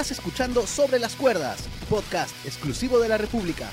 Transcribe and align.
Estás 0.00 0.16
escuchando 0.16 0.66
Sobre 0.66 0.98
las 0.98 1.14
Cuerdas, 1.14 1.68
podcast 1.90 2.34
exclusivo 2.46 3.00
de 3.00 3.08
la 3.10 3.18
República. 3.18 3.70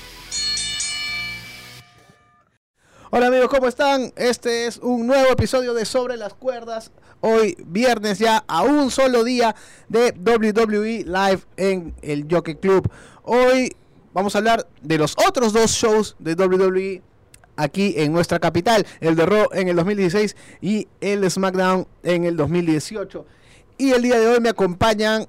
Hola 3.10 3.28
amigos, 3.28 3.48
¿cómo 3.48 3.66
están? 3.66 4.12
Este 4.14 4.66
es 4.66 4.76
un 4.76 5.06
nuevo 5.06 5.32
episodio 5.32 5.72
de 5.72 5.86
Sobre 5.86 6.18
las 6.18 6.34
Cuerdas. 6.34 6.90
Hoy 7.22 7.56
viernes 7.66 8.18
ya 8.18 8.44
a 8.46 8.60
un 8.60 8.90
solo 8.90 9.24
día 9.24 9.56
de 9.88 10.12
WWE 10.12 11.04
Live 11.06 11.40
en 11.56 11.94
el 12.02 12.26
Jockey 12.30 12.56
Club. 12.56 12.90
Hoy 13.22 13.74
vamos 14.12 14.34
a 14.34 14.38
hablar 14.40 14.68
de 14.82 14.98
los 14.98 15.16
otros 15.26 15.54
dos 15.54 15.70
shows 15.70 16.14
de 16.18 16.34
WWE 16.34 17.00
aquí 17.56 17.94
en 17.96 18.12
nuestra 18.12 18.38
capital, 18.38 18.86
el 19.00 19.16
de 19.16 19.24
Raw 19.24 19.46
en 19.52 19.68
el 19.68 19.76
2016 19.76 20.36
y 20.60 20.88
el 21.00 21.30
SmackDown 21.30 21.88
en 22.02 22.24
el 22.24 22.36
2018. 22.36 23.24
Y 23.78 23.92
el 23.92 24.02
día 24.02 24.18
de 24.18 24.26
hoy 24.26 24.40
me 24.40 24.50
acompañan 24.50 25.26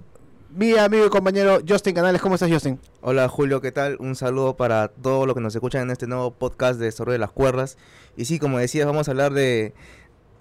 mi 0.52 0.76
amigo 0.78 1.06
y 1.06 1.10
compañero 1.10 1.60
Justin 1.68 1.94
Canales. 1.94 2.22
¿Cómo 2.22 2.36
estás, 2.36 2.52
Justin? 2.52 2.80
Hola 3.02 3.28
Julio, 3.28 3.62
¿qué 3.62 3.72
tal? 3.72 3.98
Un 4.00 4.16
saludo 4.16 4.58
para 4.58 4.88
todos 4.88 5.28
los 5.28 5.36
que 5.36 5.42
nos 5.42 5.54
escuchan 5.54 5.84
en 5.84 5.92
este 5.92 6.08
nuevo 6.08 6.32
podcast 6.32 6.80
de 6.80 6.92
Sobre 6.92 7.18
las 7.18 7.32
Cuerdas. 7.32 7.78
Y 8.18 8.26
sí, 8.26 8.40
como 8.40 8.58
decías, 8.58 8.86
vamos 8.88 9.08
a 9.08 9.12
hablar 9.12 9.34
de, 9.34 9.74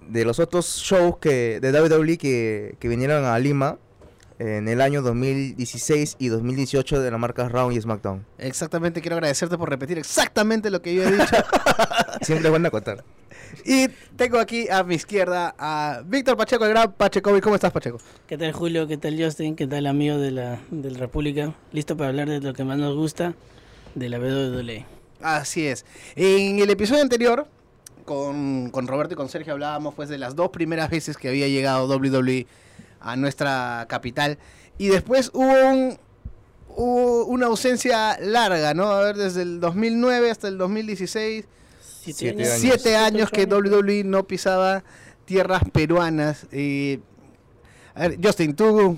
de 0.07 0.25
los 0.25 0.39
otros 0.39 0.65
shows 0.83 1.17
que 1.17 1.59
de 1.59 1.71
WWE 1.71 2.17
que, 2.17 2.75
que 2.79 2.87
vinieron 2.87 3.25
a 3.25 3.37
Lima 3.39 3.77
en 4.39 4.69
el 4.69 4.79
año 4.79 5.01
2016 5.01 6.15
y 6.17 6.29
2018 6.29 7.01
de 7.01 7.11
la 7.11 7.17
marca 7.17 7.49
Raw 7.49 7.71
y 7.71 7.79
SmackDown. 7.79 8.25
Exactamente, 8.37 9.01
quiero 9.01 9.17
agradecerte 9.17 9.57
por 9.57 9.69
repetir 9.69 9.97
exactamente 9.97 10.69
lo 10.69 10.81
que 10.81 10.95
yo 10.95 11.03
he 11.03 11.11
dicho. 11.11 11.35
Siempre 12.21 12.49
van 12.49 12.65
a 12.65 12.71
contar. 12.71 13.03
y 13.65 13.89
tengo 14.15 14.39
aquí 14.39 14.69
a 14.69 14.83
mi 14.83 14.95
izquierda 14.95 15.53
a 15.59 16.01
Víctor 16.05 16.37
Pacheco, 16.37 16.63
el 16.65 16.71
gran 16.71 16.93
Pacheco. 16.93 17.37
¿Cómo 17.41 17.55
estás, 17.55 17.73
Pacheco? 17.73 17.99
¿Qué 18.27 18.37
tal 18.37 18.53
Julio? 18.53 18.87
¿Qué 18.87 18.97
tal 18.97 19.21
Justin? 19.21 19.57
¿Qué 19.57 19.67
tal 19.67 19.85
amigo 19.85 20.17
de 20.17 20.31
la, 20.31 20.59
de 20.71 20.91
la 20.91 20.97
República? 20.97 21.53
Listo 21.73 21.97
para 21.97 22.09
hablar 22.09 22.29
de 22.29 22.39
lo 22.39 22.53
que 22.53 22.63
más 22.63 22.77
nos 22.77 22.95
gusta 22.95 23.35
de 23.93 24.07
la 24.07 24.19
WWE. 24.19 24.85
Así 25.21 25.67
es. 25.67 25.85
En 26.15 26.59
el 26.59 26.69
episodio 26.69 27.01
anterior, 27.01 27.45
con, 28.05 28.69
con 28.69 28.87
Roberto 28.87 29.15
y 29.15 29.17
con 29.17 29.27
Sergio 29.27 29.51
hablábamos 29.51 29.95
pues 29.95 30.07
de 30.07 30.17
las 30.17 30.37
dos 30.37 30.49
primeras 30.49 30.89
veces 30.89 31.17
que 31.17 31.27
había 31.27 31.49
llegado 31.49 31.93
WWE 31.93 32.47
a 32.99 33.15
nuestra 33.15 33.85
capital. 33.89 34.37
Y 34.77 34.87
después 34.87 35.31
hubo, 35.33 35.69
un, 35.69 35.97
hubo 36.69 37.25
una 37.25 37.47
ausencia 37.47 38.17
larga, 38.19 38.73
¿no? 38.73 38.89
A 38.91 39.03
ver, 39.03 39.17
desde 39.17 39.41
el 39.41 39.59
2009 39.59 40.31
hasta 40.31 40.47
el 40.47 40.57
2016. 40.57 41.45
Siete 41.81 42.19
Siete 42.19 42.29
años. 42.29 42.49
años. 42.49 42.61
Siete 42.61 42.95
años 42.95 43.29
que. 43.29 43.45
WWE 43.45 44.03
no 44.03 44.23
pisaba 44.25 44.83
tierras 45.25 45.63
peruanas. 45.71 46.47
Y, 46.51 46.99
a 47.93 48.07
ver, 48.07 48.19
Justin, 48.23 48.55
tú 48.55 48.97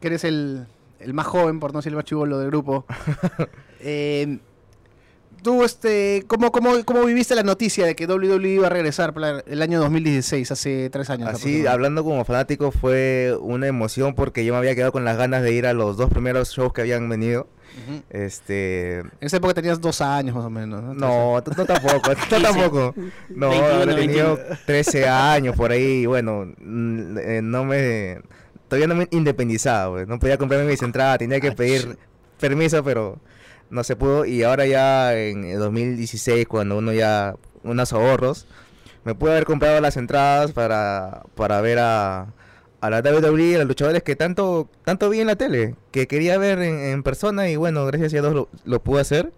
que 0.00 0.08
eres 0.08 0.24
el, 0.24 0.66
el 0.98 1.14
más 1.14 1.26
joven, 1.26 1.60
por 1.60 1.72
no 1.72 1.78
decir 1.78 1.92
el 1.92 1.96
más 1.96 2.04
chivolo 2.04 2.38
del 2.38 2.48
grupo. 2.48 2.84
eh, 3.80 4.38
tú, 5.44 5.62
este, 5.62 6.24
¿cómo, 6.26 6.50
cómo, 6.50 6.84
¿cómo 6.84 7.04
viviste 7.04 7.36
la 7.36 7.44
noticia 7.44 7.86
de 7.86 7.94
que 7.94 8.06
WWE 8.06 8.48
iba 8.48 8.66
a 8.66 8.70
regresar 8.70 9.12
para 9.12 9.40
el 9.46 9.62
año 9.62 9.78
2016, 9.78 10.50
hace 10.50 10.90
tres 10.90 11.10
años? 11.10 11.28
Así, 11.28 11.66
hablando 11.66 12.02
como 12.02 12.24
fanático, 12.24 12.72
fue 12.72 13.36
una 13.40 13.68
emoción 13.68 14.14
porque 14.14 14.44
yo 14.44 14.54
me 14.54 14.58
había 14.58 14.74
quedado 14.74 14.90
con 14.90 15.04
las 15.04 15.16
ganas 15.16 15.42
de 15.42 15.52
ir 15.52 15.66
a 15.66 15.74
los 15.74 15.96
dos 15.96 16.10
primeros 16.10 16.50
shows 16.50 16.72
que 16.72 16.80
habían 16.80 17.08
venido. 17.08 17.46
Este, 18.08 19.00
En 19.00 19.10
esa 19.20 19.36
época 19.36 19.52
tenías 19.54 19.80
dos 19.80 20.00
años 20.00 20.34
más 20.34 20.44
o 20.44 20.50
menos. 20.50 20.82
No, 20.82 20.94
No, 20.94 21.34
no 21.34 21.64
tampoco, 21.66 22.10
no 22.30 22.42
tampoco. 22.42 22.94
No, 23.28 23.50
21, 23.50 23.74
habré 23.74 23.94
tenido 23.94 24.36
21. 24.36 24.58
13 24.66 25.08
años 25.08 25.56
por 25.56 25.70
ahí, 25.70 26.06
bueno, 26.06 26.44
eh, 26.44 27.40
no 27.42 27.64
me... 27.64 28.20
Todavía 28.68 28.88
no 28.88 28.94
me 28.94 29.08
independizaba, 29.10 29.94
pues, 29.94 30.08
no 30.08 30.18
podía 30.18 30.38
comprarme 30.38 30.66
mis 30.66 30.82
entradas, 30.82 31.18
tenía 31.18 31.38
que 31.38 31.52
pedir 31.52 31.98
permiso, 32.40 32.82
pero 32.82 33.20
no 33.70 33.84
se 33.84 33.96
pudo. 33.96 34.24
Y 34.24 34.42
ahora 34.42 34.66
ya 34.66 35.16
en 35.16 35.44
el 35.44 35.58
2016, 35.58 36.46
cuando 36.46 36.78
uno 36.78 36.92
ya, 36.92 37.36
unos 37.62 37.92
ahorros, 37.92 38.46
me 39.04 39.14
pude 39.14 39.32
haber 39.32 39.44
comprado 39.44 39.80
las 39.80 39.96
entradas 39.96 40.52
para, 40.52 41.22
para 41.34 41.60
ver 41.60 41.78
a, 41.78 42.32
a 42.80 42.90
la 42.90 43.00
WWE, 43.00 43.56
a 43.56 43.58
los 43.58 43.68
luchadores 43.68 44.02
que 44.02 44.16
tanto, 44.16 44.68
tanto 44.84 45.08
vi 45.10 45.20
en 45.20 45.26
la 45.26 45.36
tele, 45.36 45.74
que 45.90 46.06
quería 46.06 46.38
ver 46.38 46.60
en, 46.60 47.02
persona 47.02 47.48
y 47.48 47.56
bueno, 47.56 47.86
gracias 47.86 48.12
a 48.14 48.20
Dios 48.20 48.34
lo, 48.34 48.48
lo 48.64 48.82
pude 48.82 49.00
hacer. 49.00 49.32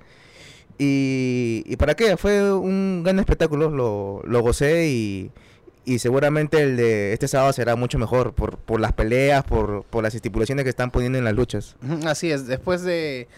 Y, 0.79 1.65
y 1.67 1.77
para 1.77 1.95
qué, 1.95 2.17
fue 2.17 2.53
un 2.53 3.03
gran 3.03 3.19
espectáculo, 3.19 3.71
lo, 3.71 4.21
lo 4.25 4.41
gocé 4.43 4.89
y, 4.89 5.31
y 5.87 6.01
seguramente 6.01 6.61
el 6.61 6.77
de 6.77 7.13
este 7.13 7.29
sábado 7.29 7.53
será 7.53 7.77
mucho 7.77 7.99
mejor 7.99 8.35
por, 8.35 8.59
por 8.59 8.81
las 8.81 8.93
peleas, 8.93 9.45
por, 9.45 9.85
por 9.85 10.03
las 10.03 10.15
estipulaciones 10.15 10.65
que 10.65 10.71
están 10.71 10.91
poniendo 10.91 11.17
en 11.17 11.25
las 11.25 11.35
luchas. 11.35 11.77
Así 12.05 12.31
es, 12.31 12.47
después 12.47 12.83
de 12.83 13.29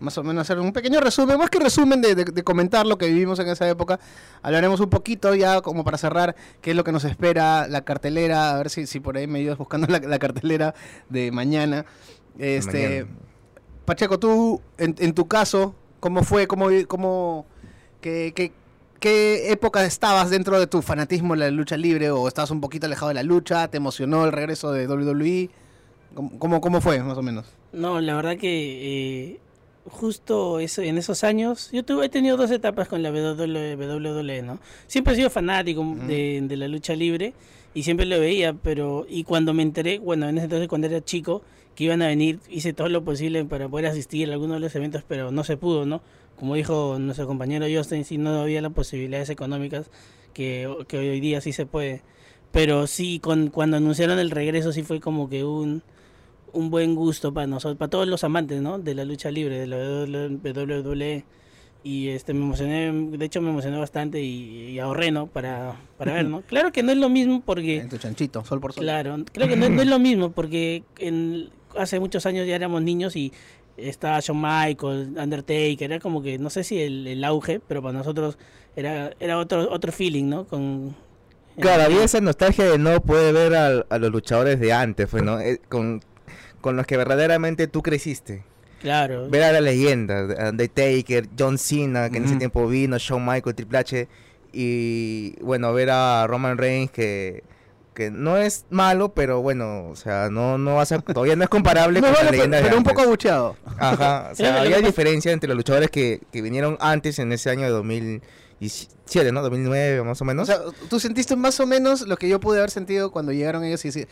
más 0.00 0.16
o 0.18 0.22
menos 0.22 0.42
hacer 0.42 0.58
un 0.58 0.72
pequeño 0.72 1.00
resumen, 1.00 1.38
más 1.38 1.50
que 1.50 1.58
resumen 1.58 2.00
de, 2.02 2.14
de- 2.14 2.24
de 2.24 2.42
comentar 2.42 2.86
lo 2.86 2.98
que 2.98 3.06
vivimos 3.06 3.38
en 3.38 3.48
esa 3.48 3.68
época, 3.68 3.98
hablaremos 4.42 4.80
un 4.80 4.90
poquito 4.90 5.34
ya 5.34 5.60
como 5.60 5.84
para 5.84 5.98
cerrar 5.98 6.36
qué 6.60 6.70
es 6.70 6.76
lo 6.76 6.84
que 6.84 6.92
nos 6.92 7.04
espera, 7.04 7.66
la 7.68 7.82
cartelera, 7.84 8.50
a 8.54 8.58
ver 8.58 8.70
si, 8.70 8.86
si 8.86 9.00
por 9.00 9.16
ahí 9.16 9.26
me 9.26 9.38
ayudas 9.38 9.58
buscando 9.58 9.86
la, 9.90 9.98
la 10.00 10.18
cartelera 10.18 10.74
de 11.08 11.30
mañana. 11.32 11.84
Este, 12.38 13.04
Mañana. 13.04 13.18
Pacheco, 13.86 14.18
tú, 14.18 14.60
en, 14.78 14.94
en 14.98 15.14
tu 15.14 15.26
caso, 15.28 15.74
¿cómo 16.00 16.22
fue? 16.24 16.46
¿Cómo, 16.48 16.68
cómo 16.88 17.46
qué, 18.00 18.32
qué, 18.34 18.52
qué 18.98 19.52
época 19.52 19.84
estabas 19.84 20.28
dentro 20.28 20.58
de 20.58 20.66
tu 20.66 20.82
fanatismo 20.82 21.34
en 21.34 21.40
la 21.40 21.50
lucha 21.50 21.76
libre? 21.76 22.10
¿O 22.10 22.26
estabas 22.28 22.50
un 22.50 22.60
poquito 22.60 22.86
alejado 22.86 23.08
de 23.08 23.14
la 23.14 23.22
lucha? 23.22 23.68
¿Te 23.68 23.76
emocionó 23.76 24.24
el 24.24 24.32
regreso 24.32 24.72
de 24.72 24.88
WWE? 24.88 25.50
¿Cómo, 26.14 26.38
cómo, 26.38 26.60
cómo 26.60 26.80
fue, 26.80 27.00
más 27.02 27.16
o 27.16 27.22
menos? 27.22 27.46
No, 27.72 28.00
la 28.00 28.14
verdad 28.16 28.36
que 28.38 28.48
eh, 29.34 29.40
justo 29.88 30.60
eso, 30.60 30.82
en 30.82 30.98
esos 30.98 31.24
años, 31.24 31.70
yo 31.72 31.84
tuve, 31.84 32.06
he 32.06 32.08
tenido 32.08 32.36
dos 32.36 32.50
etapas 32.50 32.88
con 32.88 33.02
la 33.02 33.10
WWE. 33.10 34.58
Siempre 34.86 35.12
he 35.12 35.16
sido 35.16 35.30
fanático 35.30 35.84
de, 36.06 36.40
de 36.42 36.56
la 36.56 36.68
lucha 36.68 36.94
libre 36.94 37.34
y 37.74 37.82
siempre 37.82 38.06
lo 38.06 38.18
veía, 38.20 38.54
pero 38.54 39.06
y 39.08 39.24
cuando 39.24 39.54
me 39.54 39.62
enteré, 39.62 39.98
bueno, 39.98 40.28
en 40.28 40.38
ese 40.38 40.44
entonces 40.44 40.68
cuando 40.68 40.86
era 40.86 41.04
chico, 41.04 41.42
que 41.74 41.84
iban 41.84 42.02
a 42.02 42.06
venir, 42.06 42.40
hice 42.48 42.72
todo 42.72 42.88
lo 42.88 43.04
posible 43.04 43.44
para 43.44 43.68
poder 43.68 43.86
asistir 43.86 44.30
a 44.30 44.32
alguno 44.32 44.54
de 44.54 44.60
los 44.60 44.74
eventos, 44.74 45.04
pero 45.06 45.30
no 45.30 45.44
se 45.44 45.56
pudo, 45.56 45.84
¿no? 45.84 46.00
Como 46.36 46.54
dijo 46.54 46.98
nuestro 46.98 47.26
compañero 47.26 47.66
Justin, 47.70 48.04
si 48.04 48.18
no 48.18 48.40
había 48.40 48.62
las 48.62 48.72
posibilidades 48.72 49.28
económicas 49.30 49.90
que, 50.32 50.68
que 50.88 50.98
hoy 50.98 51.20
día 51.20 51.40
sí 51.40 51.52
se 51.52 51.66
puede. 51.66 52.02
Pero 52.50 52.86
sí, 52.86 53.20
con, 53.20 53.48
cuando 53.48 53.76
anunciaron 53.76 54.18
el 54.18 54.30
regreso 54.30 54.72
sí 54.72 54.82
fue 54.82 55.00
como 55.00 55.28
que 55.28 55.44
un, 55.44 55.82
un 56.56 56.70
buen 56.70 56.94
gusto 56.94 57.32
para 57.32 57.46
nosotros, 57.46 57.76
para 57.76 57.90
todos 57.90 58.08
los 58.08 58.24
amantes, 58.24 58.60
¿no? 58.62 58.78
De 58.78 58.94
la 58.94 59.04
lucha 59.04 59.30
libre, 59.30 59.58
de 59.58 59.66
la 59.66 60.28
WWE. 60.28 61.24
Y 61.84 62.08
este 62.08 62.34
me 62.34 62.40
emocioné, 62.40 62.92
de 63.16 63.24
hecho 63.24 63.40
me 63.40 63.50
emocioné 63.50 63.78
bastante 63.78 64.20
y, 64.20 64.70
y 64.70 64.78
ahorré, 64.80 65.12
¿no? 65.12 65.28
Para, 65.28 65.76
para 65.98 66.14
ver, 66.14 66.26
¿no? 66.26 66.40
Claro 66.48 66.72
que 66.72 66.82
no 66.82 66.90
es 66.90 66.98
lo 66.98 67.08
mismo 67.08 67.42
porque... 67.44 67.78
En 67.78 67.88
tu 67.88 67.98
chanchito, 67.98 68.44
sol 68.44 68.60
por 68.60 68.72
sol. 68.72 68.82
Claro, 68.82 69.16
creo 69.32 69.46
que 69.46 69.56
no, 69.56 69.68
no 69.68 69.82
es 69.82 69.88
lo 69.88 70.00
mismo 70.00 70.32
porque 70.32 70.82
en, 70.98 71.50
hace 71.76 72.00
muchos 72.00 72.26
años 72.26 72.46
ya 72.46 72.56
éramos 72.56 72.82
niños 72.82 73.14
y 73.14 73.32
estaba 73.76 74.18
Shawn 74.18 74.40
Michaels, 74.40 75.10
Undertaker, 75.16 75.82
era 75.82 76.00
como 76.00 76.22
que, 76.22 76.38
no 76.38 76.50
sé 76.50 76.64
si 76.64 76.80
el, 76.80 77.06
el 77.06 77.22
auge, 77.22 77.60
pero 77.60 77.82
para 77.82 77.96
nosotros 77.96 78.36
era, 78.74 79.12
era 79.20 79.38
otro, 79.38 79.70
otro 79.70 79.92
feeling, 79.92 80.24
¿no? 80.24 80.44
Con, 80.46 80.96
Claro, 81.60 81.84
había 81.84 82.04
esa 82.04 82.20
nostalgia 82.20 82.66
de 82.70 82.78
no 82.78 83.00
poder 83.00 83.32
ver 83.32 83.54
a, 83.54 83.98
los 83.98 84.12
luchadores 84.12 84.60
de 84.60 84.72
antes, 84.72 85.08
pues, 85.08 85.22
¿no? 85.22 85.40
Eh, 85.40 85.60
con, 85.68 86.02
con 86.66 86.74
los 86.74 86.84
que 86.84 86.96
verdaderamente 86.96 87.68
tú 87.68 87.80
creciste. 87.80 88.42
Claro. 88.80 89.30
Ver 89.30 89.44
a 89.44 89.52
la 89.52 89.60
leyenda, 89.60 90.26
de 90.26 90.48
Undertaker, 90.48 91.28
John 91.38 91.58
Cena, 91.58 92.10
que 92.10 92.16
en 92.16 92.24
ese 92.24 92.34
tiempo 92.34 92.66
vino, 92.66 92.98
Shawn 92.98 93.24
Michaels, 93.24 93.54
Triple 93.54 93.78
H, 93.78 94.08
y 94.52 95.40
bueno, 95.42 95.72
ver 95.72 95.90
a 95.90 96.26
Roman 96.26 96.58
Reigns 96.58 96.90
que, 96.90 97.44
que 97.94 98.10
no 98.10 98.36
es 98.36 98.66
malo, 98.68 99.14
pero 99.14 99.42
bueno, 99.42 99.90
o 99.90 99.94
sea, 99.94 100.28
no, 100.28 100.58
no 100.58 100.74
va 100.74 100.82
a 100.82 100.86
ser, 100.86 101.02
todavía 101.02 101.36
no 101.36 101.44
es 101.44 101.48
comparable 101.48 102.00
No, 102.00 102.08
con 102.08 102.14
vale, 102.14 102.24
las 102.24 102.30
pero, 102.32 102.42
leyendas 102.42 102.62
de 102.62 102.64
pero 102.64 102.78
un 102.78 102.82
poco 102.82 103.02
abucheado. 103.02 103.56
Ajá, 103.78 104.30
o 104.32 104.34
sea, 104.34 104.60
había 104.60 104.80
diferencia 104.80 105.30
entre 105.30 105.46
los 105.46 105.56
luchadores 105.56 105.88
que, 105.88 106.20
que 106.32 106.42
vinieron 106.42 106.76
antes 106.80 107.20
en 107.20 107.30
ese 107.30 107.48
año 107.48 107.62
de 107.62 107.70
2017, 107.70 109.30
¿no? 109.30 109.40
2009 109.40 110.02
más 110.02 110.20
o 110.20 110.24
menos. 110.24 110.48
O 110.48 110.52
sea, 110.52 110.62
tú 110.90 110.98
sentiste 110.98 111.36
más 111.36 111.60
o 111.60 111.66
menos 111.68 112.08
lo 112.08 112.16
que 112.16 112.28
yo 112.28 112.40
pude 112.40 112.58
haber 112.58 112.72
sentido 112.72 113.12
cuando 113.12 113.30
llegaron 113.30 113.62
ellos 113.62 113.84
y 113.84 113.88
decir, 113.88 114.08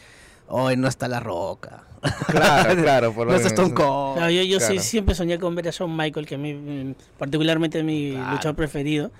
hoy 0.46 0.76
no 0.76 0.86
está 0.86 1.08
la 1.08 1.18
roca. 1.18 1.82
Claro, 2.28 2.74
claro, 2.82 3.12
por 3.14 3.26
no 3.26 3.32
lo 3.32 3.38
Stone 3.38 3.68
menos. 3.70 3.84
Cold. 3.84 4.16
Claro, 4.16 4.30
yo 4.32 4.42
yo 4.42 4.60
sí 4.60 4.78
siempre 4.78 5.14
soñé 5.14 5.38
con 5.38 5.54
ver 5.54 5.68
a 5.68 5.70
Shawn 5.70 5.96
Michael, 5.96 6.26
que 6.26 6.34
a 6.34 6.38
mí 6.38 6.52
mm, 6.54 6.94
particularmente 7.18 7.78
es 7.78 7.84
mi 7.84 8.12
Claro. 8.12 8.32
luchador 8.32 8.56
preferido. 8.56 9.10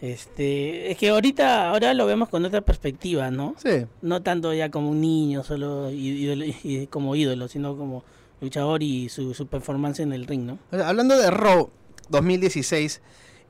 Este, 0.00 0.90
es 0.90 0.98
que 0.98 1.08
ahorita 1.08 1.70
ahora 1.70 1.94
lo 1.94 2.04
vemos 2.06 2.28
con 2.28 2.44
otra 2.44 2.60
perspectiva, 2.60 3.30
¿no? 3.30 3.54
Sí. 3.56 3.86
No 4.02 4.22
tanto 4.22 4.52
ya 4.52 4.70
como 4.70 4.90
un 4.90 5.00
niño, 5.00 5.42
solo 5.42 5.90
ídolo- 5.90 6.44
y 6.62 6.86
como 6.88 7.16
ídolo, 7.16 7.48
sino 7.48 7.76
como 7.76 8.04
luchador 8.42 8.82
y 8.82 9.08
su, 9.08 9.32
su 9.32 9.46
performance 9.46 10.00
en 10.00 10.12
el 10.12 10.26
ring, 10.26 10.42
¿no? 10.42 10.58
O 10.70 10.76
sea, 10.76 10.88
hablando 10.90 11.16
de 11.16 11.30
Raw 11.30 11.70
2016, 12.10 13.00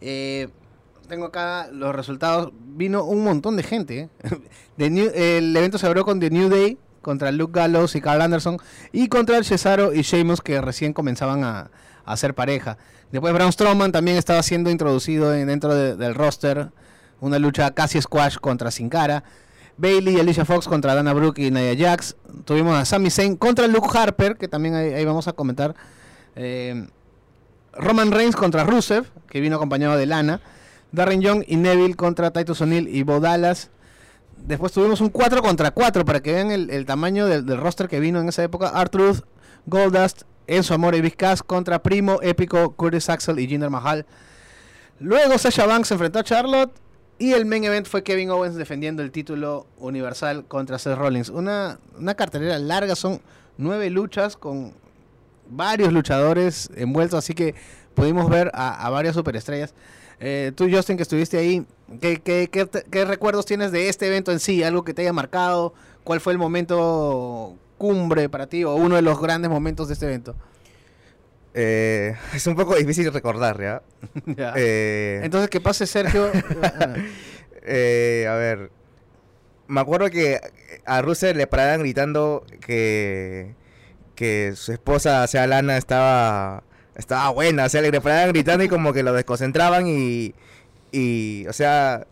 eh, 0.01 0.49
tengo 1.09 1.27
acá 1.27 1.69
los 1.73 1.93
resultados. 1.95 2.53
Vino 2.77 3.05
un 3.05 3.25
montón 3.25 3.57
de 3.57 3.63
gente. 3.65 3.99
¿eh? 4.01 4.09
The 4.77 4.91
New- 4.91 5.11
el 5.15 5.57
evento 5.57 5.79
se 5.79 5.87
abrió 5.87 6.05
con 6.05 6.21
The 6.21 6.31
New 6.31 6.49
Day 6.49 6.79
contra 7.07 7.31
Luke 7.31 7.53
Gallows 7.55 7.95
y 7.95 8.01
Carl 8.01 8.21
Anderson 8.21 8.59
y 8.93 9.07
contra 9.09 9.41
Cesaro 9.45 9.95
y 9.95 10.03
Sheamus 10.03 10.41
que 10.41 10.61
recién 10.61 10.93
comenzaban 10.93 11.45
a, 11.45 11.71
hacer 12.05 12.35
pareja. 12.35 12.79
Después 13.13 13.33
Braun 13.33 13.53
Strowman 13.53 13.93
también 13.93 14.17
estaba 14.17 14.43
siendo 14.43 14.71
introducido 14.71 15.33
en- 15.35 15.47
dentro 15.47 15.75
de- 15.75 15.97
del 15.97 16.15
roster, 16.15 16.69
una 17.21 17.39
lucha 17.39 17.71
casi 17.73 18.01
squash 18.03 18.37
contra 18.37 18.71
Sin 18.71 18.89
Cara. 18.89 19.23
Bailey 19.77 20.17
y 20.17 20.21
Alicia 20.21 20.45
Fox 20.45 20.67
contra 20.69 20.95
Dana 20.95 21.13
Brooke 21.13 21.39
y 21.43 21.51
Nia 21.51 21.75
Jax. 21.77 22.17
Tuvimos 22.45 22.77
a 22.77 22.85
Sami 22.85 23.11
Zayn 23.11 23.37
contra 23.37 23.67
Luke 23.69 23.89
Harper, 23.93 24.37
que 24.37 24.49
también 24.49 24.75
ahí, 24.75 25.05
vamos 25.05 25.29
a 25.29 25.33
comentar. 25.33 25.75
Eh, 26.35 26.87
Roman 27.73 28.11
Reigns 28.11 28.37
contra 28.37 28.65
Rusev, 28.65 29.05
que 29.29 29.41
vino 29.41 29.57
acompañado 29.57 29.97
de 29.97 30.07
Lana. 30.07 30.41
Darren 30.93 31.21
Young 31.21 31.43
y 31.47 31.57
Neville 31.57 31.95
contra 31.95 32.31
Titus 32.31 32.61
O'Neil 32.63 32.89
y 32.89 33.03
Bo 33.03 33.21
Dallas. 33.21 33.71
Después 34.37 34.73
tuvimos 34.73 35.01
un 35.01 35.09
4 35.09 35.43
contra 35.43 35.71
4 35.71 36.05
para 36.05 36.21
que 36.21 36.33
vean 36.33 36.51
el, 36.51 36.71
el 36.71 36.87
tamaño 36.87 37.27
del, 37.27 37.45
del 37.45 37.59
roster 37.59 37.89
que 37.89 38.01
vino 38.01 38.21
en 38.21 38.29
esa 38.29 38.43
época. 38.43 38.69
Artruth, 38.69 39.25
Goldust, 39.67 40.23
Enzo 40.47 40.75
Amore 40.75 40.99
y 40.99 41.01
Big 41.01 41.17
Cass 41.17 41.43
contra 41.43 41.83
Primo, 41.83 42.21
Épico, 42.23 42.75
Curtis 42.75 43.09
Axel 43.09 43.39
y 43.39 43.49
Jinder 43.49 43.71
Mahal. 43.71 44.07
Luego 45.01 45.37
Sasha 45.39 45.67
Banks 45.67 45.91
enfrentó 45.91 46.21
a 46.21 46.25
Charlotte 46.25 46.73
y 47.19 47.33
el 47.33 47.45
main 47.47 47.65
event 47.65 47.87
fue 47.87 48.03
Kevin 48.03 48.31
Owens 48.31 48.57
defendiendo 48.57 49.03
el 49.03 49.11
título 49.11 49.67
universal 49.79 50.45
contra 50.47 50.79
Seth 50.79 50.97
Rollins. 50.97 51.29
Una, 51.29 51.79
una 51.99 52.15
cartelera 52.15 52.59
larga, 52.59 52.95
son 52.95 53.21
nueve 53.59 53.91
luchas 53.91 54.37
con 54.37 54.73
varios 55.49 55.93
luchadores 55.93 56.71
envueltos, 56.77 57.19
así 57.19 57.35
que 57.35 57.55
pudimos 57.95 58.29
ver 58.29 58.51
a 58.55 58.89
varias 58.91 59.15
superestrellas. 59.15 59.75
Eh, 60.21 60.53
tú, 60.55 60.69
Justin, 60.71 60.97
que 60.97 61.03
estuviste 61.03 61.37
ahí, 61.39 61.67
¿qué, 62.01 62.21
qué, 62.23 62.49
qué 62.51 62.65
te- 62.67 62.85
qué 62.91 63.05
recuerdos 63.05 63.45
tienes 63.47 63.71
de 63.73 63.89
este 63.89 64.07
evento 64.07 64.33
en 64.33 64.41
sí? 64.41 64.63
¿Algo 64.63 64.83
que 64.85 64.95
te 64.95 65.03
haya 65.03 65.13
marcado? 65.13 65.75
¿Cuál 66.05 66.21
fue 66.21 66.33
el 66.33 66.39
momento 66.39 67.55
cumbre 67.79 68.29
para 68.29 68.47
ti 68.47 68.65
o 68.65 68.75
uno 68.75 68.97
de 68.97 69.03
los 69.03 69.21
grandes 69.21 69.51
momentos 69.51 69.89
de 69.89 69.95
este 69.95 70.07
evento? 70.07 70.35
Eh, 71.55 72.15
es 72.35 72.47
un 72.47 72.55
poco 72.55 72.75
difícil 72.77 73.13
recordar, 73.13 73.61
¿ya? 73.61 73.83
Ya. 74.37 74.53
Eh, 74.57 75.21
Entonces, 75.23 75.51
que 75.51 75.61
pase 75.61 75.87
Sergio. 75.87 76.31
eh, 77.63 78.27
a 78.29 78.35
ver. 78.35 78.71
Me 79.69 79.81
acuerdo 79.81 80.11
que 80.11 80.41
a 80.85 81.03
Russell 81.03 81.37
le 81.37 81.47
paraban 81.49 81.81
gritando 81.81 82.45
que, 82.61 83.55
que 84.15 84.53
su 84.55 84.73
esposa, 84.73 85.25
o 85.25 85.27
sea, 85.27 85.47
Lana, 85.49 85.77
estaba, 85.77 86.63
estaba 86.97 87.31
buena. 87.31 87.67
O 87.67 87.69
sea, 87.69 87.81
le 87.83 88.01
paraban 88.01 88.31
gritando 88.31 88.65
y 88.65 88.69
como 88.69 88.93
que 88.93 89.03
lo 89.03 89.13
desconcentraban 89.13 89.87
y, 89.87 90.35
y 90.93 91.47
o 91.47 91.53
sea, 91.53 92.07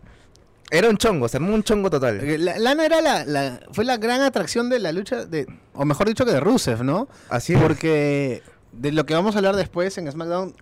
era 0.71 0.89
un 0.89 0.97
chongo, 0.97 1.27
se 1.27 1.37
armó 1.37 1.53
un 1.53 1.63
chongo 1.63 1.89
total. 1.89 2.19
Eh, 2.23 2.37
La- 2.37 2.57
Lana 2.57 2.85
era 2.85 3.01
la, 3.01 3.25
la- 3.25 3.59
fue 3.71 3.85
la 3.85 3.97
gran 3.97 4.21
atracción 4.21 4.69
de 4.69 4.79
la 4.79 4.91
lucha, 4.91 5.25
de, 5.25 5.47
o 5.73 5.85
mejor 5.85 6.07
dicho 6.07 6.25
que 6.25 6.31
de 6.31 6.39
Rusev, 6.39 6.83
¿no? 6.83 7.07
Así 7.29 7.53
es. 7.53 7.61
Porque 7.61 8.41
de 8.71 8.91
lo 8.91 9.05
que 9.05 9.13
vamos 9.13 9.35
a 9.35 9.39
hablar 9.39 9.55
después 9.55 9.97
en 9.97 10.11
SmackDown, 10.11 10.55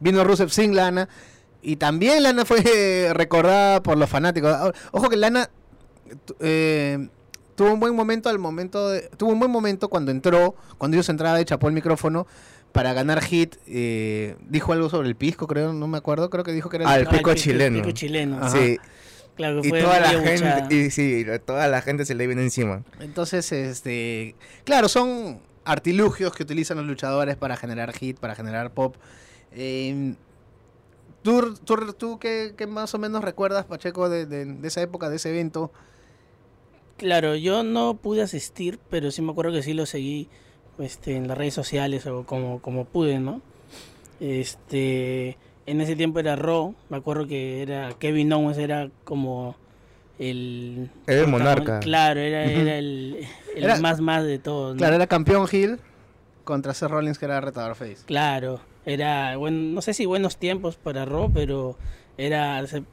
vino 0.00 0.24
Rusev 0.24 0.50
sin 0.50 0.74
Lana. 0.74 1.08
Y 1.62 1.76
también 1.76 2.22
Lana 2.22 2.44
fue 2.46 3.10
recordada 3.14 3.82
por 3.82 3.98
los 3.98 4.08
fanáticos. 4.08 4.50
Ah, 4.52 4.72
Ojo 4.92 5.08
que 5.10 5.16
Lana 5.16 5.50
eh, 6.40 7.08
tuvo 7.54 7.72
un 7.74 7.80
buen 7.80 7.94
momento 7.94 8.28
al 8.28 8.38
momento 8.38 8.88
de- 8.88 9.08
tuvo 9.16 9.30
un 9.32 9.38
buen 9.38 9.50
momento 9.50 9.88
cuando 9.88 10.10
entró, 10.10 10.54
cuando 10.78 10.96
ellos 10.96 11.08
entraba 11.08 11.40
y 11.40 11.44
chapó 11.44 11.68
el 11.68 11.74
micrófono 11.74 12.26
para 12.72 12.92
ganar 12.92 13.22
hit. 13.22 13.56
eh, 13.66 14.36
dijo 14.48 14.72
algo 14.72 14.88
sobre 14.90 15.08
el 15.08 15.16
pisco, 15.16 15.46
creo, 15.46 15.72
no 15.72 15.86
me 15.88 15.98
acuerdo, 15.98 16.30
creo 16.30 16.44
que 16.44 16.52
dijo 16.52 16.68
que 16.70 16.76
era 16.76 16.88
Ah, 16.90 16.96
el 16.98 17.06
Ah, 17.06 17.10
pico 17.10 17.32
pi- 17.32 17.40
chileno. 17.40 17.78
pico 17.78 17.90
chileno. 17.92 18.36
Ajá. 18.38 18.50
Sí, 18.50 18.78
Claro, 19.36 19.62
que 19.62 19.68
y 19.68 19.70
fue 19.70 19.80
toda 19.80 20.00
la 20.00 20.10
gente, 20.10 20.74
y 20.74 20.90
sí, 20.90 21.24
toda 21.46 21.66
la 21.68 21.80
gente 21.80 22.04
se 22.04 22.14
le 22.14 22.26
viene 22.26 22.42
encima. 22.42 22.84
Entonces, 23.00 23.50
este, 23.52 24.34
claro, 24.64 24.88
son 24.88 25.40
artilugios 25.64 26.34
que 26.34 26.42
utilizan 26.42 26.76
los 26.78 26.86
luchadores 26.86 27.36
para 27.36 27.56
generar 27.56 27.92
hit, 27.94 28.18
para 28.18 28.34
generar 28.34 28.72
pop. 28.72 28.96
Eh, 29.52 30.14
¿Tú, 31.22 31.54
tú, 31.64 31.92
tú 31.94 32.18
qué, 32.18 32.54
qué 32.56 32.66
más 32.66 32.94
o 32.94 32.98
menos 32.98 33.22
recuerdas, 33.22 33.64
Pacheco, 33.66 34.08
de, 34.08 34.26
de- 34.26 34.44
de 34.46 34.68
esa 34.68 34.80
época, 34.82 35.08
de 35.10 35.16
ese 35.16 35.30
evento? 35.30 35.70
Claro, 36.96 37.34
yo 37.34 37.62
no 37.62 37.96
pude 37.96 38.22
asistir, 38.22 38.78
pero 38.90 39.10
sí 39.10 39.22
me 39.22 39.32
acuerdo 39.32 39.52
que 39.52 39.62
sí 39.62 39.72
lo 39.72 39.86
seguí 39.86 40.28
este, 40.82 41.16
en 41.16 41.28
las 41.28 41.36
redes 41.38 41.54
sociales 41.54 42.06
o 42.06 42.24
como, 42.24 42.60
como 42.60 42.84
pude, 42.84 43.18
¿no? 43.18 43.40
Este, 44.20 45.36
en 45.66 45.80
ese 45.80 45.96
tiempo 45.96 46.18
era 46.20 46.36
Raw, 46.36 46.74
me 46.88 46.96
acuerdo 46.98 47.26
que 47.26 47.62
era 47.62 47.92
Kevin 47.98 48.32
Owens 48.32 48.58
era 48.58 48.90
como 49.04 49.56
el... 50.18 50.90
Era 51.06 51.20
el 51.22 51.26
monarca. 51.26 51.80
Claro, 51.80 52.20
era, 52.20 52.44
era 52.44 52.76
el, 52.78 53.26
el 53.56 53.64
Era- 53.64 53.78
más 53.78 54.00
más 54.00 54.24
de 54.24 54.38
todos, 54.38 54.74
¿no? 54.74 54.78
Claro, 54.78 54.96
era 54.96 55.06
campeón 55.06 55.46
Hill 55.50 55.78
contra 56.44 56.74
Seth 56.74 56.90
Rollins, 56.90 57.18
que 57.18 57.24
era 57.24 57.40
retador 57.40 57.74
face. 57.76 57.98
Claro, 58.06 58.60
era, 58.84 59.36
bueno, 59.36 59.56
no 59.74 59.82
sé 59.82 59.94
si 59.94 60.04
buenos 60.06 60.36
tiempos 60.36 60.76
para 60.76 61.04
Raw, 61.04 61.30
pero 61.32 61.76
era, 62.18 62.66
se- 62.66 62.84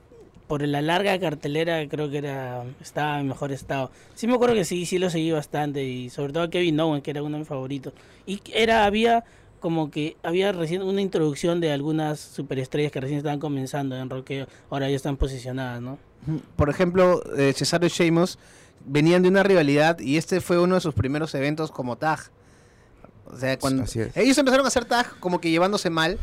por 0.47 0.65
la 0.65 0.81
larga 0.81 1.19
cartelera 1.19 1.87
creo 1.89 2.09
que 2.09 2.19
era, 2.19 2.63
estaba 2.81 3.19
en 3.19 3.27
mejor 3.27 3.51
estado. 3.51 3.91
Sí 4.15 4.27
me 4.27 4.35
acuerdo 4.35 4.55
que 4.55 4.65
sí, 4.65 4.85
sí 4.85 4.97
lo 4.97 5.09
seguí 5.09 5.31
bastante 5.31 5.83
y 5.83 6.09
sobre 6.09 6.33
todo 6.33 6.43
a 6.43 6.49
Kevin 6.49 6.79
Owens, 6.79 7.03
que 7.03 7.11
era 7.11 7.21
uno 7.21 7.33
de 7.33 7.39
mis 7.39 7.47
favoritos. 7.47 7.93
Y 8.25 8.41
era, 8.53 8.85
había 8.85 9.25
como 9.59 9.91
que, 9.91 10.15
había 10.23 10.51
recién 10.51 10.81
una 10.81 11.01
introducción 11.01 11.59
de 11.59 11.71
algunas 11.71 12.19
superestrellas 12.19 12.91
que 12.91 13.01
recién 13.01 13.17
estaban 13.17 13.39
comenzando 13.39 13.97
en 13.97 14.23
que 14.23 14.47
ahora 14.69 14.89
ya 14.89 14.95
están 14.95 15.17
posicionadas, 15.17 15.81
¿no? 15.81 15.97
Por 16.55 16.69
ejemplo, 16.69 17.21
eh, 17.37 17.53
Cesaro 17.53 17.85
y 17.85 17.89
Sheamus 17.89 18.37
venían 18.85 19.23
de 19.23 19.29
una 19.29 19.43
rivalidad 19.43 19.99
y 19.99 20.17
este 20.17 20.41
fue 20.41 20.59
uno 20.59 20.75
de 20.75 20.81
sus 20.81 20.93
primeros 20.93 21.33
eventos 21.35 21.71
como 21.71 21.97
tag. 21.97 22.19
O 23.25 23.35
sea, 23.35 23.59
cuando 23.59 23.83
ellos 24.15 24.37
empezaron 24.37 24.65
a 24.65 24.69
hacer 24.69 24.85
tag 24.85 25.19
como 25.19 25.41
que 25.41 25.49
llevándose 25.49 25.89
mal 25.89 26.17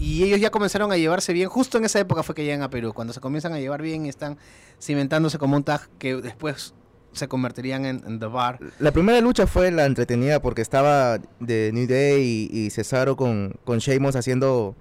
y 0.00 0.24
ellos 0.24 0.40
ya 0.40 0.50
comenzaron 0.50 0.90
a 0.90 0.96
llevarse 0.96 1.32
bien. 1.32 1.48
Justo 1.48 1.78
en 1.78 1.84
esa 1.84 2.00
época 2.00 2.22
fue 2.22 2.34
que 2.34 2.42
llegan 2.42 2.62
a 2.62 2.70
Perú, 2.70 2.92
cuando 2.94 3.12
se 3.12 3.20
comienzan 3.20 3.52
a 3.52 3.60
llevar 3.60 3.82
bien 3.82 4.06
y 4.06 4.08
están 4.08 4.38
cimentándose 4.82 5.38
como 5.38 5.56
un 5.56 5.62
tag 5.62 5.88
que 5.98 6.16
después 6.16 6.74
se 7.12 7.28
convertirían 7.28 7.84
en, 7.84 8.02
en 8.06 8.18
The 8.18 8.26
Bar. 8.26 8.58
La 8.78 8.92
primera 8.92 9.20
lucha 9.20 9.46
fue 9.46 9.70
la 9.70 9.84
entretenida 9.84 10.40
porque 10.40 10.62
estaba 10.62 11.18
de 11.40 11.70
New 11.72 11.86
Day 11.86 12.48
y, 12.50 12.66
y 12.66 12.70
Cesaro 12.70 13.16
con, 13.16 13.54
con 13.64 13.78
Sheamus 13.78 14.16
haciendo 14.16 14.76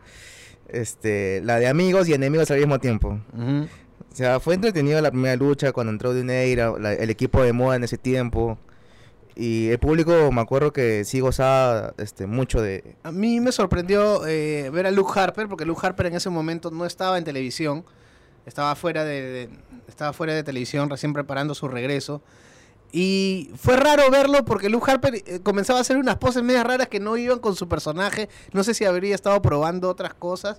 este, 0.68 1.42
la 1.44 1.60
de 1.60 1.68
amigos 1.68 2.08
y 2.08 2.14
enemigos 2.14 2.50
al 2.52 2.60
mismo 2.60 2.80
tiempo. 2.80 3.20
O 3.36 4.16
sea, 4.16 4.40
fue 4.40 4.56
entretenido 4.56 5.02
la 5.02 5.12
primera 5.12 5.36
lucha 5.36 5.72
cuando 5.72 5.92
entró 5.92 6.14
Dineira, 6.14 6.74
el 7.00 7.10
equipo 7.10 7.42
de 7.44 7.54
moda 7.54 7.76
en 7.76 7.84
ese 7.84 7.98
tiempo. 7.98 8.58
Y 9.42 9.70
el 9.70 9.80
público, 9.80 10.34
me 10.34 10.42
acuerdo 10.42 10.74
que 10.74 11.06
sí 11.06 11.22
gozaba 11.22 11.94
este, 11.98 12.26
mucho 12.28 12.62
de... 12.62 12.98
A 13.04 13.12
mí 13.14 13.40
me 13.40 13.54
sorprendió 13.54 14.28
eh, 14.28 14.70
ver 14.70 14.86
a 14.86 14.92
Luke 14.92 15.18
Harper, 15.18 15.48
porque 15.48 15.64
Luke 15.64 15.80
Harper 15.82 16.08
en 16.08 16.16
ese 16.16 16.30
momento 16.30 16.72
no 16.72 16.86
estaba 16.86 17.18
en 17.18 17.24
televisión, 17.24 17.86
estaba 18.46 18.76
fuera 18.76 19.06
de, 19.06 19.22
de- 19.22 19.50
estaba 19.88 20.12
fuera 20.12 20.34
de 20.34 20.44
televisión, 20.44 20.90
recién 20.90 21.14
preparando 21.14 21.56
su 21.56 21.70
regreso. 21.70 22.22
Y 22.92 23.50
fue 23.56 23.78
raro 23.78 24.12
verlo 24.12 24.44
porque 24.44 24.68
Luke 24.68 24.92
Harper 24.92 25.16
eh, 25.16 25.40
comenzaba 25.42 25.80
a 25.80 25.84
hacer 25.84 25.96
unas 25.96 26.18
poses 26.18 26.44
medias 26.44 26.66
raras 26.66 26.90
que 26.90 27.00
no 27.00 27.16
iban 27.16 27.40
con 27.40 27.56
su 27.56 27.70
personaje. 27.70 28.28
No 28.52 28.66
sé 28.66 28.74
si 28.74 28.84
habría 28.84 29.16
estado 29.16 29.42
probando 29.42 29.90
otras 29.90 30.14
cosas, 30.16 30.58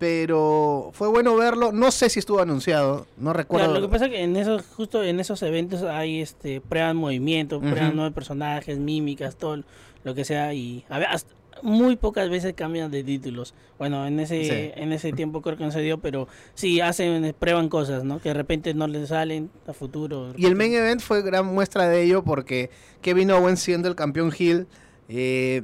pero 0.00 0.90
fue 0.94 1.08
bueno 1.08 1.36
verlo. 1.36 1.72
No 1.72 1.90
sé 1.92 2.08
si 2.08 2.18
estuvo 2.18 2.40
anunciado, 2.40 3.06
no 3.18 3.32
recuerdo. 3.34 3.66
Claro, 3.66 3.80
lo 3.80 3.86
que 3.86 3.92
pasa 3.92 4.06
es 4.06 4.10
que 4.10 4.22
en 4.22 4.34
esos, 4.34 4.64
justo 4.74 5.04
en 5.04 5.20
esos 5.20 5.42
eventos 5.42 5.82
hay 5.82 6.20
este 6.22 6.60
prueban 6.62 6.96
movimientos, 6.96 7.60
prueban 7.60 7.88
Ujú. 7.88 7.96
nuevos 7.96 8.14
personajes, 8.14 8.78
mímicas, 8.78 9.36
todo 9.36 9.62
lo 10.02 10.14
que 10.14 10.24
sea 10.24 10.52
y 10.54 10.84
a 10.88 10.98
ver, 10.98 11.08
hasta- 11.08 11.30
muy 11.62 11.96
pocas 11.96 12.30
veces 12.30 12.54
cambian 12.54 12.90
de 12.90 13.04
títulos. 13.04 13.52
Bueno, 13.78 14.06
en 14.06 14.18
ese 14.18 14.44
Sí. 14.44 14.72
en 14.80 14.92
ese 14.94 15.12
tiempo 15.12 15.42
creo 15.42 15.58
que 15.58 15.64
no 15.64 15.70
se 15.70 15.82
dio, 15.82 15.98
pero 15.98 16.26
sí 16.54 16.80
hacen 16.80 17.36
prueban 17.38 17.68
cosas, 17.68 18.02
¿no? 18.02 18.18
Que 18.20 18.30
de 18.30 18.34
repente 18.34 18.72
no 18.72 18.86
les 18.86 19.10
salen 19.10 19.50
a 19.66 19.74
futuro. 19.74 20.32
Y 20.38 20.46
el 20.46 20.56
main 20.56 20.72
event 20.72 21.02
fue 21.02 21.20
gran 21.20 21.44
muestra 21.44 21.86
de 21.86 22.02
ello 22.02 22.22
porque 22.24 22.70
Kevin 23.02 23.30
Owens 23.32 23.60
siendo 23.60 23.88
el 23.88 23.94
campeón 23.94 24.32
heel, 24.38 24.66
eh, 25.10 25.60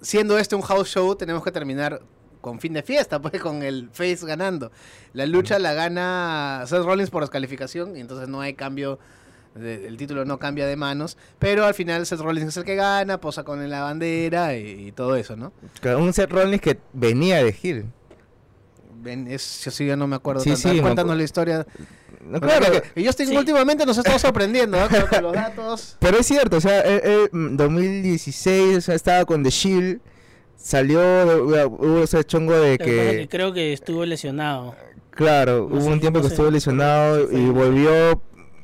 siendo 0.00 0.38
este 0.38 0.56
un 0.56 0.62
house 0.62 0.88
show, 0.88 1.14
tenemos 1.14 1.44
que 1.44 1.52
terminar 1.52 2.00
con 2.44 2.60
fin 2.60 2.74
de 2.74 2.82
fiesta, 2.82 3.20
pues 3.22 3.40
con 3.40 3.62
el 3.62 3.88
face 3.90 4.18
ganando. 4.26 4.70
La 5.14 5.24
lucha 5.24 5.58
la 5.58 5.72
gana 5.72 6.62
Seth 6.66 6.84
Rollins 6.84 7.08
por 7.08 7.22
descalificación 7.22 7.96
y 7.96 8.00
entonces 8.00 8.28
no 8.28 8.42
hay 8.42 8.52
cambio, 8.52 8.98
de- 9.54 9.86
el 9.86 9.96
título 9.96 10.26
no 10.26 10.38
cambia 10.38 10.66
de 10.66 10.76
manos, 10.76 11.16
pero 11.38 11.64
al 11.64 11.72
final 11.72 12.04
Seth 12.04 12.20
Rollins 12.20 12.48
es 12.48 12.56
el 12.58 12.64
que 12.64 12.74
gana, 12.74 13.18
posa 13.18 13.44
con 13.44 13.66
la 13.70 13.80
bandera 13.82 14.54
y, 14.58 14.88
y 14.88 14.92
todo 14.92 15.16
eso, 15.16 15.36
¿no? 15.36 15.54
Un 15.96 16.12
Seth 16.12 16.30
Rollins 16.30 16.60
que 16.60 16.78
venía 16.92 17.42
de 17.42 17.56
Hill. 17.62 17.86
Ven, 19.02 19.26
es, 19.26 19.64
yo 19.64 19.70
sí, 19.70 19.86
yo 19.86 19.96
no 19.96 20.06
me 20.06 20.16
acuerdo. 20.16 20.42
Sí, 20.42 20.50
tanto. 20.50 20.68
sí, 20.68 20.80
Cuéntanos 20.80 21.16
la 21.16 21.22
historia. 21.22 21.66
No, 22.26 22.40
claro, 22.40 22.66
que- 22.94 23.00
y 23.00 23.06
Justin 23.06 23.28
sí. 23.28 23.36
últimamente 23.36 23.86
nos 23.86 23.96
estamos 23.96 24.20
sorprendiendo 24.20 24.78
¿no? 24.78 24.88
con, 24.88 25.06
con 25.08 25.22
los 25.22 25.32
datos. 25.32 25.96
Pero 26.00 26.18
es 26.18 26.26
cierto, 26.26 26.56
o 26.58 26.60
sea, 26.60 26.80
él, 26.82 27.28
mm, 27.32 27.56
2016 27.56 28.76
o 28.76 28.80
sea, 28.82 28.94
estaba 28.94 29.24
con 29.24 29.42
The 29.42 29.50
Shield, 29.50 30.00
salió, 30.64 31.00
de- 31.46 31.66
hubo 31.66 32.02
ese 32.02 32.24
chongo 32.24 32.54
de 32.58 32.78
que 32.78 33.28
creo 33.30 33.52
que 33.52 33.74
estuvo 33.74 34.04
lesionado. 34.06 34.74
claro, 35.10 35.66
no 35.68 35.76
hubo 35.76 35.82
sé, 35.82 35.88
un 35.90 36.00
tiempo 36.00 36.18
no 36.20 36.22
que 36.22 36.28
sé, 36.30 36.34
estuvo 36.34 36.50
lesionado 36.50 37.30
y 37.30 37.50
volvió 37.50 38.20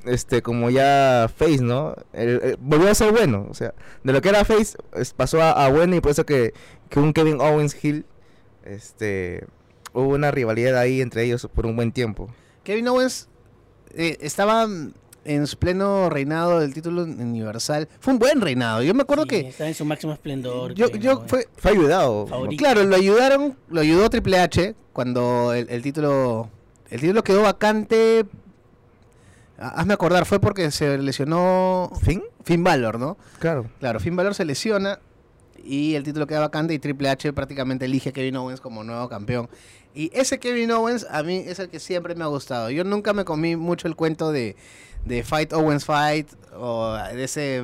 este, 0.06 0.40
como 0.40 0.70
ya 0.70 1.30
Face, 1.34 1.60
¿no? 1.62 1.94
El- 2.14 2.40
el- 2.42 2.56
volvió 2.58 2.88
a 2.90 2.94
ser 2.94 3.12
bueno, 3.12 3.46
o 3.50 3.54
sea, 3.54 3.74
de 4.02 4.12
lo 4.14 4.22
que 4.22 4.30
era 4.30 4.46
Face 4.46 4.78
es- 4.94 5.12
pasó 5.12 5.42
a, 5.42 5.50
a 5.66 5.70
bueno 5.70 5.94
y 5.94 6.00
por 6.00 6.10
eso 6.12 6.24
que, 6.24 6.54
que 6.88 6.98
un 6.98 7.12
Kevin 7.12 7.38
Owens 7.40 7.76
Hill, 7.84 8.06
este, 8.64 9.44
hubo 9.92 10.08
una 10.14 10.30
rivalidad 10.30 10.78
ahí 10.78 11.02
entre 11.02 11.24
ellos 11.24 11.46
por 11.54 11.66
un 11.66 11.76
buen 11.76 11.92
tiempo. 11.92 12.28
Kevin 12.64 12.88
Owens 12.88 13.28
eh, 13.94 14.16
estaba 14.22 14.66
en 15.24 15.46
su 15.46 15.58
pleno 15.58 16.08
reinado 16.10 16.60
del 16.60 16.72
título 16.72 17.02
universal. 17.04 17.88
Fue 18.00 18.12
un 18.14 18.18
buen 18.18 18.40
reinado. 18.40 18.82
Yo 18.82 18.94
me 18.94 19.02
acuerdo 19.02 19.24
Sí, 19.24 19.28
que 19.28 19.40
Está 19.48 19.68
en 19.68 19.74
su 19.74 19.84
máximo 19.84 20.12
esplendor. 20.12 20.72
yo, 20.74 20.88
yo 20.90 21.14
no, 21.14 21.28
fue, 21.28 21.46
Fue 21.56 21.72
ayudado. 21.72 22.26
Favorito. 22.26 22.58
claro, 22.60 22.84
lo 22.84 22.96
ayudaron, 22.96 23.56
lo 23.68 23.80
ayudó 23.80 24.08
Triple 24.10 24.38
H 24.38 24.74
cuando 24.92 25.52
el, 25.52 25.68
el 25.70 25.82
título, 25.82 26.48
el 26.90 27.00
título 27.00 27.22
quedó 27.22 27.42
vacante. 27.42 28.24
Ah, 29.58 29.74
Hazme 29.76 29.92
acordar, 29.94 30.24
fue 30.24 30.40
porque 30.40 30.70
se 30.70 30.96
lesionó 30.98 31.90
¿Fin? 32.02 32.22
Finn 32.44 32.64
Balor, 32.64 32.98
¿no? 32.98 33.18
Claro. 33.38 33.66
Claro, 33.78 34.00
Finn 34.00 34.16
Balor 34.16 34.34
se 34.34 34.44
lesiona 34.46 34.98
y 35.62 35.94
el 35.94 36.02
título 36.02 36.26
queda 36.26 36.40
vacante 36.40 36.72
y 36.72 36.78
Triple 36.78 37.10
H 37.10 37.32
prácticamente 37.34 37.84
elige 37.84 38.08
a 38.08 38.12
Kevin 38.12 38.36
Owens 38.36 38.60
como 38.62 38.82
nuevo 38.84 39.08
campeón. 39.10 39.50
Y 39.94 40.10
ese 40.14 40.38
Kevin 40.38 40.70
Owens 40.70 41.06
a 41.10 41.22
mí 41.22 41.42
es 41.46 41.58
el 41.58 41.68
que 41.68 41.78
siempre 41.80 42.14
me 42.14 42.24
ha 42.24 42.28
gustado. 42.28 42.70
Yo 42.70 42.84
nunca 42.84 43.12
me 43.12 43.24
comí 43.26 43.56
mucho 43.56 43.86
el 43.88 43.96
cuento 43.96 44.32
de, 44.32 44.56
de 45.04 45.22
Fight 45.22 45.52
Owens 45.52 45.84
Fight 45.84 46.28
o 46.56 46.92
de 46.94 47.24
ese 47.24 47.62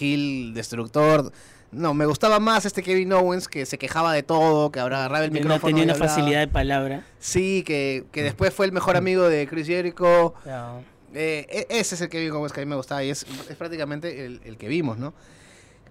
Hill 0.00 0.54
destructor. 0.54 1.32
No, 1.70 1.92
me 1.92 2.06
gustaba 2.06 2.40
más 2.40 2.64
este 2.64 2.82
Kevin 2.82 3.12
Owens 3.12 3.46
que 3.46 3.66
se 3.66 3.76
quejaba 3.76 4.12
de 4.14 4.22
todo, 4.22 4.72
que 4.72 4.80
ahora 4.80 4.98
agarraba 5.00 5.24
el 5.26 5.30
que 5.32 5.40
no 5.40 5.44
micrófono. 5.44 5.68
tenía 5.68 5.82
y 5.82 5.84
una 5.84 5.92
hablaba. 5.94 6.10
facilidad 6.14 6.40
de 6.40 6.48
palabra. 6.48 7.06
Sí, 7.18 7.62
que, 7.66 8.06
que 8.10 8.22
después 8.22 8.54
fue 8.54 8.64
el 8.66 8.72
mejor 8.72 8.96
amigo 8.96 9.28
de 9.28 9.46
Chris 9.46 9.66
Jericho. 9.66 10.34
No. 10.46 10.82
Eh, 11.14 11.46
e- 11.50 11.66
ese 11.78 11.94
es 11.94 12.00
el 12.00 12.08
vi 12.08 12.28
Owens 12.30 12.52
que 12.52 12.60
a 12.60 12.64
mí 12.64 12.68
me 12.70 12.76
gustaba 12.76 13.04
y 13.04 13.10
es, 13.10 13.26
es 13.48 13.56
prácticamente 13.56 14.24
el, 14.24 14.40
el 14.44 14.56
que 14.56 14.68
vimos, 14.68 14.96
¿no? 14.98 15.12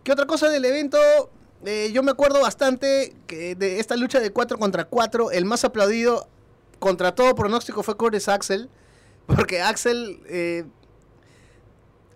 ¿Qué 0.04 0.12
otra 0.12 0.26
cosa 0.26 0.50
del 0.50 0.66
evento? 0.66 0.98
Eh, 1.66 1.92
yo 1.94 2.02
me 2.04 2.12
acuerdo 2.12 2.42
bastante 2.42 3.14
que 3.28 3.56
de 3.56 3.80
esta 3.80 3.96
lucha 3.96 4.20
de 4.20 4.32
4 4.32 4.58
contra 4.58 4.86
4, 4.86 5.32
el 5.32 5.46
más 5.46 5.64
aplaudido 5.64 6.28
contra 6.80 7.14
todo 7.14 7.34
pronóstico 7.36 7.84
fue 7.84 7.96
Curtis 7.98 8.28
Axel, 8.30 8.70
porque 9.28 9.62
Axel... 9.62 10.20
eh, 10.28 10.66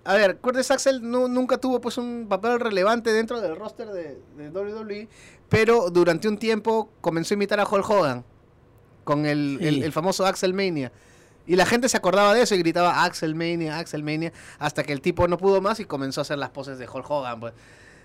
a 0.03 0.15
ver, 0.15 0.37
Curtis 0.39 0.71
Axel 0.71 0.99
nu- 1.03 1.27
nunca 1.27 1.59
tuvo 1.59 1.79
pues 1.79 1.97
un 1.99 2.25
papel 2.27 2.59
relevante 2.59 3.13
dentro 3.13 3.39
del 3.39 3.55
roster 3.55 3.87
de, 3.89 4.19
de 4.35 4.49
WWE, 4.49 5.07
pero 5.47 5.91
durante 5.91 6.27
un 6.27 6.37
tiempo 6.39 6.89
comenzó 7.01 7.33
a 7.33 7.35
imitar 7.35 7.59
a 7.59 7.67
Hulk 7.69 7.87
Hogan 7.87 8.25
con 9.03 9.25
el, 9.27 9.57
Sí. 9.61 9.67
el- 9.67 9.83
el 9.83 9.91
famoso 9.91 10.25
Axel 10.25 10.53
Mania. 10.55 10.91
Y 11.45 11.55
la 11.55 11.65
gente 11.65 11.87
se 11.89 11.97
acordaba 11.97 12.33
de 12.33 12.41
eso 12.43 12.55
y 12.55 12.59
gritaba 12.59 13.03
Axel 13.03 13.35
Mania, 13.35 13.77
Axel 13.77 14.03
Mania, 14.03 14.31
hasta 14.57 14.83
que 14.83 14.93
el 14.93 15.01
tipo 15.01 15.27
no 15.27 15.37
pudo 15.37 15.61
más 15.61 15.79
y 15.79 15.85
comenzó 15.85 16.21
a 16.21 16.23
hacer 16.23 16.37
las 16.39 16.49
poses 16.49 16.79
de 16.79 16.87
Hulk 16.87 17.09
Hogan. 17.09 17.39
Pues. 17.39 17.53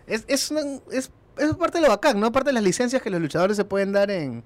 Es, 0.07 0.25
es, 0.29 0.51
una- 0.51 0.81
es, 0.91 1.11
es 1.39 1.55
parte 1.55 1.79
de 1.79 1.83
lo 1.83 1.89
bacán, 1.89 2.21
¿no? 2.21 2.31
Parte 2.33 2.51
de 2.51 2.55
las 2.55 2.63
licencias 2.63 3.01
que 3.01 3.09
los 3.11 3.21
luchadores 3.23 3.57
se 3.57 3.65
pueden 3.65 3.93
dar 3.93 4.11
en, 4.11 4.43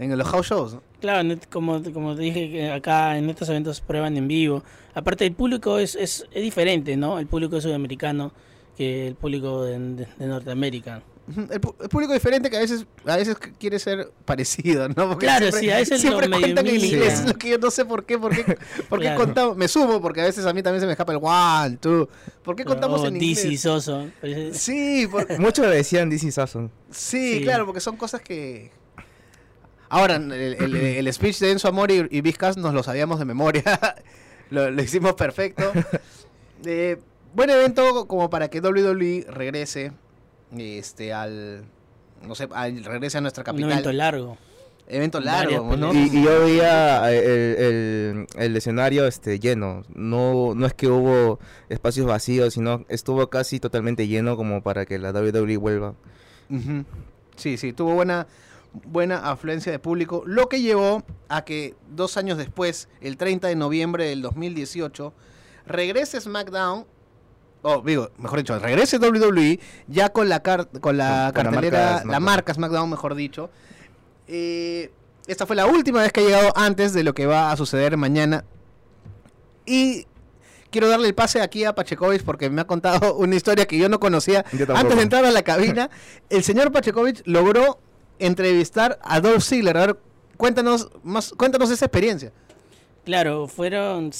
en 0.00 0.16
los 0.16 0.28
house 0.28 0.46
shows. 0.48 0.74
¿no? 0.74 0.82
Claro, 1.00 1.28
como, 1.50 1.82
como 1.92 2.14
te 2.16 2.22
dije, 2.22 2.70
acá 2.72 3.16
en 3.18 3.28
estos 3.30 3.48
eventos 3.48 3.80
prueban 3.80 4.16
en 4.16 4.26
vivo. 4.28 4.62
Aparte, 4.94 5.26
el 5.26 5.32
público 5.32 5.78
es, 5.78 5.94
es, 5.94 6.26
es 6.32 6.42
diferente, 6.42 6.96
¿no? 6.96 7.18
El 7.18 7.26
público 7.26 7.60
sudamericano 7.60 8.32
que 8.76 9.06
el 9.08 9.14
público 9.14 9.64
de, 9.64 9.78
de- 9.78 10.08
de 10.18 10.26
Norteamérica. 10.26 11.02
El, 11.36 11.48
el 11.52 11.60
público 11.60 12.12
diferente 12.12 12.50
que 12.50 12.56
a 12.56 12.60
veces 12.60 12.86
a 13.06 13.16
veces 13.16 13.36
quiere 13.58 13.78
ser 13.78 14.10
parecido, 14.24 14.88
¿no? 14.88 15.08
Porque 15.10 15.26
Claro, 15.26 15.42
siempre, 15.46 15.60
sí, 15.60 15.70
a 15.70 15.76
veces 15.76 16.00
siempre 16.00 16.26
lo 16.26 16.40
cuentan 16.40 16.66
en 16.66 16.74
inglés, 16.76 17.20
es 17.20 17.26
lo 17.28 17.34
que 17.34 17.50
yo 17.50 17.58
no 17.58 17.70
sé 17.70 17.84
por 17.84 18.04
qué, 18.04 18.18
por 18.18 18.34
qué, 18.34 18.42
por 18.88 18.98
qué 18.98 19.04
Claro. 19.04 19.20
contamos, 19.20 19.56
me 19.56 19.68
sumo 19.68 20.00
porque 20.00 20.22
a 20.22 20.24
veces 20.24 20.44
a 20.44 20.52
mí 20.52 20.60
también 20.62 20.80
se 20.80 20.86
me 20.86 20.92
escapa 20.92 21.12
el 21.12 21.18
one, 21.22 21.76
two, 21.76 22.08
¿por 22.42 22.56
qué 22.56 22.64
contamos 22.64 23.02
o 23.02 23.06
en 23.06 23.14
DC 23.18 23.42
inglés? 23.44 23.60
Soso. 23.60 24.08
Parece- 24.20 24.54
Sí, 24.58 25.06
por- 25.08 25.38
Muchos 25.38 25.66
le 25.66 25.76
decían 25.76 26.10
DC. 26.10 26.32
Sí, 26.32 26.68
Sí. 26.90 27.40
claro, 27.44 27.64
porque 27.66 27.80
son 27.80 27.96
cosas 27.96 28.22
que... 28.22 28.72
Ahora, 29.90 30.16
el, 30.16 30.32
el- 30.32 30.74
el 30.76 31.12
speech 31.12 31.38
de 31.40 31.50
Enzo 31.52 31.68
Amor 31.68 31.90
y, 31.90 32.06
y 32.10 32.20
Vizcas 32.22 32.56
nos 32.56 32.72
lo 32.72 32.82
sabíamos 32.82 33.18
de 33.18 33.26
memoria. 33.26 33.62
lo, 34.50 34.70
lo 34.70 34.82
hicimos 34.82 35.14
perfecto. 35.14 35.70
Eh, 36.66 36.98
buen 37.34 37.48
evento 37.48 38.06
como 38.06 38.28
para 38.28 38.48
que 38.48 38.60
WWE 38.60 39.24
regrese 39.30 39.92
este, 40.54 41.14
al... 41.14 41.64
No 42.22 42.34
sé, 42.34 42.48
al- 42.52 42.84
regrese 42.84 43.16
a 43.16 43.22
nuestra 43.22 43.40
Un 43.40 43.46
capital. 43.46 43.70
evento 43.72 43.92
largo. 43.92 44.36
Evento 44.86 45.20
largo, 45.20 45.74
¿no? 45.74 45.94
Y, 45.94 46.10
y 46.12 46.22
yo 46.22 46.40
veía 46.40 47.10
eh, 47.10 47.54
el, 47.56 47.64
el- 47.64 48.26
el 48.42 48.56
escenario 48.58 49.06
este 49.06 49.38
lleno. 49.40 49.84
No, 49.94 50.54
no 50.54 50.66
es 50.66 50.74
que 50.74 50.88
hubo 50.88 51.38
espacios 51.70 52.04
vacíos, 52.04 52.52
sino 52.52 52.84
estuvo 52.90 53.30
casi 53.30 53.58
totalmente 53.58 54.06
lleno 54.06 54.36
como 54.36 54.62
para 54.62 54.84
que 54.84 54.98
la 54.98 55.10
WWE 55.12 55.56
vuelva. 55.56 55.94
Sí, 57.36 57.56
sí, 57.56 57.72
tuvo 57.72 57.94
buena, 57.94 58.26
buena 58.72 59.30
afluencia 59.30 59.72
de 59.72 59.78
público, 59.78 60.22
lo 60.26 60.48
que 60.48 60.60
llevó 60.60 61.02
a 61.28 61.44
que 61.44 61.74
dos 61.90 62.16
años 62.16 62.38
después, 62.38 62.88
el 63.00 63.16
30 63.16 63.48
de 63.48 63.56
noviembre 63.56 64.04
del 64.06 64.22
2018, 64.22 65.12
regrese 65.66 66.20
SmackDown, 66.20 66.86
o 67.62 67.82
digo, 67.82 68.10
mejor 68.18 68.38
dicho, 68.38 68.58
regrese 68.58 68.98
WWE 68.98 69.60
ya 69.86 70.08
con 70.10 70.28
la, 70.28 70.42
car- 70.42 70.68
con 70.80 70.96
la 70.96 71.32
Con- 71.34 71.44
con 71.44 71.52
la 71.54 71.60
cartelera, 71.60 71.78
marca 71.78 71.92
la 71.94 72.00
SmackDown. 72.02 72.22
marca 72.24 72.54
SmackDown, 72.54 72.90
mejor 72.90 73.14
dicho. 73.14 73.50
Eh, 74.28 74.92
esta 75.26 75.46
fue 75.46 75.56
la 75.56 75.66
última 75.66 76.00
vez 76.02 76.12
que 76.12 76.20
ha 76.20 76.24
llegado 76.24 76.52
antes 76.56 76.92
de 76.92 77.02
lo 77.04 77.12
que 77.14 77.26
va 77.26 77.50
a 77.52 77.56
suceder 77.56 77.96
mañana. 77.96 78.44
Y 79.66 80.06
quiero 80.70 80.88
darle 80.88 81.08
el 81.08 81.14
pase 81.14 81.40
aquí 81.40 81.64
a 81.64 81.74
Pachecovic 81.74 82.22
porque 82.24 82.48
me 82.50 82.60
ha 82.62 82.66
contado 82.66 83.14
una 83.16 83.36
historia 83.36 83.66
que 83.66 83.78
yo 83.78 83.88
no 83.88 84.00
conocía. 84.00 84.44
Yo. 84.52 84.64
Antes 84.74 84.96
de 84.96 85.02
entrar 85.02 85.24
a 85.24 85.30
la 85.30 85.42
cabina, 85.42 85.90
el 86.30 86.42
señor 86.42 86.72
Pachecovic 86.72 87.22
logró 87.26 87.78
entrevistar 88.20 88.98
a 89.02 89.20
Dolph 89.20 89.42
Ziggler. 89.42 89.76
A 89.76 89.86
ver, 89.86 89.96
cuéntanos 90.36 90.88
más, 91.02 91.32
cuéntanos 91.36 91.70
esa 91.70 91.84
experiencia. 91.86 92.32
Claro, 93.04 93.48
fueron 93.48 94.10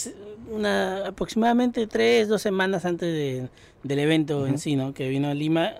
una 0.50 1.06
aproximadamente 1.08 1.86
tres, 1.86 2.28
dos 2.28 2.42
semanas 2.42 2.84
antes 2.84 3.12
de- 3.12 3.48
del 3.82 3.98
evento 3.98 4.46
en 4.46 4.58
sí, 4.58 4.74
¿no? 4.76 4.92
Que 4.94 5.08
vino 5.08 5.28
a 5.28 5.34
Lima 5.34 5.72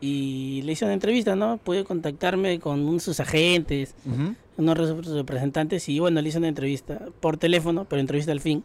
y 0.00 0.62
le 0.62 0.72
hice 0.72 0.84
una 0.84 0.94
entrevista, 0.94 1.36
¿no? 1.36 1.58
Pude 1.58 1.84
contactarme 1.84 2.58
con 2.60 2.98
sus 3.00 3.20
agentes, 3.20 3.94
unos 4.58 4.76
re- 4.78 5.14
representantes 5.14 5.88
y 5.88 5.98
bueno, 6.00 6.20
le 6.20 6.28
hice 6.28 6.38
una 6.38 6.48
entrevista 6.48 7.00
por 7.20 7.36
teléfono, 7.38 7.84
pero 7.88 8.00
entrevista 8.00 8.32
al 8.32 8.40
fin. 8.40 8.64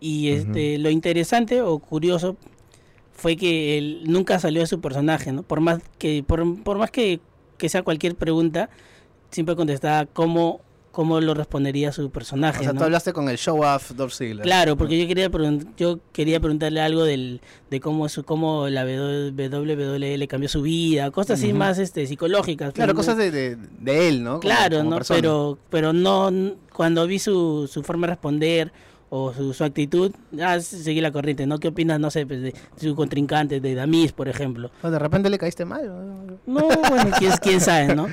Y 0.00 0.28
este, 0.28 0.76
lo 0.78 0.90
interesante 0.90 1.62
o 1.62 1.78
curioso 1.78 2.36
fue 3.12 3.36
que 3.36 3.78
él 3.78 4.02
nunca 4.04 4.38
salió 4.38 4.60
de 4.60 4.66
su 4.66 4.80
personaje, 4.80 5.32
¿no? 5.32 5.42
Por 5.42 5.60
más 5.60 5.80
que, 5.98 6.22
por, 6.26 6.62
por 6.62 6.76
más 6.78 6.90
que, 6.90 7.20
que 7.58 7.68
sea 7.68 7.82
cualquier 7.82 8.14
pregunta, 8.14 8.70
siempre 9.30 9.56
contestaba 9.56 10.06
cómo, 10.06 10.60
cómo 10.92 11.20
lo 11.20 11.34
respondería 11.34 11.92
su 11.92 12.10
personaje. 12.10 12.60
O 12.60 12.62
sea, 12.62 12.72
¿no? 12.72 12.78
tú 12.78 12.84
hablaste 12.84 13.12
con 13.12 13.28
el 13.28 13.36
show 13.38 13.62
off 13.62 13.90
Dolph 13.92 14.12
Ziggler. 14.14 14.42
Claro, 14.42 14.76
porque 14.76 14.98
yo 15.00 15.06
quería 15.06 15.30
yo 15.76 15.98
quería 16.12 16.40
preguntarle 16.40 16.80
algo 16.80 17.04
del 17.04 17.40
de 17.70 17.80
cómo 17.80 18.08
su 18.08 18.24
cómo 18.24 18.68
la 18.68 18.84
WWE 18.84 20.16
le 20.18 20.28
cambió 20.28 20.48
su 20.48 20.62
vida, 20.62 21.10
cosas 21.10 21.38
así 21.38 21.52
más 21.52 21.78
este 21.78 22.06
psicológicas. 22.06 22.72
Claro, 22.72 22.92
pero 22.92 22.96
cosas 22.96 23.16
de, 23.16 23.30
de- 23.30 23.56
de 23.56 24.08
él, 24.08 24.22
¿no? 24.22 24.30
Como- 24.32 24.40
Claro, 24.40 24.78
como 24.78 24.90
no, 24.90 24.96
persona. 24.96 25.18
pero 25.20 25.58
pero 25.70 25.92
no 25.92 26.30
cuando 26.72 27.06
vi 27.06 27.18
su, 27.18 27.68
su 27.72 27.82
forma 27.82 28.06
de 28.06 28.12
responder 28.14 28.72
o 29.08 29.32
su, 29.32 29.52
su 29.52 29.64
actitud, 29.64 30.12
ya 30.32 30.60
seguí 30.60 31.00
la 31.00 31.12
corriente, 31.12 31.46
¿no? 31.46 31.58
¿Qué 31.58 31.68
opinas, 31.68 32.00
no 32.00 32.10
sé, 32.10 32.26
pues, 32.26 32.42
de 32.42 32.54
su 32.76 32.94
contrincante, 32.96 33.60
de 33.60 33.74
Damis, 33.74 34.12
por 34.12 34.28
ejemplo? 34.28 34.70
O 34.82 34.90
de 34.90 34.98
repente 34.98 35.30
le 35.30 35.38
caíste 35.38 35.64
mal. 35.64 35.86
¿no? 35.86 36.38
No, 36.46 36.68
bueno, 36.88 37.10
quién, 37.18 37.32
quién 37.40 37.60
sabe, 37.60 37.94
¿no? 37.94 38.08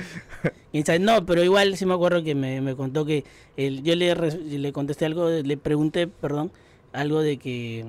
Quién 0.70 0.84
sabe. 0.84 0.98
No, 1.00 1.24
pero 1.26 1.42
igual 1.42 1.76
sí 1.76 1.86
me 1.86 1.94
acuerdo 1.94 2.22
que 2.22 2.34
me, 2.34 2.60
me 2.60 2.76
contó 2.76 3.04
que 3.04 3.24
el, 3.56 3.82
yo 3.82 3.94
le, 3.96 4.14
le 4.14 4.72
contesté 4.72 5.04
algo, 5.06 5.28
le 5.28 5.56
pregunté, 5.56 6.06
perdón, 6.06 6.52
algo 6.92 7.20
de 7.20 7.38
que 7.38 7.86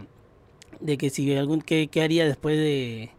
de 0.79 0.97
que 0.97 1.09
si 1.09 1.33
algún 1.35 1.61
qué, 1.61 1.87
qué 1.87 2.01
haría 2.01 2.25
después 2.25 2.57
de, 2.57 3.11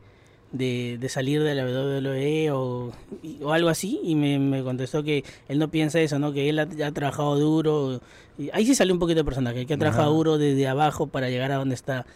de, 0.52 0.96
de 1.00 1.08
salir 1.08 1.42
de 1.42 1.54
la 1.54 1.64
WWE 1.64 2.50
o, 2.52 2.92
y- 3.22 3.42
o 3.42 3.52
algo 3.52 3.68
así 3.68 4.00
y 4.02 4.14
me, 4.14 4.38
me 4.38 4.62
contestó 4.62 5.02
que 5.02 5.24
él 5.48 5.58
no 5.58 5.70
piensa 5.70 6.00
eso, 6.00 6.18
¿no? 6.18 6.32
Que 6.32 6.48
él 6.48 6.58
ha, 6.58 6.62
ha 6.86 6.92
trabajado 6.92 7.38
duro. 7.38 8.00
Y 8.38 8.50
ahí 8.52 8.64
sí 8.66 8.74
salió 8.74 8.92
un 8.94 9.00
poquito 9.00 9.20
de 9.20 9.24
personaje, 9.24 9.66
que 9.66 9.74
ha 9.74 9.78
trabajado 9.78 10.08
Ajá. 10.08 10.16
duro 10.16 10.38
desde 10.38 10.66
abajo 10.68 11.06
para 11.08 11.28
llegar 11.30 11.52
a 11.52 11.56
donde 11.56 11.74
está. 11.74 12.06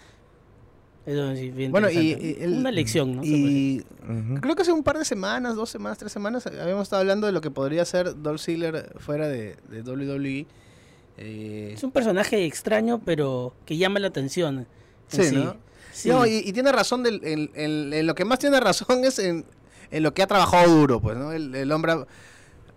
Eso 1.06 1.34
sí, 1.34 1.50
bien 1.50 1.72
Bueno, 1.72 1.88
y, 1.90 1.96
interesante. 2.12 2.36
y 2.40 2.44
el- 2.44 2.52
una 2.58 2.70
lección, 2.70 3.16
¿no? 3.16 3.22
Y 3.24 3.84
creo 4.40 4.54
que 4.54 4.62
hace 4.62 4.72
un 4.72 4.82
par 4.84 4.98
de 4.98 5.04
semanas, 5.04 5.56
dos 5.56 5.70
semanas, 5.70 5.98
tres 5.98 6.12
semanas, 6.12 6.46
habíamos 6.46 6.82
estado 6.84 7.00
hablando 7.00 7.26
de 7.26 7.32
lo 7.32 7.40
que 7.40 7.50
podría 7.50 7.84
ser 7.86 8.20
Dolph 8.22 8.40
Ziggler 8.42 8.92
fuera 8.98 9.26
de, 9.28 9.56
de 9.70 9.82
WWE. 9.82 10.46
Eh, 11.16 11.72
Es 11.74 11.82
un 11.82 11.90
personaje 11.90 12.44
extraño, 12.44 13.00
pero 13.04 13.54
que 13.64 13.76
llama 13.78 13.98
la 13.98 14.08
atención. 14.08 14.66
Sí. 15.08 15.22
Sí. 16.02 16.08
No, 16.08 16.26
y, 16.26 16.38
y 16.38 16.52
tiene 16.52 16.72
razón, 16.72 17.02
del, 17.02 17.20
en, 17.24 17.50
en- 17.54 17.92
en 17.92 18.06
lo 18.06 18.14
que 18.14 18.24
más 18.24 18.38
tiene 18.38 18.58
razón 18.60 19.04
es 19.04 19.18
en, 19.18 19.44
en 19.90 20.02
lo 20.02 20.14
que 20.14 20.22
ha 20.22 20.26
trabajado 20.26 20.68
duro, 20.74 21.00
pues, 21.00 21.16
¿no? 21.16 21.32
El, 21.32 21.54
el 21.54 21.70
hombre, 21.72 22.04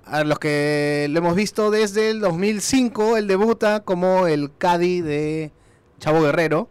a 0.06 0.24
los 0.24 0.40
que 0.40 1.08
lo 1.10 1.20
hemos 1.20 1.36
visto 1.36 1.72
desde 1.72 2.10
el 2.10 2.20
2005, 2.20 3.18
él 3.18 3.28
debuta 3.28 3.82
como 3.82 4.28
el 4.28 4.52
Caddy 4.58 5.02
de 5.02 5.52
Chavo 6.00 6.22
Guerrero. 6.22 6.68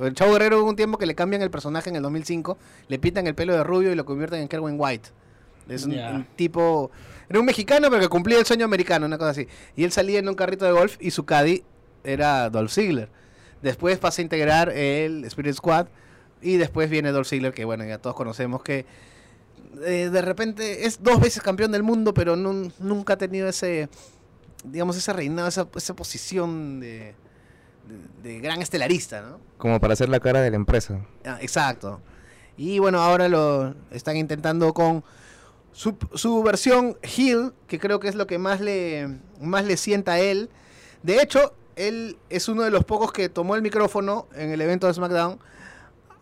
El 0.00 0.14
Chavo 0.14 0.32
Guerrero 0.32 0.60
hubo 0.62 0.70
un 0.70 0.76
tiempo 0.76 0.96
que 0.96 1.04
le 1.06 1.14
cambian 1.14 1.42
el 1.42 1.50
personaje 1.50 1.90
en 1.90 1.96
el 1.96 2.02
2005, 2.02 2.56
le 2.88 2.98
pitan 2.98 3.26
el 3.26 3.34
pelo 3.34 3.52
de 3.54 3.64
rubio 3.64 3.92
y 3.92 3.94
lo 3.94 4.04
convierten 4.04 4.40
en 4.40 4.48
Kerwin 4.48 4.76
White. 4.78 5.10
Es 5.68 5.84
un, 5.84 5.92
un 6.16 6.24
tipo... 6.36 6.90
Era 7.28 7.38
un 7.38 7.46
mexicano, 7.46 7.88
pero 7.90 8.02
que 8.02 8.08
cumplía 8.08 8.38
el 8.38 8.46
sueño 8.46 8.64
americano, 8.64 9.06
una 9.06 9.18
cosa 9.18 9.30
así. 9.30 9.46
Y 9.76 9.84
él 9.84 9.92
salía 9.92 10.18
en 10.18 10.28
un 10.28 10.34
carrito 10.34 10.64
de 10.64 10.72
golf 10.72 10.96
y 10.98 11.10
su 11.12 11.24
caddy 11.24 11.62
era 12.02 12.50
Dolph 12.50 12.72
Ziggler. 12.72 13.08
Después 13.62 13.98
pasa 13.98 14.20
a 14.20 14.24
integrar 14.24 14.70
el 14.70 15.24
Spirit 15.24 15.54
Squad 15.54 15.86
y 16.42 16.56
después 16.56 16.88
viene 16.88 17.12
Dolph 17.12 17.28
Ziggler, 17.28 17.52
que 17.52 17.64
bueno, 17.64 17.84
ya 17.84 17.98
todos 17.98 18.16
conocemos 18.16 18.62
que 18.62 18.86
eh, 19.84 20.08
de 20.10 20.22
repente 20.22 20.86
es 20.86 21.02
dos 21.02 21.20
veces 21.20 21.42
campeón 21.42 21.70
del 21.72 21.82
mundo, 21.82 22.14
pero 22.14 22.36
nun- 22.36 22.72
nunca 22.78 23.12
ha 23.14 23.18
tenido 23.18 23.48
ese, 23.48 23.88
digamos, 24.64 24.96
ese 24.96 25.12
reinado, 25.12 25.48
esa, 25.48 25.68
esa 25.76 25.94
posición 25.94 26.80
de, 26.80 27.14
de- 28.22 28.30
de 28.34 28.40
gran 28.40 28.62
estelarista, 28.62 29.20
¿no? 29.20 29.38
Como 29.58 29.78
para 29.78 29.92
hacer 29.92 30.08
la 30.08 30.20
cara 30.20 30.40
de 30.40 30.50
la 30.50 30.56
empresa. 30.56 31.00
Ah, 31.24 31.38
exacto. 31.42 32.00
Y 32.56 32.78
bueno, 32.78 33.00
ahora 33.00 33.28
lo 33.28 33.74
están 33.90 34.16
intentando 34.16 34.72
con 34.74 35.04
su, 35.72 35.96
su 36.14 36.42
versión 36.42 36.96
Hill, 37.16 37.52
que 37.68 37.78
creo 37.78 38.00
que 38.00 38.08
es 38.08 38.14
lo 38.14 38.26
que 38.26 38.38
más 38.38 38.60
le, 38.60 39.18
más 39.40 39.64
le 39.66 39.76
sienta 39.76 40.12
a 40.12 40.18
él. 40.20 40.48
De 41.02 41.22
hecho, 41.22 41.54
él 41.88 42.16
es 42.28 42.48
uno 42.48 42.62
de 42.62 42.70
los 42.70 42.84
pocos 42.84 43.12
que 43.12 43.28
tomó 43.28 43.54
el 43.56 43.62
micrófono 43.62 44.26
en 44.34 44.50
el 44.50 44.60
evento 44.60 44.86
de 44.86 44.94
SmackDown 44.94 45.38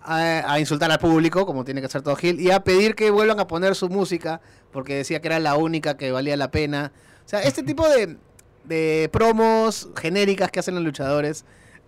a, 0.03 0.53
a 0.53 0.61
insultar 0.61 0.91
al 0.91 0.99
público, 0.99 1.45
como 1.47 1.65
tiene 1.65 1.81
que 1.81 1.87
hacer 1.87 2.03
todo 2.03 2.17
Hill, 2.21 2.41
y 2.41 2.50
a 2.50 2.65
pedir 2.65 2.95
que 2.95 3.11
vuelvan 3.11 3.41
a 3.41 3.47
poner 3.47 3.75
su 3.75 3.88
música, 3.88 4.41
porque 4.73 4.95
decía 4.97 5.21
que 5.21 5.29
era 5.29 5.38
la 5.41 5.57
única 5.57 5.97
que 5.97 6.11
valía 6.12 6.37
la 6.37 6.50
pena. 6.50 6.93
O 7.27 7.29
sea, 7.29 7.43
este 7.43 7.62
tipo 7.62 7.87
de, 7.88 8.17
de 8.65 9.09
promos 9.12 9.88
genéricas 10.00 10.50
que 10.50 10.61
hacen 10.61 10.75
los 10.75 10.85
luchadores 10.85 11.45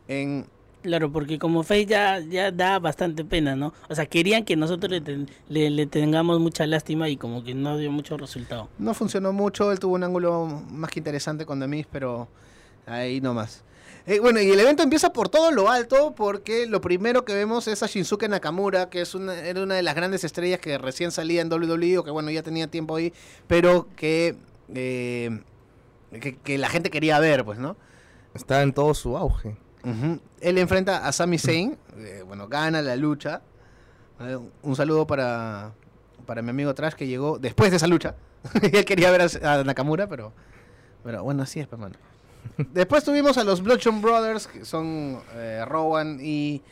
en, 0.09 0.47
Claro, 0.83 1.13
porque 1.13 1.39
como 1.39 1.63
Face 1.63 1.85
ya, 1.85 2.21
ya 2.21 2.51
da 2.51 2.79
bastante 2.79 3.23
pena, 3.23 3.55
¿no? 3.55 3.75
O 3.91 3.95
sea, 3.95 4.07
querían 4.07 4.47
que 4.47 4.57
nosotros 4.57 4.91
le, 4.91 5.03
ten- 5.03 5.29
le, 5.51 5.69
le 5.69 5.85
tengamos 5.87 6.41
mucha 6.41 6.67
lástima 6.67 7.07
y 7.11 7.19
como 7.19 7.45
que 7.45 7.55
no 7.55 7.77
dio 7.77 7.91
mucho 7.93 8.17
resultado. 8.17 8.71
No 8.79 8.95
funcionó 8.95 9.35
mucho, 9.35 9.73
él 9.73 9.79
tuvo 9.79 9.95
un 9.95 10.05
ángulo 10.05 10.47
más 10.71 10.91
que 10.91 11.01
interesante 11.01 11.45
con 11.45 11.61
Demis, 11.61 11.87
pero 11.93 12.29
ahí 12.91 13.21
nomás. 13.21 13.65
Eh, 14.07 14.19
bueno, 14.19 14.41
y 14.41 14.51
el 14.51 14.59
evento 14.59 14.83
empieza 14.83 15.13
por 15.13 15.29
todo 15.29 15.51
lo 15.53 15.71
alto, 15.71 16.15
porque 16.15 16.67
lo 16.67 16.81
primero 16.81 17.25
que 17.25 17.35
vemos 17.35 17.69
es 17.69 17.83
a 17.83 17.87
Shinsuke 17.87 18.29
Nakamura, 18.29 18.89
que 18.89 19.03
es 19.03 19.15
una, 19.15 19.39
era 19.39 19.63
una 19.63 19.75
de 19.75 19.83
las 19.83 19.95
grandes 19.95 20.25
estrellas 20.25 20.59
que 20.59 20.79
recién 20.79 21.13
salía 21.13 21.43
en 21.43 21.53
WWE, 21.53 21.99
o 21.99 22.05
que 22.05 22.11
bueno, 22.11 22.31
ya 22.31 22.43
tenía 22.43 22.67
tiempo 22.69 22.97
ahí, 22.97 23.13
pero 23.47 23.87
que, 23.97 24.37
eh, 24.75 25.41
que, 26.21 26.37
que 26.37 26.59
la 26.59 26.69
gente 26.69 26.91
quería 26.91 27.19
ver, 27.19 27.45
pues, 27.45 27.59
¿no? 27.59 27.77
Está 28.35 28.63
en 28.63 28.73
todo 28.73 28.95
su 28.95 29.17
auge. 29.17 29.57
Ujú. 29.85 30.21
Él 30.41 30.59
enfrenta 30.59 31.07
a 31.07 31.13
Sami 31.13 31.39
Zayn, 31.39 31.77
eh, 31.99 32.23
bueno, 32.27 32.49
gana 32.49 32.83
la 32.83 32.97
lucha. 32.97 33.43
Eh, 34.21 34.39
un 34.63 34.77
saludo 34.77 35.07
para, 35.07 35.73
para 36.27 36.43
mi 36.43 36.51
amigo 36.51 36.75
Trash 36.75 36.95
que 36.95 37.07
llegó 37.07 37.39
después 37.39 37.71
de 37.71 37.77
esa 37.77 37.87
lucha. 37.87 38.15
Él 38.73 38.85
quería 38.85 39.11
ver 39.11 39.23
a, 39.23 39.53
a 39.53 39.65
Nakamura, 39.65 40.09
pero, 40.09 40.33
pero 41.05 41.23
bueno, 41.23 41.43
así 41.43 41.61
es, 41.61 41.67
pues, 41.67 41.81
mano. 41.81 41.95
Después 42.73 43.05
tuvimos 43.05 43.39
a 43.39 43.45
los 43.45 43.63
Bludgeon 43.63 44.03
Brothers, 44.03 44.47
que 44.47 44.65
son 44.65 45.21
eh, 45.35 45.65
Rowan 45.67 46.19
y 46.21 46.63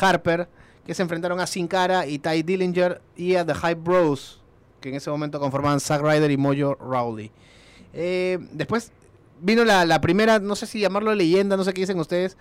Harper, 0.00 0.48
que 0.86 0.94
se 0.94 1.02
enfrentaron 1.02 1.40
a 1.40 1.46
Sin 1.46 1.68
Cara 1.68 2.06
y 2.06 2.18
Ty 2.18 2.42
Dillinger 2.42 3.00
y 3.16 3.34
a 3.36 3.44
The 3.44 3.54
Hype 3.54 3.74
Bros, 3.74 4.40
que 4.80 4.88
en 4.90 4.96
ese 4.96 5.10
momento 5.10 5.40
conformaban 5.40 5.80
Zack 5.80 6.02
Ryder 6.02 6.30
y 6.30 6.36
Mojo 6.36 6.74
Rowley. 6.74 7.30
Eh, 7.92 8.38
después 8.52 8.90
vino 9.40 9.64
la, 9.64 9.84
la 9.84 10.00
primera, 10.00 10.38
no 10.38 10.56
sé 10.56 10.66
si 10.66 10.80
llamarlo 10.80 11.14
leyenda, 11.14 11.56
no 11.56 11.64
sé 11.64 11.72
qué 11.72 11.82
dicen 11.82 11.98
ustedes. 11.98 12.36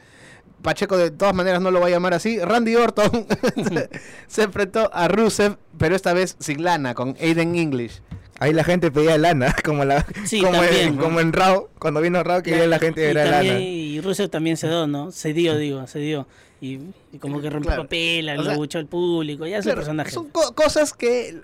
Pacheco 0.62 0.98
de 0.98 1.12
todas 1.12 1.36
maneras 1.36 1.62
no 1.62 1.72
lo 1.72 1.82
va 1.82 1.88
a 1.88 1.90
llamar 1.90 2.14
así. 2.14 2.40
Randy 2.40 2.76
Orton 2.76 3.28
se 4.28 4.44
enfrentó 4.44 4.90
a 4.94 5.08
Rusev, 5.10 5.58
pero 5.78 5.96
esta 5.96 6.14
vez 6.14 6.38
sin 6.40 6.64
lana, 6.64 6.94
con 6.94 7.16
Aiden 7.20 7.56
English. 7.56 8.02
Ahí 8.44 8.54
la 8.54 8.64
gente 8.64 8.92
pedía 8.92 9.18
lana, 9.18 9.56
como 9.64 9.86
la 9.86 10.06
Sí, 10.26 10.42
como, 10.42 10.54
también, 10.60 10.88
en, 10.90 10.96
¿no? 10.98 11.04
como 11.04 11.20
en 11.20 11.32
Raw, 11.34 11.70
cuando 11.80 12.02
vino 12.02 12.22
Raw 12.24 12.42
que 12.44 12.68
la 12.68 12.78
gente 12.80 13.02
y, 13.02 13.06
era 13.06 13.24
también, 13.30 13.54
lana. 13.56 13.66
y 13.66 14.02
Rusev 14.02 14.30
también 14.30 14.58
cedió, 14.58 14.86
¿no? 14.88 15.12
Cedió, 15.12 15.58
digo, 15.58 15.86
cedió. 15.88 16.28
Y, 16.62 16.80
y 17.12 17.18
como 17.20 17.42
que 17.42 17.50
rompió 17.50 17.70
Claro. 17.70 17.84
papel, 17.84 18.30
O 18.30 18.36
lo 18.36 18.44
sea, 18.44 18.56
buchó 18.56 18.78
al 18.80 18.86
público, 18.88 19.46
ya 19.48 19.58
es 19.58 19.64
Claro, 19.64 19.80
el 19.80 19.86
personaje. 19.86 20.12
Son 20.12 20.30
co- 20.30 20.54
cosas 20.56 20.94
que, 20.94 21.42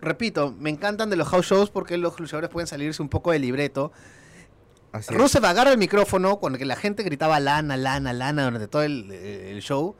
repito, 0.00 0.54
me 0.58 0.70
encantan 0.70 1.10
de 1.10 1.16
los 1.16 1.28
house 1.28 1.46
shows 1.46 1.70
porque 1.70 1.96
los 1.96 2.18
luchadores 2.20 2.50
pueden 2.50 2.66
salirse 2.66 3.00
un 3.02 3.08
poco 3.08 3.30
del 3.32 3.42
libreto. 3.42 3.92
Así 4.92 5.14
es. 5.14 5.18
Rusev 5.20 5.44
agarra 5.46 5.70
el 5.72 5.78
micrófono 5.78 6.36
cuando 6.38 6.58
que 6.58 6.64
la 6.64 6.76
gente 6.76 7.02
gritaba 7.04 7.38
lana, 7.40 7.76
lana, 7.76 8.12
lana 8.12 8.44
durante 8.44 8.66
todo 8.68 8.82
el, 8.82 9.10
el 9.12 9.62
show. 9.62 9.94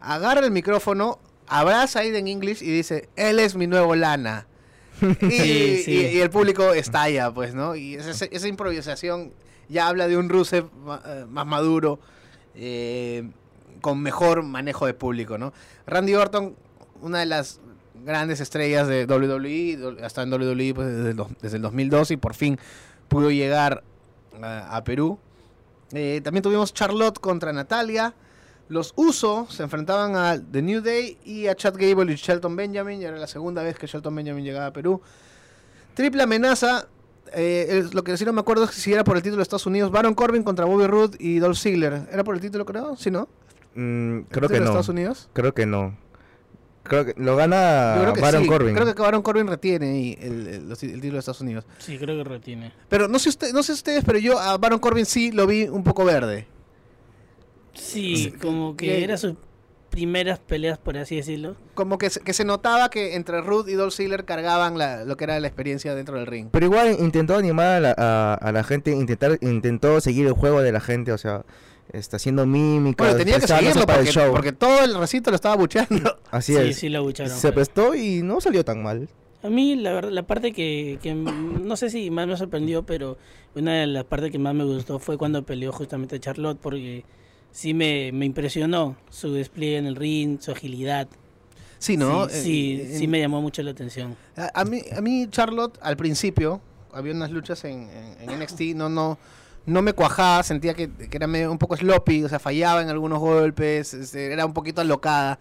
Agarra 0.00 0.40
el 0.40 0.50
micrófono, 0.50 1.18
abraza 1.46 1.98
a 1.98 2.02
Aiden 2.02 2.28
English 2.28 2.62
y 2.62 2.70
dice, 2.70 3.08
él 3.16 3.38
es 3.40 3.54
mi 3.56 3.66
nuevo 3.66 3.94
lana. 3.94 4.46
Y, 5.22 5.30
Sí, 5.30 5.82
sí. 5.84 5.92
y- 5.92 6.16
y 6.16 6.20
el 6.20 6.30
público 6.30 6.72
estalla, 6.72 7.32
pues, 7.32 7.54
¿no? 7.54 7.74
Y 7.76 7.94
esa, 7.94 8.24
esa 8.24 8.48
improvisación 8.48 9.32
ya 9.68 9.88
habla 9.88 10.08
de 10.08 10.16
un 10.16 10.28
Rusev 10.28 10.66
eh, 11.06 11.24
más 11.28 11.46
maduro, 11.46 11.98
eh, 12.54 13.28
con 13.80 14.00
mejor 14.02 14.42
manejo 14.42 14.86
de 14.86 14.94
público, 14.94 15.38
¿no? 15.38 15.52
Randy 15.86 16.14
Orton, 16.14 16.56
una 17.00 17.20
de 17.20 17.26
las 17.26 17.60
grandes 18.04 18.40
estrellas 18.40 18.88
de 18.88 19.04
WWE, 19.06 19.98
hasta 20.04 20.22
en 20.22 20.32
WWE 20.32 20.72
pues, 20.74 20.88
desde, 20.88 21.10
el, 21.10 21.16
dos- 21.16 21.28
desde 21.40 21.56
el 21.56 21.62
2002 21.62 22.10
y 22.12 22.16
por 22.16 22.34
fin 22.34 22.58
pudo 23.08 23.30
llegar 23.30 23.82
a, 24.42 24.76
a 24.76 24.84
Perú. 24.84 25.18
Eh, 25.92 26.20
también 26.22 26.42
tuvimos 26.42 26.72
Charlotte 26.74 27.18
contra 27.18 27.52
Natalia. 27.52 28.14
Los 28.68 28.92
Uso 28.96 29.46
se 29.50 29.62
enfrentaban 29.62 30.14
a 30.16 30.38
The 30.40 30.60
New 30.62 30.82
Day 30.82 31.16
y 31.24 31.46
a 31.46 31.54
Chad 31.54 31.74
Gable 31.78 32.12
y 32.12 32.16
Shelton 32.16 32.54
Benjamin. 32.54 33.00
Ya 33.00 33.08
era 33.08 33.18
la 33.18 33.26
segunda 33.26 33.62
vez 33.62 33.78
que 33.78 33.86
Shelton 33.86 34.14
Benjamin 34.14 34.44
llegaba 34.44 34.66
a 34.66 34.72
Perú. 34.72 35.00
Triple 35.94 36.22
amenaza. 36.22 36.86
eh, 37.34 37.80
es- 37.84 37.92
lo 37.92 38.02
que 38.04 38.16
sí 38.16 38.24
no 38.24 38.32
me 38.32 38.40
acuerdo 38.40 38.64
es 38.64 38.70
si 38.70 38.90
era 38.90 39.04
por 39.04 39.14
el 39.16 39.22
título 39.22 39.36
de 39.38 39.42
Estados 39.42 39.66
Unidos. 39.66 39.90
Baron 39.90 40.14
Corbin 40.14 40.42
contra 40.42 40.64
Bobby 40.64 40.86
Roode 40.86 41.16
y 41.20 41.38
Dolph 41.40 41.58
Ziggler. 41.58 42.08
¿Era 42.10 42.24
por 42.24 42.34
el 42.34 42.40
título, 42.40 42.64
creo? 42.64 42.96
¿Sí, 42.96 43.10
no? 43.10 43.28
Mm, 43.74 44.18
¿El 44.20 44.24
creo 44.30 44.48
que 44.48 44.54
de 44.54 44.60
no. 44.60 44.66
Estados 44.66 44.88
Unidos? 44.88 45.28
Creo 45.34 45.52
que 45.52 45.66
no. 45.66 45.94
Creo 46.84 47.04
que 47.04 47.12
lo 47.18 47.36
gana 47.36 48.12
que 48.14 48.20
Baron 48.22 48.42
sí. 48.44 48.48
Corbin. 48.48 48.74
Creo 48.74 48.94
que 48.94 49.02
Baron 49.02 49.20
Corbin 49.20 49.46
retiene 49.46 49.90
ahí 49.90 50.18
el, 50.22 50.46
el 50.70 50.76
título 50.78 51.12
de 51.12 51.18
Estados 51.18 51.42
Unidos. 51.42 51.66
Sí, 51.80 51.98
creo 51.98 52.16
que 52.16 52.24
retiene. 52.28 52.72
Pero 52.88 53.08
no 53.08 53.18
sé, 53.18 53.28
usted, 53.28 53.52
no 53.52 53.62
sé 53.62 53.72
ustedes, 53.72 54.04
pero 54.06 54.18
yo 54.18 54.38
a 54.38 54.56
Baron 54.56 54.78
Corbin 54.78 55.04
sí 55.04 55.30
lo 55.30 55.46
vi 55.46 55.64
un 55.64 55.84
poco 55.84 56.06
verde. 56.06 56.46
Sí, 57.78 58.32
como 58.40 58.76
que 58.76 58.86
que- 58.86 59.04
era 59.04 59.16
sus 59.16 59.34
primeras 59.90 60.38
peleas, 60.38 60.78
por 60.78 60.96
así 60.98 61.16
decirlo. 61.16 61.56
Como 61.74 61.96
que 61.98 62.10
se, 62.10 62.20
que 62.20 62.32
se 62.34 62.44
notaba 62.44 62.90
que 62.90 63.14
entre 63.16 63.40
Ruth 63.40 63.68
y 63.68 63.72
Dolph 63.72 63.94
Ziggler 63.94 64.24
cargaban 64.24 64.76
la, 64.76 65.04
lo 65.04 65.16
que 65.16 65.24
era 65.24 65.40
la 65.40 65.46
experiencia 65.48 65.94
dentro 65.94 66.16
del 66.16 66.26
ring. 66.26 66.48
Pero 66.52 66.66
igual 66.66 66.96
intentó 67.00 67.36
animar 67.36 67.66
a 67.68 67.80
la, 67.80 67.94
a, 67.96 68.34
a 68.34 68.52
la 68.52 68.64
gente, 68.64 68.90
intentar, 68.92 69.38
intentó 69.40 70.00
seguir 70.00 70.26
el 70.26 70.34
juego 70.34 70.60
de 70.60 70.72
la 70.72 70.80
gente, 70.80 71.10
o 71.12 71.18
sea, 71.18 71.44
está 71.92 72.16
haciendo 72.16 72.44
mímica, 72.44 73.02
Bueno, 73.04 73.18
tenía 73.18 73.40
que 73.40 73.46
seguirlo 73.46 73.86
para 73.86 74.00
el 74.00 74.08
show. 74.08 74.30
porque 74.30 74.52
todo 74.52 74.84
el 74.84 74.94
recinto 74.94 75.30
lo 75.30 75.36
estaba 75.36 75.56
bucheando. 75.56 76.18
Así 76.30 76.52
sí, 76.54 76.60
es. 76.60 76.76
sí 76.76 76.88
lo 76.90 77.02
bucharon. 77.02 77.32
Se 77.34 77.50
pues. 77.52 77.68
prestó 77.70 77.94
y 77.94 78.22
no 78.22 78.40
salió 78.42 78.64
tan 78.64 78.82
mal. 78.82 79.08
A 79.42 79.48
mí, 79.48 79.74
la 79.76 79.92
verdad, 79.92 80.10
la 80.10 80.24
parte 80.26 80.52
que, 80.52 80.98
que 81.00 81.14
no 81.14 81.76
sé 81.76 81.88
si 81.90 82.10
más 82.10 82.26
me 82.26 82.36
sorprendió, 82.36 82.82
pero 82.82 83.16
una 83.54 83.72
de 83.80 83.86
las 83.86 84.04
partes 84.04 84.30
que 84.32 84.38
más 84.38 84.54
me 84.54 84.64
gustó 84.64 84.98
fue 84.98 85.16
cuando 85.16 85.44
peleó 85.44 85.72
justamente 85.72 86.20
Charlotte, 86.20 86.58
porque 86.60 87.04
sí 87.52 87.74
me, 87.74 88.10
me 88.12 88.24
impresionó 88.26 88.96
su 89.10 89.32
despliegue 89.32 89.78
en 89.78 89.86
el 89.86 89.96
ring, 89.96 90.40
su 90.40 90.50
agilidad. 90.52 91.08
Sí, 91.78 91.96
¿no? 91.96 92.28
Sí, 92.28 92.34
sí, 92.42 92.80
Eh, 92.80 92.94
sí 92.98 93.04
en- 93.04 93.10
me 93.10 93.20
llamó 93.20 93.40
mucho 93.40 93.62
la 93.62 93.70
atención. 93.70 94.16
A, 94.36 94.50
a 94.60 94.64
mí, 94.64 94.82
a 94.96 95.00
mí 95.00 95.26
Charlotte, 95.30 95.78
al 95.80 95.96
principio, 95.96 96.60
había 96.92 97.12
unas 97.12 97.30
luchas 97.30 97.64
en, 97.64 97.88
en- 97.90 98.16
en 98.30 98.30
NXT, 98.42 98.74
no, 98.74 98.88
no, 98.88 99.18
no 99.66 99.82
me 99.82 99.92
cuajaba, 99.92 100.42
sentía 100.42 100.74
que, 100.74 100.90
que 100.90 101.16
era 101.16 101.26
medio, 101.26 101.52
un 101.52 101.58
poco 101.58 101.76
sloppy, 101.76 102.24
o 102.24 102.28
sea, 102.28 102.38
fallaba 102.38 102.82
en 102.82 102.88
algunos 102.88 103.18
golpes, 103.20 103.94
este, 103.94 104.32
era 104.32 104.44
un 104.46 104.54
poquito 104.54 104.80
alocada. 104.80 105.38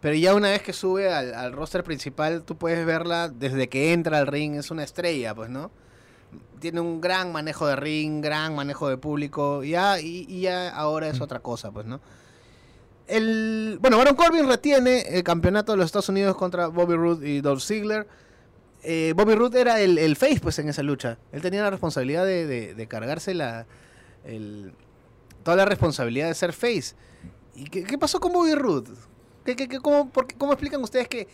Pero 0.00 0.14
ya 0.14 0.34
una 0.34 0.50
vez 0.50 0.62
que 0.62 0.72
sube 0.72 1.12
al, 1.12 1.34
al 1.34 1.52
roster 1.52 1.82
principal, 1.82 2.42
tú 2.44 2.56
puedes 2.56 2.84
verla 2.86 3.28
desde 3.28 3.68
que 3.68 3.92
entra 3.92 4.18
al 4.18 4.26
ring, 4.28 4.54
es 4.54 4.70
una 4.70 4.84
estrella, 4.84 5.34
pues, 5.34 5.50
¿no? 5.50 5.70
Tiene 6.60 6.80
un 6.80 7.00
gran 7.00 7.32
manejo 7.32 7.66
de 7.66 7.76
ring, 7.76 8.22
gran 8.22 8.54
manejo 8.56 8.88
de 8.88 8.96
público, 8.96 9.62
ya, 9.62 10.00
y, 10.00 10.40
ya 10.40 10.70
ahora 10.70 11.08
es 11.08 11.20
otra 11.20 11.40
cosa, 11.40 11.70
pues, 11.70 11.86
¿no? 11.86 12.00
El, 13.06 13.78
bueno, 13.80 13.98
Baron 13.98 14.16
Corbin 14.16 14.48
retiene 14.48 15.02
el 15.16 15.22
campeonato 15.22 15.72
de 15.72 15.78
los 15.78 15.86
Estados 15.86 16.08
Unidos 16.08 16.34
contra 16.36 16.66
Bobby 16.68 16.96
Roode 16.96 17.28
y 17.28 17.40
Dolph 17.40 17.62
Ziggler. 17.62 18.08
Eh, 18.82 19.12
Bobby 19.16 19.34
Roode 19.34 19.60
era 19.60 19.80
el, 19.80 20.16
face 20.16 20.40
pues 20.40 20.58
en 20.58 20.68
esa 20.68 20.82
lucha. 20.82 21.18
Él 21.30 21.40
tenía 21.40 21.62
la 21.62 21.70
responsabilidad 21.70 22.24
de, 22.24 22.74
de- 22.74 22.86
cargarse 22.88 23.32
la, 23.34 23.66
el- 24.24 24.72
toda 25.44 25.56
la 25.58 25.64
responsabilidad 25.66 26.26
de 26.28 26.34
ser 26.34 26.52
face. 26.52 26.94
¿Y 27.54 27.64
qué, 27.64 27.84
qué 27.84 27.96
pasó 27.98 28.18
con 28.18 28.32
Bobby 28.32 28.54
Roode? 28.54 28.90
¿Qué, 29.44 29.54
qué- 29.54 29.80
cómo, 29.80 30.10
cómo 30.38 30.52
explican 30.52 30.82
ustedes 30.82 31.06
que 31.08 31.28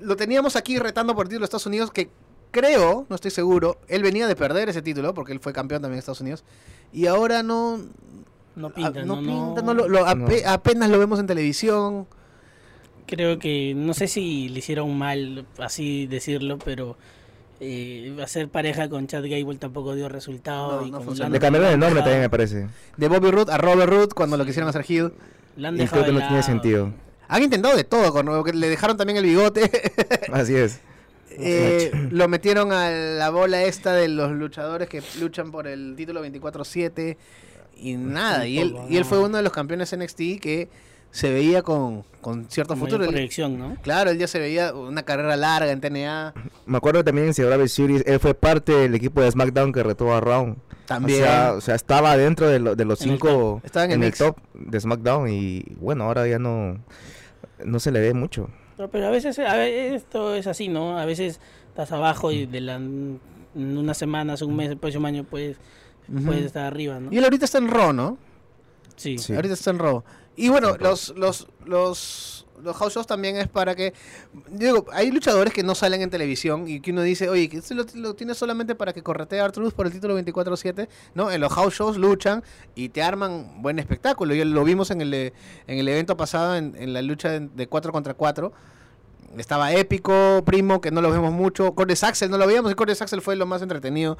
lo 0.00 0.16
teníamos 0.16 0.56
aquí 0.56 0.78
retando 0.78 1.14
por 1.14 1.26
título 1.28 1.40
de 1.40 1.44
Estados 1.44 1.66
Unidos? 1.66 1.90
Que 1.90 2.08
creo, 2.56 3.06
no 3.08 3.14
estoy 3.16 3.30
seguro, 3.30 3.78
él 3.88 4.02
venía 4.02 4.26
de 4.26 4.34
perder 4.36 4.68
ese 4.68 4.82
título 4.82 5.12
porque 5.14 5.32
él 5.32 5.40
fue 5.40 5.52
campeón 5.52 5.82
también 5.82 5.96
de 5.96 6.00
Estados 6.00 6.20
Unidos. 6.20 6.44
Y 6.92 7.06
ahora 7.06 7.42
no, 7.42 7.78
No 8.56 8.68
Ah, 8.68 8.72
pinta, 8.74 9.04
no 9.04 9.16
no, 9.16 9.22
no- 9.22 9.46
pinta, 9.54 9.62
no 9.62 9.74
lo- 9.74 9.86
lo- 9.88 10.06
ape- 10.06 10.42
No. 10.44 10.50
apenas 10.50 10.88
lo 10.88 10.98
vemos 10.98 11.20
en 11.20 11.26
televisión. 11.26 12.06
Creo 13.06 13.38
que, 13.38 13.74
no 13.76 13.92
sé 13.94 14.08
si 14.08 14.48
le 14.48 14.58
hicieron 14.60 14.96
mal, 14.96 15.46
así 15.58 16.06
decirlo, 16.06 16.58
pero 16.58 16.96
eh, 17.60 18.16
hacer 18.22 18.48
pareja 18.48 18.88
con 18.88 19.06
Chad 19.06 19.22
Gable 19.24 19.56
tampoco 19.58 19.94
dio 19.94 20.08
resultado. 20.08 20.80
No, 20.80 20.86
y 20.86 20.90
no 20.90 21.00
funcionó. 21.00 21.30
Le 21.30 21.38
cambiaron 21.38 21.70
el 21.70 21.78
nombre 21.78 22.00
también, 22.00 22.20
me 22.20 22.30
parece. 22.30 22.66
De 22.96 23.08
Bobby 23.08 23.30
Roode 23.30 23.52
a 23.52 23.58
Robert 23.58 23.88
Roode 23.90 24.08
cuando 24.14 24.36
lo 24.36 24.44
quisieron 24.44 24.68
hacer 24.68 24.84
Hill. 24.88 25.12
lo 25.56 25.68
han 25.68 25.80
Y 25.80 25.86
creo 25.86 26.04
que 26.04 26.12
no 26.12 26.18
tiene 26.26 26.42
sentido. 26.42 26.92
Han 27.28 27.42
intentado 27.42 27.76
de 27.76 27.84
todo, 27.84 28.12
con, 28.12 28.26
le 28.60 28.68
dejaron 28.68 28.96
también 28.96 29.16
el 29.18 29.24
bigote. 29.24 29.70
Así 30.32 30.54
es. 30.54 30.80
Eh, 31.38 32.08
lo 32.10 32.28
metieron 32.28 32.72
a 32.72 32.90
la 32.90 33.30
bola 33.30 33.62
esta 33.64 33.92
de 33.92 34.08
los 34.08 34.30
luchadores 34.32 34.88
que 34.88 35.02
luchan 35.20 35.50
por 35.50 35.66
el 35.66 35.94
título 35.96 36.24
24-7 36.24 37.16
y 37.76 37.94
nada. 37.94 38.46
Y 38.46 38.58
él, 38.58 38.76
y 38.88 38.96
él 38.96 39.04
fue 39.04 39.18
uno 39.18 39.36
de 39.36 39.42
los 39.42 39.52
campeones 39.52 39.94
NXT 39.96 40.18
que 40.40 40.68
se 41.10 41.30
veía 41.30 41.62
con, 41.62 42.04
con 42.20 42.50
cierto 42.50 42.76
futuro. 42.76 43.06
Proyección, 43.06 43.58
¿no? 43.58 43.76
claro, 43.82 44.10
él 44.10 44.18
ya 44.18 44.26
se 44.26 44.38
veía 44.38 44.74
una 44.74 45.02
carrera 45.04 45.36
larga 45.36 45.70
en 45.70 45.80
TNA. 45.80 46.34
Me 46.66 46.76
acuerdo 46.76 47.02
también 47.04 47.28
en 47.28 47.34
Survivor 47.34 47.68
Series, 47.68 48.02
él 48.06 48.20
fue 48.20 48.34
parte 48.34 48.72
del 48.72 48.94
equipo 48.94 49.20
de 49.22 49.30
SmackDown 49.30 49.72
que 49.72 49.82
retó 49.82 50.14
a 50.14 50.20
Raw. 50.20 50.56
También. 50.86 51.20
O 51.20 51.24
sea, 51.24 51.52
o 51.54 51.60
sea, 51.60 51.74
estaba 51.74 52.16
dentro 52.16 52.48
de, 52.48 52.58
lo- 52.60 52.76
de 52.76 52.84
los 52.84 53.00
En 53.00 53.08
el 53.08 53.14
cinco, 53.14 53.60
Estaba 53.64 53.86
en 53.86 53.92
el 53.92 53.96
en 53.98 54.02
el 54.04 54.14
top 54.14 54.36
de 54.54 54.80
SmackDown 54.80 55.28
y 55.28 55.64
bueno, 55.80 56.04
ahora 56.04 56.26
ya 56.28 56.38
no, 56.38 56.78
no 57.64 57.80
se 57.80 57.90
le 57.90 58.00
ve 58.00 58.14
mucho. 58.14 58.48
No, 58.78 58.88
pero 58.90 59.06
a 59.06 59.10
veces 59.10 59.38
a 59.38 59.66
esto 59.66 60.34
es 60.34 60.46
así, 60.46 60.68
¿no? 60.68 60.98
A 60.98 61.04
veces 61.04 61.40
estás 61.68 61.92
abajo 61.92 62.30
y 62.32 62.46
de 62.46 62.60
la, 62.60 62.74
en 62.76 63.20
unas 63.54 63.96
semanas, 63.96 64.42
un 64.42 64.54
mes, 64.56 64.70
el 64.70 64.76
próximo 64.76 65.06
año 65.06 65.24
puedes, 65.24 65.56
puedes 66.24 66.44
estar 66.44 66.64
arriba, 66.64 67.00
¿no? 67.00 67.12
Y 67.12 67.18
él 67.18 67.24
ahorita 67.24 67.44
está 67.46 67.58
en 67.58 67.68
Raw, 67.68 67.92
¿no? 67.92 68.18
Sí. 68.96 69.18
Sí. 69.18 69.34
Ahorita 69.34 69.54
está 69.54 69.70
en 69.70 69.78
Raw. 69.78 70.02
Y 70.36 70.48
bueno, 70.50 70.76
los, 70.78 71.14
los, 71.16 71.48
los, 71.64 72.45
los 72.62 72.76
house 72.76 72.94
shows 72.94 73.06
también 73.06 73.36
es 73.36 73.48
para 73.48 73.74
que... 73.74 73.92
Digo, 74.50 74.86
hay 74.92 75.10
luchadores 75.10 75.52
que 75.52 75.62
no 75.62 75.74
salen 75.74 76.02
en 76.02 76.10
televisión 76.10 76.68
y 76.68 76.80
que 76.80 76.92
uno 76.92 77.02
dice, 77.02 77.28
oye, 77.28 77.48
que 77.48 77.60
lo, 77.74 77.84
lo 77.94 78.14
tienes 78.14 78.36
solamente 78.38 78.74
para 78.74 78.92
que 78.92 79.02
corretee 79.02 79.40
a 79.40 79.44
Arturus 79.44 79.72
por 79.74 79.86
el 79.86 79.92
título 79.92 80.18
24-7. 80.18 80.88
No, 81.14 81.30
en 81.30 81.40
los 81.40 81.52
house 81.52 81.74
shows 81.74 81.96
luchan 81.96 82.42
y 82.74 82.88
te 82.90 83.02
arman 83.02 83.62
buen 83.62 83.78
espectáculo. 83.78 84.34
Y 84.34 84.44
lo 84.44 84.64
vimos 84.64 84.90
en 84.90 85.00
el, 85.00 85.14
en 85.14 85.32
el 85.66 85.88
evento 85.88 86.16
pasado, 86.16 86.56
en, 86.56 86.74
en 86.78 86.92
la 86.92 87.02
lucha 87.02 87.28
de, 87.30 87.40
de 87.40 87.66
4 87.66 87.92
contra 87.92 88.14
4. 88.14 88.52
Estaba 89.38 89.72
épico, 89.72 90.42
primo, 90.46 90.80
que 90.80 90.90
no 90.90 91.02
lo 91.02 91.10
vemos 91.10 91.32
mucho. 91.32 91.74
Cordes 91.74 92.02
Axel 92.04 92.30
no 92.30 92.38
lo 92.38 92.46
veíamos 92.46 92.72
y 92.72 92.74
Cordes 92.74 93.02
Axel 93.02 93.20
fue 93.20 93.36
lo 93.36 93.44
más 93.44 93.60
entretenido 93.60 94.16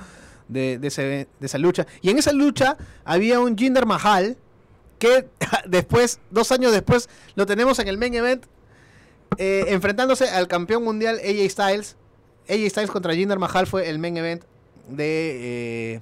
de, 0.48 0.78
de, 0.78 0.88
ese- 0.88 1.28
de 1.40 1.46
esa 1.46 1.58
lucha. 1.58 1.86
Y 2.02 2.10
en 2.10 2.18
esa 2.18 2.32
lucha 2.32 2.76
había 3.04 3.40
un 3.40 3.56
Jinder 3.56 3.86
Mahal 3.86 4.36
que 4.98 5.26
después, 5.66 6.20
dos 6.30 6.52
años 6.52 6.72
después, 6.72 7.08
lo 7.34 7.46
tenemos 7.46 7.78
en 7.78 7.88
el 7.88 7.98
main 7.98 8.14
event 8.14 8.44
eh, 9.38 9.64
enfrentándose 9.68 10.28
al 10.28 10.48
campeón 10.48 10.82
mundial 10.84 11.18
AJ 11.22 11.50
Styles. 11.50 11.96
AJ 12.48 12.70
Styles 12.70 12.90
contra 12.90 13.14
Jinder 13.14 13.38
Mahal 13.38 13.66
fue 13.66 13.88
el 13.88 13.98
main 13.98 14.16
event 14.16 14.44
de, 14.88 15.94
eh, 15.96 16.00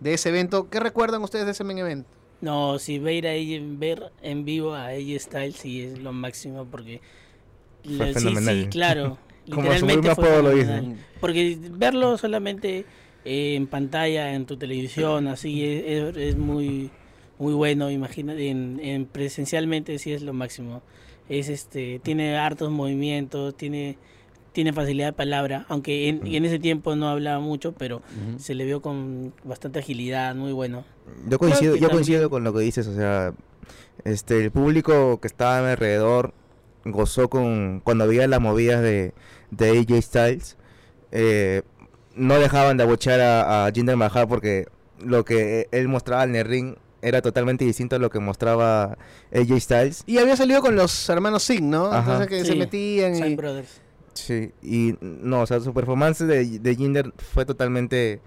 de 0.00 0.14
ese 0.14 0.28
evento. 0.30 0.68
¿Qué 0.68 0.80
recuerdan 0.80 1.22
ustedes 1.22 1.44
de 1.46 1.52
ese 1.52 1.64
main 1.64 1.78
event? 1.78 2.06
No, 2.40 2.78
si 2.78 2.98
ver, 2.98 3.26
a 3.26 3.32
ella, 3.32 3.58
ver 3.62 4.12
en 4.20 4.44
vivo 4.44 4.74
a 4.74 4.88
AJ 4.88 5.18
Styles 5.20 5.56
sí 5.56 5.82
es 5.82 5.98
lo 5.98 6.12
máximo 6.12 6.66
porque... 6.70 7.00
Fue 7.84 7.92
le- 8.06 8.14
sí, 8.14 8.20
fenomenal. 8.20 8.62
sí, 8.64 8.68
claro. 8.68 9.18
Literalmente 9.46 10.14
fue 10.14 10.42
lo. 10.42 10.94
Porque 11.20 11.58
verlo 11.70 12.18
solamente 12.18 12.84
eh, 13.24 13.54
en 13.54 13.66
pantalla, 13.66 14.34
en 14.34 14.44
tu 14.46 14.56
televisión, 14.56 15.28
así 15.28 15.64
es, 15.64 15.84
es- 15.86 16.16
es 16.16 16.36
muy 16.36 16.90
muy 17.44 17.52
bueno, 17.52 17.90
imagina, 17.90 18.32
en, 18.32 18.80
en 18.82 19.04
presencialmente 19.04 19.98
sí 19.98 20.14
es 20.14 20.22
lo 20.22 20.32
máximo. 20.32 20.80
Es 21.28 21.50
este, 21.50 22.00
tiene 22.02 22.38
hartos 22.38 22.70
movimientos, 22.70 23.54
tiene 23.54 23.98
tiene 24.52 24.72
facilidad 24.72 25.08
de 25.08 25.12
palabra, 25.12 25.66
aunque 25.68 26.08
en, 26.08 26.26
en 26.26 26.44
ese 26.46 26.58
tiempo 26.58 26.96
no 26.96 27.08
hablaba 27.08 27.40
mucho, 27.40 27.72
pero 27.72 28.00
se 28.38 28.54
le 28.54 28.64
vio 28.64 28.80
con 28.80 29.34
bastante 29.42 29.80
agilidad, 29.80 30.34
muy 30.36 30.52
bueno. 30.52 30.84
Yo 31.28 31.38
coincido, 31.38 31.76
yo 31.76 31.90
coincido 31.90 32.30
con 32.30 32.44
lo 32.44 32.54
que 32.54 32.60
dices, 32.60 32.86
o 32.86 32.94
sea, 32.94 33.34
este, 34.04 34.42
el 34.42 34.50
público 34.50 35.20
que 35.20 35.26
estaba 35.26 35.58
a 35.58 35.62
mi 35.62 35.68
alrededor 35.68 36.32
gozó 36.84 37.28
con 37.28 37.80
cuando 37.84 38.04
había 38.04 38.26
las 38.26 38.40
movidas 38.40 38.80
de, 38.80 39.12
de 39.50 39.70
AJ 39.70 40.02
Styles, 40.02 40.56
eh, 41.10 41.62
no 42.14 42.38
dejaban 42.38 42.78
de 42.78 42.84
abuchear 42.84 43.20
a, 43.20 43.66
a 43.66 43.72
Jinder 43.72 43.96
Mahal 43.96 44.28
porque 44.28 44.66
lo 45.00 45.24
que 45.24 45.68
él 45.72 45.88
mostraba 45.88 46.24
en 46.24 46.36
el 46.36 46.44
ring 46.46 46.76
era 47.04 47.20
totalmente 47.20 47.64
distinto 47.64 47.96
a 47.96 47.98
lo 47.98 48.10
que 48.10 48.18
mostraba 48.18 48.96
AJ 49.32 49.60
Styles. 49.60 50.02
Y 50.06 50.18
había 50.18 50.36
salido 50.36 50.60
con 50.60 50.74
los 50.74 51.08
hermanos 51.08 51.42
Singh, 51.42 51.62
¿no? 51.62 51.86
Ajá. 51.86 52.12
Entonces 52.12 52.28
que 52.28 52.44
se 52.44 52.54
metían 52.56 53.14
Sign 53.14 53.32
y... 53.32 53.36
Brothers. 53.36 53.80
Sí, 54.14 54.52
y 54.62 54.94
no, 55.00 55.40
o 55.40 55.46
sea, 55.46 55.60
su 55.60 55.74
performance 55.74 56.24
de, 56.24 56.58
de 56.60 56.76
Jinder 56.76 57.12
fue 57.18 57.44
totalmente 57.44 58.20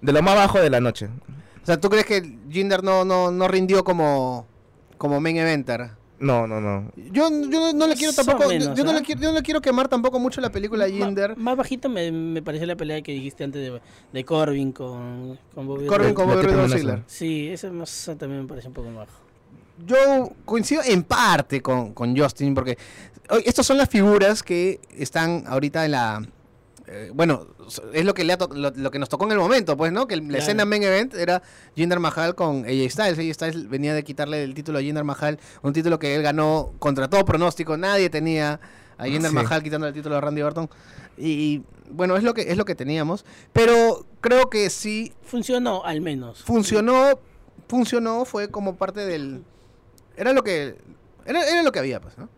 de 0.00 0.12
lo 0.12 0.22
más 0.22 0.34
bajo 0.34 0.60
de 0.60 0.70
la 0.70 0.80
noche. 0.80 1.08
O 1.62 1.66
sea, 1.66 1.80
¿tú 1.80 1.88
crees 1.88 2.06
que 2.06 2.38
Jinder 2.50 2.82
no, 2.82 3.04
no, 3.04 3.30
no 3.30 3.48
rindió 3.48 3.84
como, 3.84 4.46
como 4.98 5.20
main 5.20 5.36
eventer? 5.36 5.92
No, 6.20 6.46
no, 6.46 6.60
no. 6.60 6.92
Yo, 6.96 7.28
yo 7.48 7.72
no, 7.72 7.86
le 7.86 7.94
quiero 7.96 8.12
tampoco, 8.12 8.42
yo- 8.44 8.48
menos, 8.50 8.76
yo, 8.76 8.84
no 8.84 8.92
le 8.92 9.02
quiero, 9.02 9.20
yo 9.22 9.28
no 9.30 9.34
le 9.36 9.42
quiero 9.42 9.60
quemar 9.60 9.88
tampoco 9.88 10.18
mucho 10.20 10.40
la 10.42 10.50
película 10.52 10.86
Jinder. 10.86 11.36
Más 11.36 11.56
bajito 11.56 11.88
me, 11.88 12.12
me 12.12 12.42
pareció 12.42 12.66
la 12.66 12.76
pelea 12.76 13.00
que 13.00 13.12
dijiste 13.12 13.42
antes 13.42 13.62
de, 13.62 13.80
de 14.12 14.24
Corbin 14.24 14.70
con, 14.72 15.38
con 15.54 15.66
Bobby 15.66 15.86
Corbin 15.86 16.12
con 16.14 16.26
Bobby 16.28 16.42
Roode. 16.42 17.02
Sí, 17.06 17.48
eso 17.48 17.72
más- 17.72 18.10
también 18.18 18.42
me 18.42 18.46
parece 18.48 18.68
un 18.68 18.74
poco 18.74 18.88
más 18.90 19.06
bajo. 19.08 19.18
Yo 19.86 20.30
coincido 20.44 20.82
en 20.84 21.02
parte 21.04 21.62
con, 21.62 21.94
con 21.94 22.14
Justin, 22.14 22.54
porque 22.54 22.76
estas 23.46 23.64
son 23.64 23.78
las 23.78 23.88
figuras 23.88 24.42
que 24.42 24.78
están 24.96 25.44
ahorita 25.46 25.86
en 25.86 25.90
la... 25.92 26.22
eh, 26.92 27.10
bueno, 27.14 27.46
es 27.92 28.04
lo 28.04 28.14
que, 28.14 28.24
le 28.24 28.32
ha 28.32 28.38
lo, 28.52 28.70
lo 28.74 28.90
que 28.90 28.98
nos 28.98 29.08
tocó 29.08 29.24
en 29.26 29.32
el 29.32 29.38
momento, 29.38 29.76
pues, 29.76 29.92
¿no? 29.92 30.06
Que 30.08 30.14
el- 30.14 30.22
la 30.22 30.26
Claro. 30.28 30.42
escena 30.42 30.64
main 30.64 30.82
event 30.82 31.14
era 31.14 31.40
Jinder 31.76 32.00
Mahal 32.00 32.34
con 32.34 32.64
AJ 32.64 32.90
Styles. 32.90 33.18
AJ 33.18 33.34
Styles 33.34 33.68
venía 33.68 33.94
de 33.94 34.02
quitarle 34.02 34.42
el 34.42 34.54
título 34.54 34.78
a 34.78 34.82
Jinder 34.82 35.04
Mahal, 35.04 35.38
un 35.62 35.72
título 35.72 35.98
que 36.00 36.14
él 36.16 36.22
ganó 36.22 36.72
contra 36.80 37.08
todo 37.08 37.24
pronóstico. 37.24 37.76
Nadie 37.76 38.10
tenía 38.10 38.60
a 38.98 39.04
Jinder 39.04 39.30
Sí. 39.30 39.34
Mahal 39.36 39.62
quitando 39.62 39.86
el 39.86 39.94
título 39.94 40.16
a 40.16 40.20
Randy 40.20 40.42
Orton. 40.42 40.68
Y, 41.16 41.28
y, 41.30 41.62
bueno, 41.90 42.16
es 42.16 42.24
lo 42.24 42.34
que 42.34 42.42
es 42.50 42.56
lo 42.56 42.64
que 42.64 42.74
teníamos. 42.74 43.24
Pero 43.52 44.04
creo 44.20 44.50
que 44.50 44.68
sí 44.70 45.12
Funcionó 45.22 45.84
al 45.84 46.00
menos. 46.00 46.42
funcionó, 46.42 47.20
funcionó, 47.68 48.24
fue 48.24 48.50
como 48.50 48.74
parte 48.76 49.06
del... 49.06 49.44
Era 50.16 50.32
lo 50.32 50.42
que, 50.42 50.76
era, 51.24 51.48
era 51.48 51.62
lo 51.62 51.70
que 51.72 51.78
había, 51.78 52.00
pues, 52.00 52.18
¿no? 52.18 52.28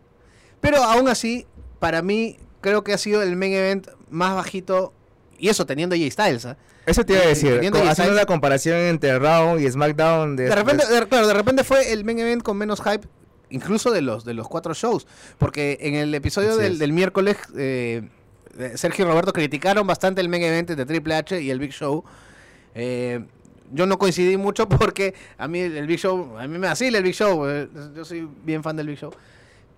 Pero 0.61 0.77
aún 0.83 1.07
así, 1.09 1.45
para 1.79 2.01
mí, 2.01 2.37
creo 2.61 2.83
que 2.83 2.93
ha 2.93 2.97
sido 2.97 3.21
el 3.23 3.35
main 3.35 3.53
event 3.53 3.87
más 4.13 4.35
bajito, 4.35 4.93
y 5.37 5.49
eso 5.49 5.65
teniendo 5.65 5.95
Jay 5.95 6.09
Styles, 6.11 6.45
¿ah? 6.45 6.57
Eso 6.85 7.05
te 7.05 7.13
iba 7.13 7.21
a 7.21 7.25
Eh, 7.25 7.29
decir, 7.29 7.53
haciendo 7.55 7.79
Styles- 7.79 8.13
la 8.15 8.25
comparación 8.25 8.77
entre 8.77 9.17
Raw 9.17 9.57
y 9.57 9.69
SmackDown. 9.69 10.35
De, 10.35 10.45
De 10.45 10.55
repente, 10.55 10.85
de- 10.85 11.07
claro, 11.07 11.27
de 11.27 11.33
repente 11.33 11.63
fue 11.63 11.91
el 11.93 12.03
main 12.05 12.19
event 12.19 12.43
con 12.43 12.57
menos 12.57 12.81
hype, 12.81 13.07
incluso 13.49 13.91
de 13.91 14.01
los, 14.01 14.25
de 14.25 14.33
los 14.33 14.47
cuatro 14.47 14.73
shows, 14.73 15.07
porque 15.37 15.77
en 15.81 15.95
el 15.95 16.13
episodio 16.13 16.57
del, 16.57 16.73
es. 16.73 16.79
del 16.79 16.91
miércoles, 16.93 17.37
eh, 17.57 18.01
eh, 18.57 18.73
Sergio 18.75 19.05
y 19.05 19.07
Roberto 19.07 19.31
criticaron 19.33 19.87
bastante 19.87 20.19
el 20.21 20.27
main 20.29 20.43
event 20.43 20.71
de 20.71 20.85
Triple 20.85 21.15
H 21.15 21.41
y 21.41 21.49
el 21.51 21.59
Big 21.59 21.71
Show. 21.71 22.03
Eh, 22.75 23.23
yo 23.71 23.85
no 23.87 23.97
coincidí 23.97 24.35
mucho 24.37 24.67
porque 24.69 25.13
a 25.37 25.47
mí 25.47 25.59
el, 25.61 25.87
Big 25.87 25.99
Show, 25.99 26.37
a 26.37 26.47
mí 26.47 26.57
me 26.59 26.67
vacila 26.67 26.97
el 26.97 27.03
Big 27.03 27.15
Show, 27.15 27.47
eh, 27.47 27.69
yo 27.95 28.03
soy 28.05 28.27
bien 28.43 28.61
fan 28.61 28.75
del 28.75 28.87
Big 28.87 28.97
Show. 28.99 29.11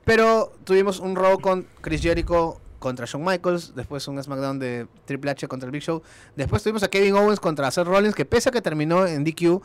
Pero 0.04 0.54
tuvimos 0.64 1.00
un 1.00 1.16
Raw 1.16 1.40
con 1.40 1.66
Chris 1.82 2.02
Jericho 2.02 2.60
contra 2.80 3.06
Shawn 3.06 3.24
Michaels, 3.26 3.74
después 3.76 4.08
un 4.08 4.22
SmackDown 4.22 4.60
de 4.60 4.88
Triple 5.06 5.32
H 5.32 5.48
contra 5.48 5.68
el 5.68 5.72
Big 5.72 5.82
Show, 5.82 6.02
después 6.36 6.62
tuvimos 6.64 6.84
a 6.84 6.88
Kevin 6.90 7.16
Owens 7.16 7.40
contra 7.40 7.70
Seth 7.72 7.88
Rollins, 7.88 8.16
que 8.16 8.26
pese 8.26 8.50
a 8.50 8.52
que 8.52 8.62
terminó 8.62 9.06
en 9.06 9.24
DQ, 9.24 9.62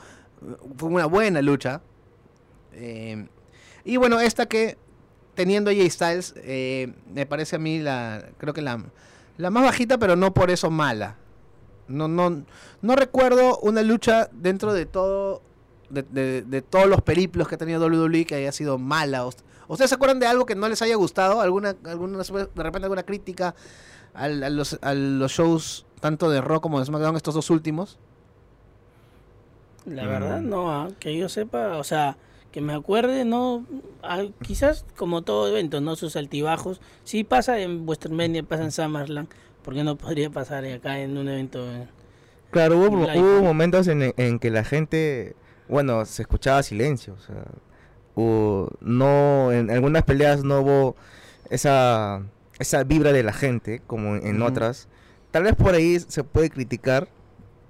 fue 0.76 0.88
una 0.88 1.06
buena 1.06 1.42
lucha. 1.42 1.80
Eh, 2.72 3.26
y 3.84 3.96
bueno, 3.96 4.20
esta 4.20 4.46
que 4.46 4.78
teniendo 5.34 5.70
a 5.70 5.74
Jay 5.74 5.88
Styles, 5.90 6.34
eh, 6.38 6.92
me 7.12 7.26
parece 7.26 7.56
a 7.56 7.58
mí 7.58 7.78
la, 7.78 8.24
creo 8.38 8.52
que 8.54 8.62
la, 8.62 8.82
la 9.38 9.50
más 9.50 9.64
bajita, 9.64 9.98
pero 9.98 10.16
no 10.16 10.32
por 10.34 10.50
eso 10.50 10.70
mala. 10.70 11.16
No, 11.88 12.06
no, 12.08 12.44
no 12.82 12.96
recuerdo 12.96 13.58
una 13.60 13.82
lucha 13.82 14.28
dentro 14.32 14.72
de 14.72 14.86
todo, 14.86 15.42
de, 15.88 16.02
de- 16.04 16.42
de 16.42 16.62
todos 16.62 16.86
los 16.86 17.02
periplos 17.02 17.48
que 17.48 17.56
ha 17.56 17.58
tenido 17.58 17.84
WWE 17.84 18.24
que 18.26 18.36
haya 18.36 18.52
sido 18.52 18.78
mala. 18.78 19.26
Ust- 19.26 19.42
¿Ustedes 19.70 19.88
se 19.90 19.94
acuerdan 19.94 20.18
de 20.18 20.26
algo 20.26 20.46
que 20.46 20.54
no 20.54 20.68
les 20.68 20.82
haya 20.82 20.96
gustado? 20.96 21.40
¿Alguna, 21.40 21.76
alguna 21.84 22.18
de 22.18 22.62
repente 22.62 22.84
alguna 22.86 23.04
crítica 23.04 23.54
al- 24.14 24.42
a, 24.42 24.50
los, 24.50 24.78
a 24.82 24.94
los 24.94 25.30
shows 25.32 25.86
tanto 26.00 26.28
de 26.30 26.40
Raw 26.40 26.60
como 26.60 26.80
de 26.80 26.86
SmackDown 26.86 27.16
estos 27.16 27.34
dos 27.34 27.50
últimos? 27.50 27.98
La 29.86 30.04
Mm. 30.04 30.08
verdad, 30.08 30.40
no, 30.40 30.70
ah, 30.72 30.88
que 30.98 31.16
yo 31.16 31.28
sepa, 31.28 31.78
o 31.78 31.84
sea, 31.84 32.16
que 32.52 32.60
me 32.60 32.74
acuerde, 32.74 33.24
no, 33.24 33.64
ah, 34.02 34.24
quizás 34.42 34.84
como 34.96 35.22
todo 35.22 35.48
evento, 35.48 35.80
¿no? 35.80 35.96
Sus 35.96 36.16
altibajos. 36.16 36.80
Sí 37.04 37.24
pasa 37.24 37.58
en 37.60 37.86
WrestleMania, 37.86 38.42
pasa 38.42 38.64
en 38.64 38.72
SummerSlam, 38.72 39.28
¿por 39.62 39.74
qué 39.74 39.84
no 39.84 39.96
podría 39.96 40.30
pasar 40.30 40.64
acá 40.66 40.98
en 41.00 41.16
un 41.16 41.28
evento? 41.28 41.64
eh? 41.70 41.86
Claro, 42.50 42.76
hubo, 42.78 42.88
hubo 43.04 43.42
momentos 43.42 43.86
en, 43.86 44.12
en 44.16 44.38
que 44.40 44.50
la 44.50 44.64
gente 44.64 45.36
bueno, 45.68 46.04
se 46.04 46.22
escuchaba 46.22 46.62
silencio. 46.64 47.14
O 47.14 47.20
sea, 47.20 47.44
no, 48.80 49.52
en 49.52 49.70
algunas 49.70 50.02
peleas 50.04 50.44
no 50.44 50.60
hubo 50.60 50.96
esa, 51.50 52.22
esa 52.58 52.84
vibra 52.84 53.12
de 53.12 53.22
la 53.22 53.32
gente 53.32 53.80
como 53.86 54.16
en 54.16 54.42
otras. 54.42 54.88
Tal 55.30 55.44
vez 55.44 55.54
por 55.54 55.74
ahí 55.74 55.98
se 56.00 56.24
puede 56.24 56.50
criticar 56.50 57.08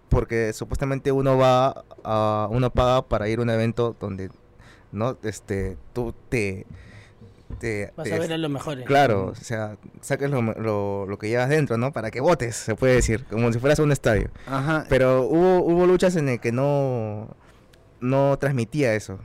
porque 0.08 0.52
supuestamente 0.52 1.12
uno 1.12 1.36
va 1.36 1.84
a 2.04 2.48
uno 2.50 2.70
paga 2.70 3.02
para 3.02 3.28
ir 3.28 3.38
a 3.38 3.42
un 3.42 3.50
evento 3.50 3.94
donde 4.00 4.30
no 4.92 5.16
este 5.22 5.76
tú 5.92 6.14
te 6.28 6.66
te 7.58 7.92
Vas 7.96 8.04
te- 8.08 8.14
a 8.14 8.18
ver 8.18 8.32
a 8.32 8.38
los 8.38 8.50
mejores. 8.50 8.86
Claro, 8.86 9.26
o 9.26 9.34
sea, 9.34 9.76
saques 10.00 10.30
lo, 10.30 10.40
lo, 10.40 11.06
lo 11.06 11.18
que 11.18 11.28
llevas 11.28 11.48
dentro, 11.48 11.76
¿no? 11.76 11.92
Para 11.92 12.10
que 12.10 12.20
votes, 12.20 12.54
se 12.56 12.74
puede 12.76 12.94
decir, 12.94 13.24
como 13.24 13.52
si 13.52 13.58
fueras 13.58 13.78
a 13.80 13.82
un 13.82 13.90
estadio. 13.92 14.30
Ajá. 14.46 14.86
Pero 14.88 15.22
hubo, 15.24 15.58
hubo 15.64 15.86
luchas 15.86 16.14
en 16.16 16.26
las 16.26 16.38
que 16.38 16.52
no, 16.52 17.28
no 18.00 18.36
transmitía 18.38 18.94
eso. 18.94 19.18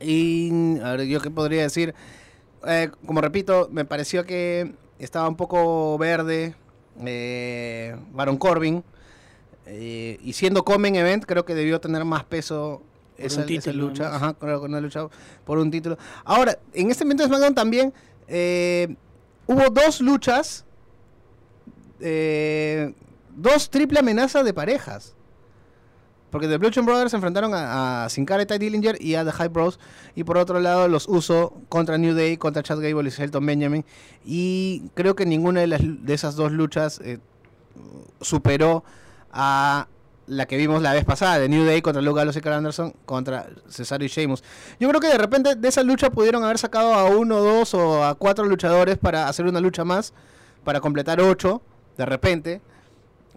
Y 0.00 0.78
a 0.80 0.92
ver, 0.96 1.06
yo 1.06 1.20
qué 1.20 1.30
podría 1.30 1.62
decir, 1.62 1.94
Eh, 2.66 2.90
como 3.06 3.22
repito, 3.22 3.68
me 3.72 3.86
pareció 3.86 4.24
que 4.26 4.74
estaba 4.98 5.26
un 5.28 5.36
poco 5.36 5.96
verde 5.96 6.54
eh, 7.04 7.96
Baron 8.12 8.36
Corbin. 8.36 8.84
eh, 9.66 10.18
y 10.22 10.32
siendo 10.34 10.62
Common 10.62 10.94
Event, 10.96 11.24
creo 11.24 11.44
que 11.46 11.54
debió 11.54 11.80
tener 11.80 12.04
más 12.04 12.24
peso 12.24 12.82
esa, 13.16 13.46
título, 13.46 13.58
esa 13.60 13.72
lucha. 13.72 14.14
Ajá, 14.16 14.34
creo 14.34 14.60
que 14.60 14.68
no 14.68 14.76
ha 14.76 14.80
luchado 14.80 15.10
por 15.46 15.58
un 15.58 15.70
título. 15.70 15.96
Ahora, 16.24 16.58
en 16.74 16.90
este 16.90 17.04
evento 17.04 17.22
de 17.22 17.28
SmackDown 17.28 17.54
también 17.54 17.94
eh, 18.28 18.94
hubo 19.46 19.70
dos 19.70 20.00
luchas, 20.02 20.64
eh, 22.00 22.92
dos 23.36 23.70
triple 23.70 24.00
amenazas 24.00 24.44
de 24.44 24.52
parejas. 24.52 25.14
Porque 26.30 26.48
The 26.48 26.58
Bludgeon 26.58 26.86
Brothers 26.86 27.10
se 27.10 27.16
enfrentaron 27.16 27.54
a, 27.54 28.04
a 28.04 28.08
Sin 28.08 28.24
Cara 28.24 28.42
y 28.42 28.46
Ty 28.46 28.58
Dillinger 28.58 29.02
y 29.02 29.14
a 29.16 29.24
The 29.24 29.32
High 29.32 29.48
Bros. 29.48 29.78
Y 30.14 30.24
por 30.24 30.38
otro 30.38 30.60
lado, 30.60 30.88
los 30.88 31.08
Uso 31.08 31.54
contra 31.68 31.98
New 31.98 32.14
Day, 32.14 32.36
contra 32.36 32.62
Chad 32.62 32.78
Gable 32.80 33.08
y 33.08 33.10
Shelton 33.10 33.44
Benjamin. 33.44 33.84
Y 34.24 34.84
creo 34.94 35.14
que 35.16 35.26
ninguna 35.26 35.60
de, 35.60 35.66
las, 35.66 35.80
de 35.82 36.14
esas 36.14 36.36
dos 36.36 36.52
luchas 36.52 37.00
eh, 37.04 37.18
superó 38.20 38.84
a 39.32 39.88
la 40.30 40.46
que 40.46 40.56
vimos 40.56 40.80
la 40.80 40.92
vez 40.92 41.04
pasada, 41.04 41.40
de 41.40 41.48
New 41.48 41.64
Day 41.64 41.82
contra 41.82 42.00
Luke 42.00 42.18
Gallows 42.18 42.36
y 42.36 42.40
Carl 42.40 42.54
Anderson 42.54 42.94
contra 43.04 43.48
Cesaro 43.68 44.04
y 44.04 44.08
Sheamus. 44.08 44.44
Yo 44.78 44.88
creo 44.88 45.00
que 45.00 45.08
de 45.08 45.18
repente 45.18 45.56
de 45.56 45.68
esa 45.68 45.82
lucha 45.82 46.10
pudieron 46.10 46.44
haber 46.44 46.58
sacado 46.58 46.94
a 46.94 47.06
uno, 47.06 47.40
dos 47.40 47.74
o 47.74 48.04
a 48.04 48.14
cuatro 48.14 48.44
luchadores 48.46 48.96
para 48.96 49.28
hacer 49.28 49.46
una 49.46 49.60
lucha 49.60 49.84
más, 49.84 50.14
para 50.62 50.80
completar 50.80 51.20
ocho, 51.20 51.62
de 51.96 52.06
repente. 52.06 52.60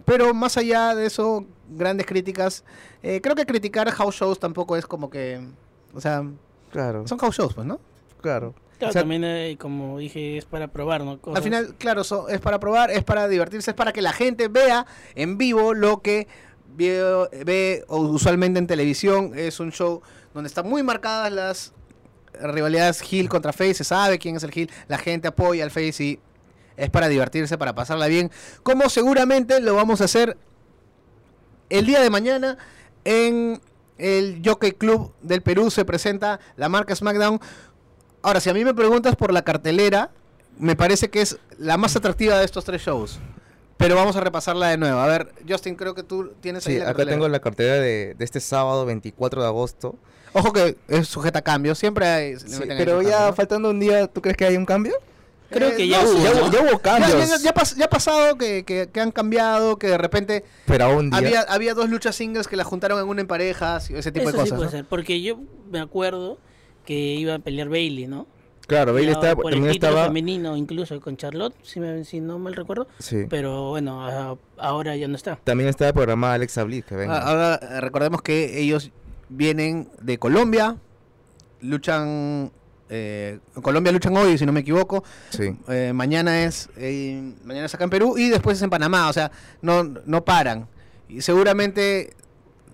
Pero 0.06 0.36
más 0.36 0.56
allá 0.58 0.94
de 0.94 1.08
eso, 1.08 1.46
grandes 1.76 2.06
críticas. 2.06 2.64
Eh, 3.02 3.20
creo 3.22 3.36
que 3.36 3.46
criticar 3.46 3.90
house 3.92 4.16
shows 4.16 4.40
tampoco 4.40 4.76
es 4.78 4.86
como 4.86 5.10
que. 5.10 5.42
O 5.94 6.02
sea, 6.02 6.24
Claro, 6.72 7.08
son 7.08 7.18
house 7.20 7.36
shows, 7.36 7.54
pues, 7.54 7.68
¿no? 7.68 7.80
claro. 8.22 8.54
Claro, 8.80 8.90
O 8.90 8.94
sea, 8.94 9.02
también, 9.04 9.24
eh, 9.24 9.56
como 9.60 10.00
dije, 10.00 10.38
es 10.38 10.46
para 10.46 10.68
probar, 10.68 11.04
¿no? 11.04 11.22
Cosas. 11.22 11.38
Al 11.38 11.44
final, 11.44 11.76
claro, 11.78 12.04
so- 12.04 12.28
es 12.28 12.42
para 12.42 12.60
probar, 12.60 12.90
es 12.90 13.04
para 13.04 13.28
divertirse, 13.28 13.72
es 13.72 13.76
para 13.78 13.94
que 13.94 14.02
la 14.02 14.12
gente 14.12 14.48
vea 14.48 14.86
en 15.16 15.38
vivo 15.38 15.74
lo 15.76 16.02
que 16.02 16.28
ve 16.76 17.86
o 17.88 18.00
usualmente 18.00 18.60
en 18.60 18.68
televisión. 18.68 19.32
Es 19.36 19.60
un 19.60 19.72
show 19.72 20.02
donde 20.34 20.48
están 20.48 20.68
muy 20.68 20.82
marcadas 20.84 21.32
las 21.32 21.74
rivalidades 22.42 23.02
heel 23.10 23.30
contra 23.30 23.54
face, 23.54 23.76
se 23.76 23.84
sabe 23.84 24.18
quién 24.18 24.36
es 24.36 24.44
el 24.44 24.52
heel, 24.54 24.70
la 24.88 24.98
gente 24.98 25.28
apoya 25.28 25.64
al 25.64 25.70
face 25.72 26.04
y 26.04 26.20
es 26.76 26.90
para 26.90 27.08
divertirse, 27.08 27.58
para 27.60 27.76
pasarla 27.76 28.08
bien, 28.08 28.32
como 28.64 28.90
seguramente 28.90 29.60
lo 29.62 29.76
vamos 29.76 30.02
a 30.02 30.06
hacer 30.06 30.36
el 31.78 31.86
día 31.86 32.02
de 32.02 32.10
mañana 32.10 32.58
en 33.04 33.62
el 33.98 34.42
Jockey 34.46 34.72
Club 34.74 35.12
del 35.22 35.42
Perú 35.42 35.72
se 35.72 35.86
presenta 35.86 36.40
la 36.56 36.70
marca 36.70 36.96
SmackDown. 36.96 37.40
Ahora, 38.22 38.40
si 38.40 38.50
a 38.50 38.54
mí 38.54 38.64
me 38.64 38.74
preguntas 38.74 39.16
por 39.16 39.34
la 39.34 39.42
cartelera, 39.44 40.12
me 40.58 40.76
parece 40.76 41.10
que 41.10 41.22
es 41.22 41.38
la 41.58 41.78
más 41.78 41.96
atractiva 41.96 42.38
de 42.38 42.46
estos 42.46 42.64
tres 42.64 42.82
shows. 42.82 43.20
Pero 43.78 43.96
vamos 43.96 44.16
a 44.16 44.22
repasarla 44.22 44.70
de 44.70 44.78
nuevo. 44.78 45.00
A 45.00 45.08
ver, 45.08 45.34
Justin, 45.50 45.76
creo 45.76 45.96
que 45.96 46.04
tú 46.04 46.32
tienes 46.42 46.66
ahí 46.68 46.74
Sí, 46.74 46.78
la 46.80 46.86
acá 46.86 46.92
cartelera. 46.94 47.16
tengo 47.16 47.28
la 47.28 47.40
cartera 47.40 47.74
de, 47.76 48.14
de 48.18 48.24
este 48.26 48.40
sábado 48.40 48.86
24 48.86 49.42
de 49.42 49.48
agosto. 49.48 49.96
Ojo 50.34 50.54
que 50.54 50.78
es 50.88 51.08
sujeta 51.08 51.40
a 51.40 51.42
cambios, 51.42 51.78
siempre 51.78 52.08
hay... 52.08 52.40
Sí, 52.40 52.60
pero 52.68 53.02
ya 53.02 53.10
cambio, 53.10 53.28
¿no? 53.28 53.34
faltando 53.34 53.70
un 53.72 53.80
día, 53.80 54.08
¿tú 54.08 54.22
crees 54.22 54.38
que 54.38 54.46
hay 54.46 54.58
un 54.58 54.66
cambio? 54.66 54.94
Creo 55.54 55.76
que 55.76 55.88
ya 55.88 56.04
no, 56.04 56.10
hubo, 56.10 56.18
sí, 56.18 56.24
ya, 56.24 56.34
¿no? 56.34 56.52
ya 56.52 56.62
hubo 56.62 56.72
Ya, 56.72 56.80
cambios. 56.80 57.30
ya- 57.30 57.38
ya 57.38 57.54
pas- 57.54 57.76
ya 57.78 57.86
ha 57.86 57.90
pasado 57.90 58.38
que, 58.38 58.64
que- 58.64 58.90
que 58.92 59.00
han 59.00 59.12
cambiado, 59.12 59.78
que 59.78 59.88
de 59.88 59.98
repente 59.98 60.44
pero 60.66 60.86
a 60.86 60.90
un 60.90 61.10
día. 61.10 61.18
había, 61.20 61.42
había 61.42 61.74
dos 61.74 61.90
luchas 61.90 62.16
singles 62.16 62.48
que 62.48 62.56
las 62.56 62.68
juntaron 62.68 63.00
en 63.00 63.08
una 63.08 63.22
en 63.22 63.28
parejas, 63.28 63.90
ese 63.90 64.12
tipo 64.12 64.30
Eso 64.30 64.38
de 64.38 64.44
sí 64.46 64.50
cosas. 64.52 64.58
puede 64.58 64.66
¿no? 64.66 64.72
ser, 64.72 64.86
porque 64.86 65.22
yo 65.22 65.40
me 65.72 65.80
acuerdo 65.80 66.38
que 66.86 66.94
iba 66.94 67.36
a 67.36 67.40
pelear 67.40 67.70
Bailey, 67.70 68.08
¿no? 68.08 68.28
Claro, 68.68 68.94
Bailey 68.94 69.12
Ya 69.14 69.20
estaba, 69.20 69.36
por 69.36 69.52
también 69.52 69.66
el 69.66 69.74
título 69.74 69.90
estaba. 69.92 70.08
femenino, 70.08 70.56
incluso 70.56 71.00
con 71.02 71.18
Charlotte, 71.18 71.54
si, 71.64 71.80
me- 71.82 72.06
si 72.06 72.22
no 72.22 72.40
mal 72.40 72.54
recuerdo. 72.56 72.88
Sí. 72.98 73.26
Pero 73.30 73.70
bueno, 73.70 74.06
a- 74.08 74.38
ahora 74.58 74.96
ya 74.96 75.08
no 75.10 75.16
está. 75.18 75.36
También 75.44 75.70
estaba 75.70 75.92
programada 75.92 76.36
Alexa 76.36 76.64
Bliss, 76.64 76.86
que 76.86 76.96
venga. 76.96 77.18
Ah, 77.18 77.30
Ahora 77.30 77.60
eh, 77.62 77.82
recordemos 77.82 78.22
que 78.22 78.62
ellos 78.62 78.92
vienen 79.30 79.90
de 80.02 80.18
Colombia, 80.18 80.78
luchan... 81.62 82.52
eh, 82.90 83.40
en 83.56 83.62
Colombia 83.62 83.92
luchan 83.92 84.16
hoy, 84.18 84.38
si 84.38 84.46
no 84.46 84.52
me 84.52 84.60
equivoco. 84.62 85.04
sí. 85.30 85.56
Eh, 85.70 85.92
mañana 85.94 86.44
es 86.44 86.70
eh, 86.78 87.34
mañana 87.44 87.66
es 87.66 87.74
acá 87.74 87.84
en 87.86 87.90
Perú 87.90 88.18
y 88.18 88.30
después 88.30 88.58
es 88.58 88.64
en 88.64 88.70
Panamá, 88.70 89.10
o 89.10 89.14
sea, 89.14 89.32
no, 89.62 89.84
no 89.84 90.24
paran. 90.26 90.68
Y 91.10 91.22
seguramente 91.22 92.14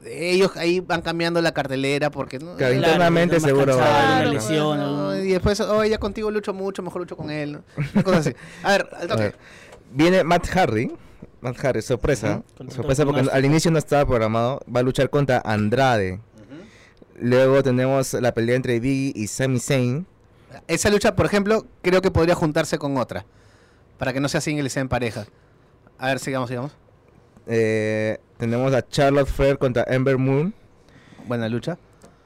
ellos 0.05 0.55
ahí 0.55 0.79
van 0.79 1.01
cambiando 1.01 1.41
la 1.41 1.51
cartelera 1.53 2.09
porque 2.09 2.39
¿no? 2.39 2.55
Claro, 2.55 2.73
internamente 2.73 3.39
seguro 3.39 3.75
va 3.77 3.83
a 3.83 3.87
cansados, 3.87 4.05
haber 4.05 4.19
una 4.19 4.29
una- 4.29 4.33
lesión, 4.33 4.79
no, 4.79 5.09
algún- 5.09 5.27
y 5.27 5.31
después, 5.31 5.59
oh, 5.61 5.83
ya 5.83 5.97
contigo 5.97 6.31
lucho 6.31 6.53
mucho, 6.53 6.81
mejor 6.81 7.01
lucho 7.01 7.17
con 7.17 7.29
él. 7.29 7.51
¿no? 7.53 7.61
Una 7.93 8.03
cosa 8.03 8.17
así. 8.19 8.33
A 8.63 8.71
ver, 8.71 8.89
al 8.93 9.03
A 9.03 9.07
toque. 9.07 9.21
ver, 9.23 9.35
Viene 9.91 10.23
Matt 10.23 10.47
Hardy. 10.47 10.91
Matt 11.41 11.57
Hardy, 11.57 11.81
sorpresa. 11.81 12.43
Sorpresa 12.69 13.05
porque 13.05 13.27
al 13.31 13.45
inicio 13.45 13.71
no 13.71 13.77
estaba 13.79 14.05
programado. 14.05 14.61
Va 14.73 14.81
a 14.81 14.83
luchar 14.83 15.09
contra 15.09 15.41
Andrade. 15.43 16.19
Luego 17.21 17.61
tenemos 17.63 18.13
la 18.13 18.33
pelea 18.33 18.55
entre 18.55 18.79
Biggie 18.79 19.11
y 19.15 19.27
Sami 19.27 19.59
Zayn. 19.59 20.05
Esa 20.67 20.89
lucha, 20.89 21.15
por 21.15 21.25
ejemplo, 21.25 21.65
creo 21.81 22.01
que 22.01 22.11
podría 22.11 22.35
juntarse 22.35 22.77
con 22.77 22.97
otra. 22.97 23.25
Para 23.97 24.13
que 24.13 24.19
no 24.19 24.29
sea 24.29 24.41
single 24.41 24.65
y 24.65 24.69
sea 24.69 24.81
en 24.81 24.89
pareja. 24.89 25.25
A 25.97 26.07
ver, 26.07 26.19
sigamos, 26.19 26.49
sigamos. 26.49 26.71
Eh, 27.47 28.17
tenemos 28.37 28.73
a 28.73 28.87
Charlotte 28.87 29.27
Flair 29.27 29.57
contra 29.57 29.83
Ember 29.87 30.17
Moon. 30.17 30.53
Buena 31.27 31.49
lucha. 31.49 31.77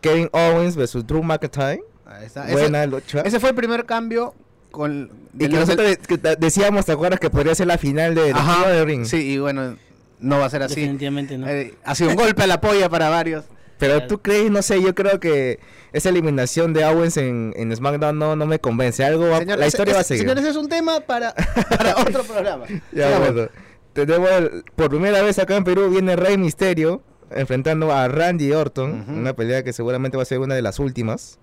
Kevin 0.01 0.29
Owens 0.31 0.75
versus 0.75 1.05
Drew 1.05 1.23
McIntyre. 1.23 1.81
Ahí 2.05 2.25
está. 2.25 2.45
Ese, 2.45 2.53
Buena 2.53 2.85
lucha. 2.85 3.21
ese 3.21 3.39
fue 3.39 3.49
el 3.49 3.55
primer 3.55 3.85
cambio 3.85 4.35
con... 4.71 5.09
y 5.33 5.37
de 5.37 5.49
que 5.49 5.55
nosotros 5.55 5.87
de- 5.89 5.97
que 5.97 6.17
decíamos, 6.37 6.85
¿te 6.85 6.91
acuerdas 6.91 7.19
que 7.19 7.29
podría 7.29 7.55
ser 7.55 7.67
la 7.67 7.77
final 7.77 8.13
de, 8.13 8.25
de 8.25 8.31
Ajá, 8.31 8.65
the 8.65 8.85
Ring? 8.85 9.05
Sí, 9.05 9.17
y 9.33 9.37
bueno, 9.39 9.77
no 10.19 10.39
va 10.39 10.45
a 10.45 10.49
ser 10.49 10.61
así. 10.63 10.75
Definitivamente 10.81 11.37
no. 11.37 11.47
Eh, 11.47 11.73
ha 11.83 11.95
sido 11.95 12.09
un 12.11 12.15
golpe 12.15 12.43
a 12.43 12.47
la 12.47 12.59
polla 12.61 12.89
para 12.89 13.09
varios. 13.09 13.45
Pero 13.79 14.07
tú 14.07 14.21
crees, 14.21 14.49
no 14.49 14.61
sé, 14.61 14.81
yo 14.81 14.95
creo 14.95 15.19
que 15.19 15.59
esa 15.91 16.09
eliminación 16.09 16.73
de 16.73 16.85
Owens 16.85 17.17
en, 17.17 17.53
en 17.57 17.75
SmackDown 17.75 18.17
no, 18.17 18.35
no 18.35 18.45
me 18.45 18.59
convence. 18.59 19.03
Algo 19.03 19.29
va- 19.29 19.39
Señor, 19.39 19.59
la 19.59 19.67
historia 19.67 19.91
ese- 19.91 19.95
va 19.97 20.01
a 20.01 20.03
seguir. 20.03 20.21
Señores, 20.23 20.45
es 20.45 20.55
un 20.55 20.69
tema 20.69 20.99
para, 21.01 21.33
para 21.77 21.97
otro 22.01 22.23
programa. 22.23 22.65
Ya, 22.91 23.19
bueno. 23.19 23.49
Tenemos 23.93 24.29
el- 24.31 24.63
por 24.75 24.89
primera 24.89 25.21
vez 25.21 25.37
acá 25.39 25.55
en 25.57 25.63
Perú 25.63 25.89
viene 25.89 26.15
Rey 26.15 26.37
Misterio 26.37 27.01
enfrentando 27.31 27.91
a 27.91 28.07
Randy 28.07 28.51
Orton, 28.51 29.05
una 29.09 29.33
pelea 29.33 29.63
que 29.63 29.73
seguramente 29.73 30.17
va 30.17 30.23
a 30.23 30.25
ser 30.25 30.39
una 30.39 30.55
de 30.55 30.61
las 30.61 30.79
últimas. 30.79 31.39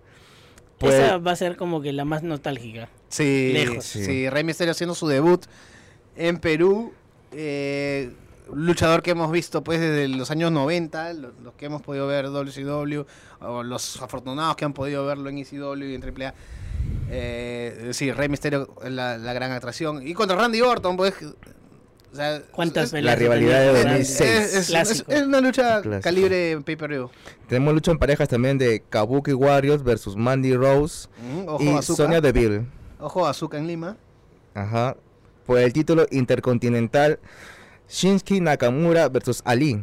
Pues, 0.79 0.95
Esa 0.95 1.19
va 1.19 1.33
a 1.33 1.37
ser 1.37 1.57
como 1.57 1.83
que 1.83 1.93
la 1.93 2.05
más 2.07 2.23
nostálgica. 2.23 2.89
Sí, 3.09 3.51
Lejos. 3.53 3.85
sí. 3.85 4.05
Sí. 4.05 4.31
Rey 4.31 4.45
Misterio 4.45 4.71
haciendo 4.71 4.95
su 4.95 5.07
debut 5.09 5.45
en 6.17 6.39
Perú. 6.39 6.93
eh, 7.33 8.11
luchador 8.55 9.03
que 9.03 9.11
hemos 9.13 9.31
visto 9.33 9.63
pues 9.63 9.81
desde 9.81 10.09
los 10.09 10.31
años 10.31 10.51
90, 10.53 11.13
los, 11.15 11.33
los 11.43 11.55
que 11.55 11.67
hemos 11.67 11.83
podido 11.83 12.07
ver 12.07 12.27
WCW, 12.27 13.03
o 13.41 13.63
los 13.63 14.01
afortunados 14.03 14.57
que 14.57 14.65
han 14.65 14.73
podido 14.73 15.05
verlo 15.07 15.29
en 15.31 15.39
ECW 15.39 15.75
y 15.85 15.95
en 15.95 16.03
AAA. 16.03 16.35
Eh, 17.11 17.91
sí, 17.93 18.13
Rey 18.13 18.29
Misterio 18.29 18.69
es 18.85 18.91
la, 18.91 19.19
la 19.19 19.33
gran 19.33 19.53
atracción. 19.53 20.07
Y 20.07 20.15
contra 20.15 20.37
Randy 20.37 20.61
Orton, 20.61 20.97
pues... 20.97 21.15
o 22.13 22.17
sea, 22.17 22.43
¿Cuántas 22.53 22.93
es- 22.93 23.03
la 23.05 23.15
rivalidad 23.15 23.61
de 23.61 23.69
ha 23.71 23.73
tenido? 23.83 23.99
es, 23.99 24.19
2006. 24.19 24.31
es- 24.31 24.55
es- 24.55 24.67
Clásico. 24.69 25.13
es 25.13 25.23
una 25.23 25.41
lucha 25.41 25.81
Clásico. 25.83 26.03
calibre 26.03 26.61
pay-per-view. 26.65 27.11
tenemos 27.49 27.75
lucha 27.75 27.91
en 27.93 27.99
parejas 27.99 28.29
también 28.29 28.59
de 28.59 28.83
Kabuki 28.89 29.33
Warriors 29.33 29.83
versus 29.83 30.17
Mandy 30.17 30.55
Rose 30.57 31.09
Mm, 31.23 31.49
Ojo 31.49 31.63
y 31.65 31.69
Azuka. 31.69 31.97
Sonia 32.05 32.21
Deville. 32.21 32.67
Ojo 32.99 33.27
a 33.27 33.31
Azuka 33.31 33.59
en 33.59 33.67
Lima. 33.67 33.97
Ajá. 34.55 34.97
Por 35.47 35.59
el 35.59 35.73
título 35.73 36.07
intercontinental 36.11 37.19
Shinsuke 37.91 38.41
Nakamura 38.41 39.09
versus 39.09 39.43
Ali. 39.45 39.83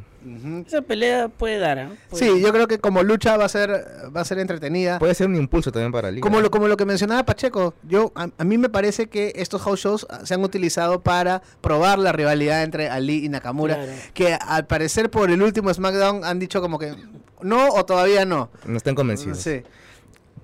Esa 0.68 0.82
pelea 0.82 1.30
puede 1.30 1.58
dar, 1.58 1.80
¿ah? 1.80 1.90
Puede- 2.10 2.26
Sí, 2.36 2.42
yo 2.42 2.52
creo 2.52 2.68
que 2.68 2.80
como 2.80 3.02
lucha 3.02 3.38
va 3.38 3.46
a 3.46 3.50
ser 3.50 3.70
va 4.14 4.22
a 4.22 4.26
ser 4.26 4.40
entretenida. 4.40 5.00
Puede 5.00 5.14
ser 5.16 5.28
un 5.28 5.36
impulso 5.36 5.72
también 5.72 5.92
para 5.94 6.10
Ali. 6.10 6.20
Como 6.20 6.42
lo, 6.42 6.52
como 6.52 6.68
lo 6.68 6.76
que 6.76 6.86
mencionaba 6.86 7.24
Pacheco, 7.26 7.74
yo 7.84 8.12
a, 8.16 8.28
a 8.38 8.44
mí 8.44 8.58
me 8.58 8.68
parece 8.68 9.08
que 9.08 9.32
estos 9.38 9.62
house 9.62 9.80
shows 9.80 10.08
ah, 10.10 10.22
se 10.26 10.34
han 10.34 10.44
utilizado 10.44 11.02
para 11.02 11.42
probar 11.62 11.98
la 12.00 12.12
rivalidad 12.12 12.64
entre 12.64 12.90
Ali 12.90 13.24
y 13.26 13.30
Nakamura, 13.30 13.76
Claro. 13.76 13.92
que 14.14 14.34
al 14.34 14.66
parecer 14.68 15.10
por 15.10 15.32
el 15.32 15.42
último 15.42 15.74
SmackDown 15.74 16.26
han 16.26 16.40
dicho 16.40 16.60
como 16.62 16.78
que 16.78 16.94
no 17.42 17.70
o 17.70 17.86
todavía 17.86 18.26
no. 18.26 18.50
No 18.66 18.76
están 18.76 18.96
convencidos. 18.96 19.38
Sí. 19.38 19.62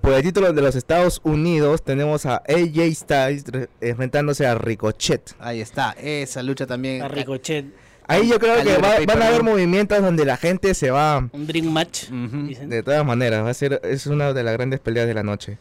Por 0.04 0.12
el 0.12 0.22
título 0.22 0.52
de 0.52 0.60
los 0.60 0.74
Estados 0.76 1.18
Unidos 1.24 1.82
tenemos 1.82 2.26
a 2.26 2.42
AJ 2.46 2.94
Styles 2.94 3.44
re- 3.46 3.68
enfrentándose 3.80 4.46
a 4.46 4.54
Ricochet. 4.54 5.34
Ahí 5.38 5.62
está, 5.62 5.92
esa 5.92 6.42
lucha 6.42 6.66
también. 6.66 7.00
A 7.00 7.08
Ricochet, 7.08 7.64
Ahí 8.06 8.28
yo 8.28 8.38
creo 8.38 8.62
que 8.62 8.76
va- 8.76 8.96
van 9.06 9.22
a 9.22 9.28
haber 9.28 9.42
movimientos 9.42 10.02
donde 10.02 10.26
la 10.26 10.36
gente 10.36 10.74
se 10.74 10.90
va 10.90 11.26
un 11.32 11.46
dream 11.46 11.72
match, 11.72 12.10
dicen. 12.10 12.68
de 12.68 12.82
todas 12.82 13.02
maneras. 13.06 13.42
Va 13.46 13.48
a 13.48 13.54
ser 13.54 13.80
es 13.82 14.06
una 14.06 14.34
de 14.34 14.42
las 14.42 14.52
grandes 14.52 14.78
peleas 14.80 15.06
de 15.06 15.14
la 15.14 15.22
noche. 15.22 15.56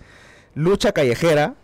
Lucha 0.56 0.92
callejera 0.92 1.56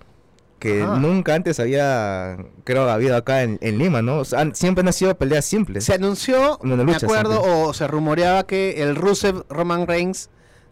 que 0.57 0.81
Ajá. 0.81 0.95
nunca 0.95 1.35
antes 1.35 1.59
había 1.59 2.37
creo 2.63 2.89
habido 2.89 3.17
acá 3.17 3.43
en, 3.43 3.57
en 3.61 3.77
Lima, 3.77 4.01
¿no? 4.01 4.19
O 4.19 4.25
sea, 4.25 4.39
han- 4.39 4.55
siempre 4.55 4.87
han 4.87 4.93
sido 4.93 5.17
peleas 5.17 5.43
simples. 5.43 5.83
Se 5.83 5.95
anunció, 5.95 6.57
me 6.63 6.95
acuerdo, 6.95 7.41
o 7.43 7.73
se 7.73 7.85
rumoreaba 7.87 8.47
que 8.47 8.81
el 8.81 8.95
Rusev 8.95 9.43
Roman 9.49 9.85
Reigns 9.85 10.29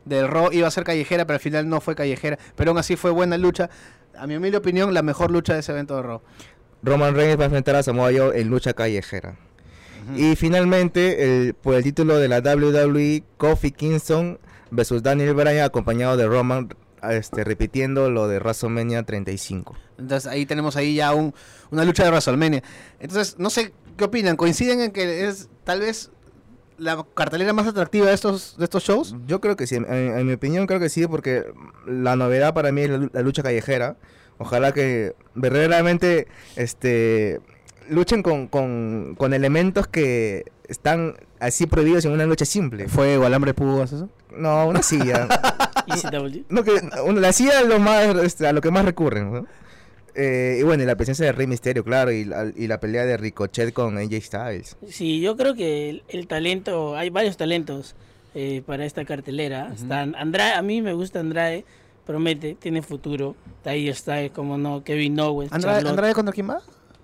del 0.07 0.27
Raw 0.27 0.49
iba 0.51 0.67
a 0.67 0.71
ser 0.71 0.83
callejera, 0.83 1.25
pero 1.25 1.35
al 1.35 1.41
final 1.41 1.67
no 1.69 1.81
fue 1.81 1.95
callejera. 1.95 2.37
Pero 2.55 2.71
aún 2.71 2.77
así 2.77 2.95
fue 2.95 3.11
buena 3.11 3.37
lucha. 3.37 3.69
A 4.17 4.25
mi 4.27 4.35
humilde 4.35 4.57
opinión, 4.57 4.93
la 4.93 5.01
mejor 5.03 5.31
lucha 5.31 5.53
de 5.53 5.59
ese 5.59 5.71
evento 5.71 5.95
de 5.95 6.03
Raw. 6.03 6.21
Roman 6.83 7.15
Reigns 7.15 7.37
va 7.39 7.43
a 7.43 7.45
enfrentar 7.45 7.75
a 7.75 7.83
Samoa 7.83 8.09
Joe 8.15 8.39
en 8.39 8.49
lucha 8.49 8.73
callejera. 8.73 9.37
Y 10.15 10.35
finalmente, 10.35 11.47
el- 11.47 11.53
por 11.53 11.75
el 11.75 11.83
título 11.83 12.17
de 12.17 12.27
la 12.29 12.39
WWE, 12.39 13.23
Kofi 13.37 13.71
Kingston 13.71 14.39
versus 14.71 15.03
Daniel 15.03 15.33
Bryan, 15.33 15.65
acompañado 15.65 16.15
de 16.17 16.27
Roman, 16.27 16.69
este, 17.09 17.43
repitiendo 17.43 18.09
lo 18.09 18.27
de 18.27 18.39
WrestleMania 18.39 19.03
35. 19.03 19.75
Entonces 19.97 20.31
ahí 20.31 20.45
tenemos 20.45 20.75
ahí 20.77 20.95
ya 20.95 21.13
un, 21.13 21.33
una 21.71 21.83
lucha 21.83 22.03
de 22.03 22.09
WrestleMania. 22.11 22.63
Entonces, 22.99 23.37
no 23.37 23.49
sé 23.49 23.73
qué 23.97 24.05
opinan. 24.05 24.35
¿Coinciden 24.37 24.79
en 24.81 24.91
que 24.91 25.27
es 25.27 25.49
tal 25.63 25.81
vez 25.81 26.11
la 26.77 27.03
cartelera 27.15 27.53
más 27.53 27.67
atractiva 27.67 28.07
de 28.07 28.13
estos, 28.13 28.55
de 28.57 28.63
estos 28.65 28.83
shows? 28.83 29.15
Yo 29.25 29.41
creo 29.41 29.55
que 29.55 29.65
sí, 29.67 29.75
en, 29.75 29.85
en 29.89 30.25
mi 30.27 30.33
opinión 30.33 30.67
creo 30.67 30.79
que 30.79 30.89
sí, 30.89 31.07
porque 31.07 31.45
la 31.85 32.15
novedad 32.15 32.53
para 32.53 32.71
mí 32.71 32.81
es 32.81 32.89
la, 32.89 32.97
lu- 32.97 33.09
la 33.13 33.21
lucha 33.21 33.43
callejera. 33.43 33.97
Ojalá 34.37 34.71
que 34.71 35.15
verdaderamente 35.33 36.27
este, 36.55 37.39
luchen 37.89 38.21
con, 38.21 38.47
con, 38.47 39.15
con 39.17 39.33
elementos 39.33 39.87
que 39.87 40.45
están 40.67 41.15
así 41.39 41.65
prohibidos 41.65 42.05
en 42.05 42.11
una 42.11 42.25
lucha 42.25 42.45
simple. 42.45 42.87
Fuego, 42.87 43.25
alambre, 43.25 43.53
púas, 43.53 43.93
eso. 43.93 44.09
No, 44.35 44.67
una 44.67 44.83
silla. 44.83 45.27
No, 46.49 46.63
que 46.63 46.71
una- 47.05 47.21
la 47.21 47.31
silla 47.31 47.61
es 47.61 47.67
lo 47.67 47.79
más, 47.79 48.13
este, 48.17 48.45
a 48.45 48.51
lo 48.53 48.59
que 48.61 48.71
más 48.71 48.83
recurren, 48.83 49.31
¿no? 49.33 49.45
Eh, 50.19 50.57
y 50.59 50.63
bueno, 50.63 50.81
y 50.81 50.87
la 50.87 50.95
presencia 50.95 51.27
de 51.27 51.31
Rey 51.31 51.45
Misterio, 51.45 51.83
claro, 51.83 52.11
y 52.11 52.25
la, 52.25 52.51
y 52.55 52.65
la 52.65 52.79
pelea 52.79 53.05
de 53.05 53.17
Ricochet 53.17 53.71
con 53.71 53.99
AJ 53.99 54.23
Styles. 54.23 54.75
Sí, 54.89 55.21
yo 55.21 55.37
creo 55.37 55.53
que 55.53 55.91
el, 55.91 56.03
el 56.09 56.25
talento, 56.25 56.97
hay 56.97 57.11
varios 57.11 57.37
talentos 57.37 57.95
eh, 58.33 58.63
para 58.65 58.83
esta 58.85 59.05
cartelera. 59.05 59.71
Están 59.75 60.15
Andrade, 60.15 60.53
a 60.53 60.63
mí 60.63 60.81
me 60.81 60.93
gusta 60.93 61.19
Andrade, 61.19 61.65
promete, 62.07 62.55
tiene 62.55 62.81
futuro. 62.81 63.35
Ahí 63.63 63.89
está, 63.89 64.27
como 64.29 64.57
no, 64.57 64.83
Kevin 64.83 65.19
Owens, 65.19 65.53
¿Andrade, 65.53 65.87
¿Andrade 65.87 66.15
contra 66.15 66.33
quién 66.33 66.49
va? 66.49 66.61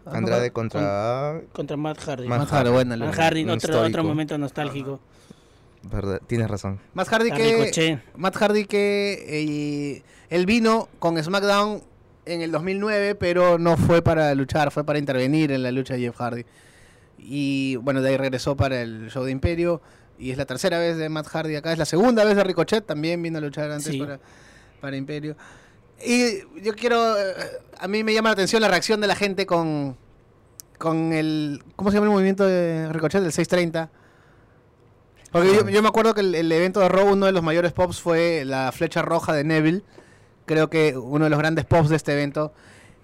Andrade 0.07 0.49
contra... 0.49 1.39
contra 1.51 1.77
Matt 1.77 1.99
Hardy. 1.99 2.27
Matt 2.27 2.39
Matt 2.39 2.49
Hardy, 2.49 2.71
buena 2.71 2.97
Matt. 2.97 3.15
Hardy, 3.15 3.47
otro, 3.47 3.81
otro 3.81 4.03
momento 4.03 4.37
nostálgico. 4.39 4.99
Verdad, 5.83 6.19
tienes 6.25 6.49
razón. 6.49 6.79
Matt 6.95 7.09
Hardy 7.09 7.31
que... 7.31 7.99
Matt 8.15 8.35
Hardy 8.37 8.65
que 8.65 9.23
eh, 9.27 10.03
él 10.31 10.47
vino 10.47 10.89
con 10.97 11.21
SmackDown 11.23 11.83
en 12.25 12.41
el 12.41 12.51
2009, 12.51 13.15
pero 13.15 13.57
no 13.57 13.77
fue 13.77 14.01
para 14.01 14.33
luchar, 14.35 14.71
fue 14.71 14.83
para 14.83 14.99
intervenir 14.99 15.51
en 15.51 15.63
la 15.63 15.71
lucha 15.71 15.93
de 15.95 16.01
Jeff 16.01 16.15
Hardy. 16.17 16.45
Y 17.17 17.75
bueno, 17.77 18.01
de 18.01 18.09
ahí 18.09 18.17
regresó 18.17 18.55
para 18.57 18.81
el 18.81 19.09
show 19.09 19.23
de 19.23 19.31
Imperio. 19.31 19.81
Y 20.19 20.31
es 20.31 20.37
la 20.37 20.45
tercera 20.45 20.77
vez 20.79 20.97
de 20.97 21.09
Matt 21.09 21.27
Hardy 21.27 21.55
acá. 21.55 21.71
Es 21.71 21.77
la 21.79 21.85
segunda 21.85 22.23
vez 22.23 22.35
de 22.35 22.43
Ricochet, 22.43 22.85
también 22.85 23.21
vino 23.21 23.37
a 23.39 23.41
luchar 23.41 23.71
antes 23.71 23.91
Sí. 23.91 23.97
para, 23.99 24.19
para 24.79 24.95
Imperio. 24.95 25.35
Y 26.05 26.39
yo 26.61 26.73
quiero. 26.75 27.17
eh, 27.17 27.33
A 27.79 27.87
mí 27.87 28.03
me 28.03 28.13
llama 28.13 28.29
la 28.29 28.33
atención 28.33 28.61
la 28.61 28.67
reacción 28.67 28.99
de 29.01 29.07
la 29.07 29.15
gente 29.15 29.45
con. 29.45 29.97
Con 30.77 31.13
el. 31.13 31.63
¿Cómo 31.75 31.91
se 31.91 31.95
llama 31.95 32.07
el 32.07 32.11
movimiento 32.13 32.45
de 32.45 32.91
Ricochet? 32.91 33.21
Del 33.21 33.31
630. 33.31 33.89
Porque 35.31 35.53
yo, 35.55 35.69
yo 35.69 35.81
me 35.81 35.87
acuerdo 35.87 36.13
que 36.13 36.21
el, 36.21 36.35
el 36.35 36.51
evento 36.51 36.79
de 36.79 36.89
Raw, 36.89 37.11
uno 37.11 37.25
de 37.25 37.31
los 37.31 37.41
mayores 37.41 37.71
pops 37.73 37.99
fue 37.99 38.43
la 38.45 38.71
flecha 38.71 39.01
roja 39.01 39.33
de 39.33 39.43
Neville. 39.43 39.81
Creo 40.45 40.69
que 40.69 40.97
uno 40.97 41.25
de 41.25 41.29
los 41.29 41.39
grandes 41.39 41.65
pops 41.65 41.89
de 41.89 41.95
este 41.95 42.13
evento 42.13 42.53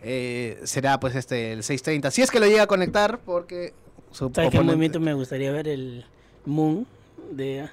eh, 0.03 0.59
será 0.63 0.99
pues 0.99 1.15
este 1.15 1.51
el 1.53 1.63
630. 1.63 2.11
Si 2.11 2.21
es 2.21 2.31
que 2.31 2.39
lo 2.39 2.45
llega 2.47 2.63
a 2.63 2.67
conectar, 2.67 3.19
porque 3.25 3.73
su 4.11 4.31
¿Sabes 4.33 4.49
qué 4.51 4.59
movimiento 4.61 4.99
me 4.99 5.13
gustaría 5.13 5.51
ver? 5.51 5.67
El 5.67 6.05
Moon 6.45 6.85
de 7.31 7.67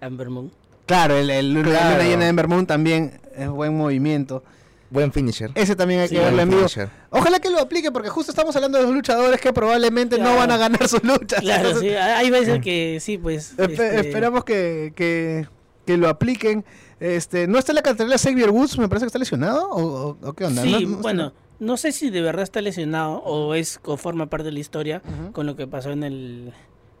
Amber 0.00 0.28
Moon. 0.30 0.50
Claro, 0.86 1.16
el, 1.16 1.28
el 1.30 1.52
luna, 1.52 1.68
Claro. 1.70 1.96
luna 1.96 2.04
llena 2.08 2.24
de 2.24 2.28
Ember 2.30 2.48
Moon 2.48 2.66
también 2.66 3.20
es 3.36 3.48
buen 3.48 3.76
movimiento. 3.76 4.42
Buen 4.90 5.12
finisher. 5.12 5.50
Ese 5.54 5.76
también 5.76 6.00
hay 6.00 6.08
Sí, 6.08 6.14
que 6.14 6.20
verlo 6.22 6.40
en 6.40 6.48
Buen 6.48 6.60
vivo. 6.60 6.68
finisher. 6.70 6.88
Ojalá 7.10 7.40
que 7.40 7.50
lo 7.50 7.60
aplique, 7.60 7.92
porque 7.92 8.08
justo 8.08 8.32
estamos 8.32 8.56
hablando 8.56 8.78
de 8.78 8.84
los 8.84 8.94
luchadores 8.94 9.38
que 9.38 9.52
probablemente 9.52 10.18
no 10.18 10.34
van 10.36 10.50
a 10.50 10.56
ganar 10.56 10.88
sus 10.88 11.04
luchas. 11.04 11.40
Claro, 11.42 11.68
Entonces, 11.68 11.90
sí, 11.90 11.94
hay 11.94 12.30
veces 12.30 12.60
que 12.62 12.96
sí, 12.98 13.18
pues. 13.18 13.54
espe- 13.58 13.70
este, 13.72 14.00
Esperamos 14.00 14.44
que, 14.44 14.94
que, 14.96 15.46
que 15.86 15.98
lo 15.98 16.08
apliquen. 16.08 16.64
Este, 17.00 17.46
¿No 17.46 17.58
está 17.58 17.72
en 17.72 17.76
la 17.76 17.82
cartelera 17.82 18.18
Xavier 18.18 18.50
Woods? 18.50 18.78
Me 18.78 18.88
parece 18.88 19.04
que 19.04 19.08
está 19.08 19.18
lesionado. 19.18 19.68
¿O, 19.70 19.82
o- 20.10 20.18
o 20.22 20.32
qué 20.32 20.44
onda? 20.44 20.62
Sí, 20.62 20.70
No- 20.72 20.80
no 20.80 20.86
está- 20.88 21.02
bueno, 21.02 21.32
no 21.60 21.76
sé 21.76 21.92
si 21.92 22.10
de 22.10 22.20
verdad 22.22 22.42
está 22.42 22.60
lesionado 22.60 23.18
o 23.24 23.54
es 23.54 23.80
o 23.84 23.96
forma 23.96 24.26
parte 24.26 24.46
de 24.46 24.52
la 24.52 24.58
historia 24.60 25.02
con 25.32 25.46
lo 25.46 25.54
que 25.56 25.66
pasó 25.66 25.90
en 25.90 26.02
el, 26.02 26.52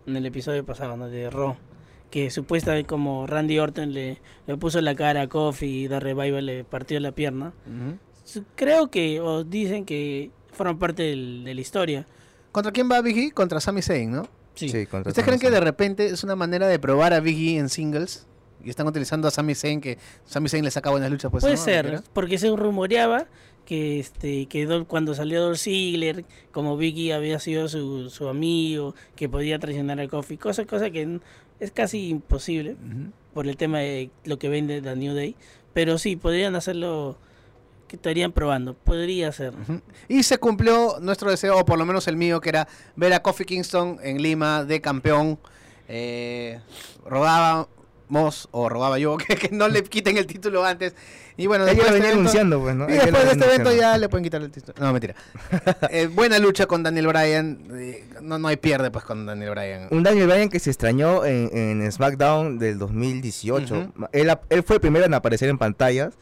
en 0.06 0.16
el 0.16 0.26
episodio 0.26 0.64
pasado, 0.64 0.96
¿no? 0.96 1.08
De 1.08 1.30
Raw. 1.30 1.56
Que 2.10 2.30
supuestamente 2.30 2.86
como 2.86 3.26
Randy 3.26 3.58
Orton 3.58 3.92
le, 3.92 4.18
le 4.46 4.56
puso 4.56 4.80
la 4.80 4.94
cara 4.94 5.22
a 5.22 5.26
Kofi 5.28 5.84
y 5.84 5.88
The 5.88 6.00
Revival 6.00 6.46
le 6.46 6.64
partió 6.64 6.98
la 7.00 7.12
pierna. 7.12 7.52
Creo 8.56 8.90
que, 8.90 9.20
o 9.20 9.44
dicen 9.44 9.84
que 9.84 10.30
forma 10.52 10.78
parte 10.78 11.02
del- 11.02 11.44
de 11.44 11.54
la 11.54 11.60
historia. 11.60 12.06
¿Contra 12.52 12.72
quién 12.72 12.90
va 12.90 13.00
Biggie? 13.00 13.30
Contra 13.32 13.60
Sami 13.60 13.82
Zayn, 13.82 14.10
¿no? 14.10 14.28
Sí. 14.54 14.68
Sí, 14.68 14.86
contra 14.86 15.10
¿Ustedes 15.10 15.24
creen 15.26 15.40
que 15.40 15.50
de 15.50 15.60
repente 15.60 16.06
es 16.06 16.24
una 16.24 16.34
manera 16.34 16.66
de 16.66 16.78
probar 16.78 17.12
a 17.14 17.20
Biggie 17.20 17.58
en 17.58 17.68
singles? 17.68 18.26
Y 18.64 18.70
están 18.70 18.86
utilizando 18.86 19.28
a 19.28 19.30
Sami 19.30 19.54
Zayn, 19.54 19.80
que 19.80 19.98
Sami 20.24 20.48
Zayn 20.48 20.64
le 20.64 20.70
saca 20.70 20.90
buenas 20.90 21.10
luchas, 21.10 21.30
pues. 21.30 21.42
Puede 21.42 21.56
¿no? 21.56 21.62
ser, 21.62 22.02
porque 22.12 22.38
se 22.38 22.48
rumoreaba 22.54 23.26
que 23.64 24.00
este 24.00 24.46
que 24.46 24.66
Dol- 24.66 24.86
cuando 24.86 25.14
salió 25.14 25.42
Dolph 25.42 25.58
Ziggler, 25.58 26.24
como 26.52 26.76
Vicky 26.76 27.12
había 27.12 27.38
sido 27.38 27.68
su, 27.68 28.08
su 28.10 28.28
amigo, 28.28 28.94
que 29.14 29.28
podía 29.28 29.58
traicionar 29.58 30.00
a 30.00 30.08
Kofi, 30.08 30.38
cosa, 30.38 30.64
cosa 30.64 30.90
que 30.90 31.20
es 31.60 31.70
casi 31.70 32.08
imposible 32.08 32.76
por 33.34 33.46
el 33.46 33.56
tema 33.56 33.78
de 33.80 34.10
lo 34.24 34.38
que 34.38 34.48
vende 34.48 34.80
The 34.80 34.96
New 34.96 35.14
Day, 35.14 35.36
pero 35.74 35.98
sí, 35.98 36.16
podrían 36.16 36.56
hacerlo, 36.56 37.18
que 37.86 37.96
estarían 37.96 38.32
probando, 38.32 38.74
podría 38.74 39.30
ser. 39.32 39.52
Y 40.08 40.22
se 40.22 40.38
cumplió 40.38 40.98
nuestro 41.00 41.30
deseo, 41.30 41.58
o 41.58 41.64
por 41.64 41.78
lo 41.78 41.84
menos 41.86 42.08
el 42.08 42.16
mío, 42.16 42.40
que 42.40 42.48
era 42.48 42.66
ver 42.96 43.12
a 43.12 43.22
Kofi 43.22 43.44
Kingston 43.44 43.98
en 44.02 44.20
Lima 44.22 44.64
de 44.64 44.80
campeón. 44.80 45.38
Eh, 45.88 46.58
robábamos, 48.08 48.48
o 48.52 48.68
robaba 48.68 48.98
yo, 48.98 49.16
que, 49.18 49.36
que 49.36 49.48
no 49.50 49.68
le 49.68 49.82
quiten 49.84 50.16
el 50.16 50.26
título 50.26 50.64
antes. 50.64 50.94
Y 51.36 51.46
bueno, 51.46 51.64
Ella 51.64 51.74
después 51.74 51.92
venía 51.92 52.08
este 52.08 52.18
evento- 52.18 52.20
anunciando, 52.20 52.60
pues, 52.60 52.74
¿no? 52.74 52.88
y 52.88 52.92
después 52.94 53.12
de 53.12 53.18
venía 53.28 53.32
este 53.32 53.44
evento 53.54 53.72
ya 53.76 53.96
le 53.98 54.08
pueden 54.08 54.24
quitar 54.24 54.42
el 54.42 54.50
título. 54.50 54.74
No, 54.80 54.92
mentira. 54.92 55.14
Eh, 55.90 56.06
buena 56.08 56.38
lucha 56.40 56.66
con 56.66 56.82
Daniel 56.82 57.06
Bryan. 57.06 57.58
eh, 57.74 58.04
no, 58.20 58.38
no 58.38 58.48
hay 58.48 58.56
pierde 58.56 58.90
pues 58.90 59.04
con 59.04 59.24
Daniel 59.24 59.50
Bryan. 59.50 59.86
Un 59.90 60.02
Daniel 60.02 60.26
Bryan 60.26 60.48
que 60.48 60.58
se 60.58 60.70
extrañó 60.70 61.24
en, 61.24 61.50
en 61.56 61.92
SmackDown 61.92 62.58
del 62.58 62.78
2018. 62.78 63.74
Ujú. 63.78 64.08
él, 64.12 64.30
ap- 64.30 64.44
él 64.50 64.62
fue 64.64 64.76
el 64.76 64.80
primero 64.80 65.04
en 65.06 65.14
aparecer 65.14 65.48
en 65.48 65.58
pantallas. 65.58 66.14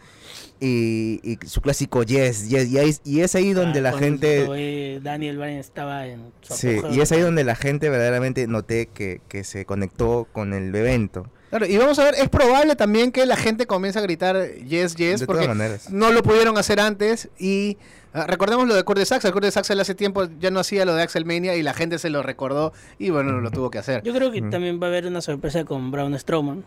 Y, 0.58 1.20
y 1.22 1.38
su 1.46 1.60
clásico 1.60 2.02
yes, 2.02 2.48
yes, 2.48 2.68
y, 2.70 2.78
ahí- 2.78 2.96
y 3.04 3.20
es 3.20 3.34
ahí 3.34 3.52
donde 3.52 3.80
Ah, 3.80 3.82
la 3.82 3.92
gente... 3.98 5.00
Daniel 5.02 5.36
Bryan 5.36 5.58
estaba 5.58 6.06
en 6.06 6.32
su 6.40 6.54
Sí, 6.54 6.78
y 6.92 7.00
es 7.00 7.12
ahí 7.12 7.20
donde 7.20 7.44
la 7.44 7.54
gente 7.56 7.90
verdaderamente 7.90 8.46
noté 8.46 8.86
que, 8.86 9.20
que 9.28 9.44
se 9.44 9.66
conectó 9.66 10.26
con 10.32 10.54
el 10.54 10.74
evento. 10.74 11.26
Claro, 11.50 11.66
y 11.66 11.76
vamos 11.76 11.98
a 11.98 12.04
ver, 12.04 12.14
es 12.16 12.28
probable 12.28 12.74
también 12.76 13.12
que 13.12 13.24
la 13.24 13.36
gente 13.36 13.66
comience 13.66 13.98
a 13.98 14.02
gritar 14.02 14.50
yes, 14.66 14.96
yes, 14.96 15.20
de 15.20 15.26
porque 15.26 15.48
no 15.90 16.10
lo 16.10 16.22
pudieron 16.22 16.58
hacer 16.58 16.80
antes 16.80 17.28
y 17.38 17.78
ah, 18.12 18.26
recordemos 18.26 18.66
lo 18.66 18.74
de 18.74 18.82
Kurt 18.82 18.98
de 18.98 19.06
Sax, 19.06 19.24
el 19.26 19.32
Kurt 19.32 19.44
de 19.44 19.50
Sax 19.52 19.70
hace 19.70 19.94
tiempo 19.94 20.26
ya 20.40 20.50
no 20.50 20.58
hacía 20.58 20.84
lo 20.84 20.94
de 20.94 21.02
Axelmania 21.02 21.54
y 21.54 21.62
la 21.62 21.72
gente 21.72 21.98
se 22.00 22.10
lo 22.10 22.22
recordó 22.22 22.72
y 22.98 23.10
bueno, 23.10 23.40
lo 23.40 23.50
tuvo 23.52 23.70
que 23.70 23.78
hacer. 23.78 24.02
Yo 24.02 24.12
creo 24.12 24.32
que 24.32 24.40
Ujú. 24.40 24.50
también 24.50 24.80
va 24.82 24.86
a 24.86 24.90
haber 24.90 25.06
una 25.06 25.20
sorpresa 25.20 25.64
con 25.64 25.90
Braun 25.92 26.18
Strowman. 26.18 26.64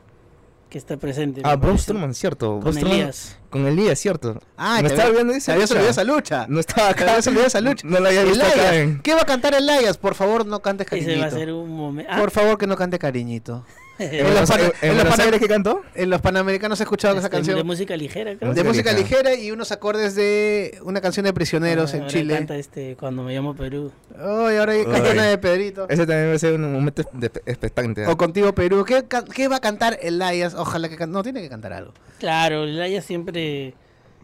que 0.70 0.78
está 0.78 0.98
presente. 0.98 1.42
Ah, 1.44 1.56
Braun 1.56 1.78
Strowman, 1.80 2.14
cierto. 2.14 2.60
Con 2.62 2.76
Braun 2.76 2.78
Strowman- 2.78 2.94
Elías. 2.94 3.38
Con 3.50 3.66
Elías, 3.66 4.00
cierto. 4.00 4.40
Ah, 4.56 4.80
me 4.84 4.88
te 4.90 4.94
estaba 4.94 5.10
viendo 5.10 5.34
esa 5.34 5.54
había 5.54 5.66
lucha. 5.66 5.90
esa 5.90 6.04
lucha. 6.04 6.46
No 6.48 6.60
estaba 6.60 6.90
acá. 6.90 7.06
había 7.16 7.18
olvidado 7.28 7.48
esa 7.48 7.60
lucha. 7.60 7.88
No 7.88 8.00
la 8.00 8.10
había 8.10 8.24
visto 8.24 8.46
acá 8.46 8.54
Elias, 8.54 8.74
en- 8.76 9.02
¿Qué 9.02 9.16
va 9.16 9.22
a 9.24 9.26
cantar 9.26 9.56
Elias? 9.56 9.98
Por 9.98 10.14
favor, 10.14 10.46
no 10.46 10.62
cantes 10.62 10.86
Ese 10.86 10.96
cariñito. 11.00 11.22
va 11.22 11.28
a 11.28 11.32
ser 11.32 11.52
un 11.52 11.70
momento. 11.76 12.12
Por 12.18 12.30
favor, 12.32 12.58
que 12.60 12.68
no 12.68 12.76
cante 12.78 12.98
cariñito. 13.00 13.66
¿En 14.00 14.34
los 14.34 14.50
pan- 14.50 14.60
Aires- 14.62 14.74
en 14.82 14.90
en 14.92 14.96
los 14.96 15.04
Buenos 15.04 15.16
pan- 15.18 15.26
Aires 15.26 15.40
que 15.42 15.48
cantó? 15.48 15.82
En 15.94 16.10
los 16.10 16.22
Panamericanos 16.22 16.80
he 16.80 16.84
escuchado 16.84 17.18
esa 17.18 17.30
canción. 17.30 17.58
De 17.58 17.64
música 17.64 17.96
ligera, 17.98 18.36
creo. 18.38 18.54
de 18.54 18.64
Música 18.64 18.94
ligera. 18.94 19.36
y 19.36 19.52
unos 19.52 19.72
acordes 19.72 20.16
de 20.16 20.80
una 20.84 21.02
canción 21.02 21.26
de 21.26 21.34
prisioneros 21.34 21.94
Ah, 21.94 21.98
en 21.98 22.02
ahora 22.04 22.14
Chile. 22.14 22.34
Canta 22.36 22.56
este 22.56 22.96
cuando 22.98 23.24
me 23.24 23.34
llamo 23.34 23.56
Perú. 23.56 23.92
Ay, 24.18 24.58
ahora 24.58 24.72
hay 24.74 24.80
Ay. 24.92 25.12
una 25.12 25.24
de 25.24 25.38
Pedrito. 25.38 25.88
Ese 25.90 26.06
también 26.08 26.32
va 26.32 26.36
a 26.36 26.40
ser 26.40 26.54
un 26.54 26.72
momento 26.74 27.04
expectante. 27.46 28.06
¿ah? 28.06 28.12
O 28.12 28.18
contigo 28.18 28.54
Perú. 28.54 28.86
¿Qué, 28.86 29.48
va 29.48 29.58
a 29.58 29.60
cantar 29.60 30.00
Elias? 30.02 30.54
Ojalá 30.56 30.88
que 30.90 30.96
can- 30.96 31.12
No, 31.12 31.22
tiene 31.24 31.42
que 31.42 31.50
cantar 31.50 31.74
algo. 31.74 31.94
Claro, 32.20 32.66
Laya 32.66 33.02
siempre 33.02 33.74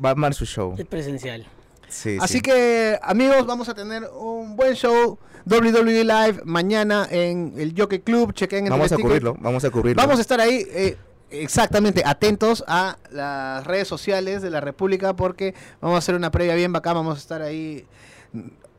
Va 0.03 0.09
a 0.09 0.11
armar 0.11 0.33
su 0.33 0.45
show. 0.45 0.75
es 0.77 0.85
presencial. 0.85 1.45
Sí, 1.87 2.17
Así 2.19 2.35
sí. 2.35 2.41
que, 2.41 2.99
amigos, 3.01 3.45
vamos 3.45 3.69
a 3.69 3.73
tener 3.73 4.03
un 4.19 4.55
buen 4.55 4.73
show 4.73 5.17
WWE 5.49 6.03
Live 6.03 6.41
mañana 6.45 7.07
en 7.09 7.53
el 7.57 7.73
Jockey 7.77 7.99
Club. 7.99 8.33
Chequen 8.33 8.65
en 8.65 8.71
Vamos 8.71 8.91
a 8.91 8.95
cubrirlo, 8.97 9.35
vamos 9.39 9.63
a 9.63 9.69
cubrirlo. 9.69 10.01
Vamos 10.01 10.17
a 10.17 10.21
estar 10.21 10.39
ahí 10.41 10.65
eh, 10.71 10.97
exactamente 11.29 12.01
atentos 12.05 12.63
a 12.67 12.97
las 13.11 13.65
redes 13.65 13.87
sociales 13.87 14.41
de 14.41 14.49
la 14.49 14.61
República 14.61 15.15
porque 15.15 15.53
vamos 15.81 15.95
a 15.95 15.99
hacer 15.99 16.15
una 16.15 16.31
previa 16.31 16.55
bien 16.55 16.73
bacán. 16.73 16.95
Vamos 16.95 17.17
a 17.17 17.19
estar 17.19 17.41
ahí 17.41 17.85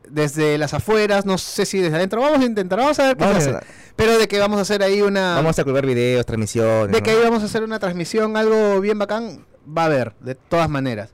desde 0.09 0.57
las 0.57 0.73
afueras, 0.73 1.25
no 1.25 1.37
sé 1.37 1.65
si 1.65 1.79
desde 1.79 1.95
adentro. 1.95 2.21
Vamos 2.21 2.39
a 2.39 2.45
intentar, 2.45 2.79
vamos 2.79 2.99
a 2.99 3.07
ver 3.07 3.17
qué 3.17 3.23
Vamos 3.25 3.43
se 3.43 3.49
a- 3.51 3.57
hace. 3.59 3.67
Pero 3.95 4.17
de 4.17 4.27
que 4.27 4.37
vamos 4.39 4.59
a 4.59 4.61
hacer 4.61 4.83
ahí 4.83 5.01
una. 5.01 5.35
Vamos 5.35 5.57
a 5.57 5.63
cubrir 5.63 5.85
videos, 5.85 6.25
transmisiones. 6.25 6.91
de 6.91 6.99
¿no? 6.99 7.03
que 7.03 7.11
ahí 7.11 7.19
vamos 7.23 7.41
a 7.43 7.45
hacer 7.45 7.63
una 7.63 7.79
transmisión, 7.79 8.37
algo 8.37 8.79
bien 8.79 8.99
bacán, 8.99 9.45
va 9.65 9.83
a 9.83 9.85
haber, 9.85 10.13
de 10.19 10.35
todas 10.35 10.69
maneras. 10.69 11.09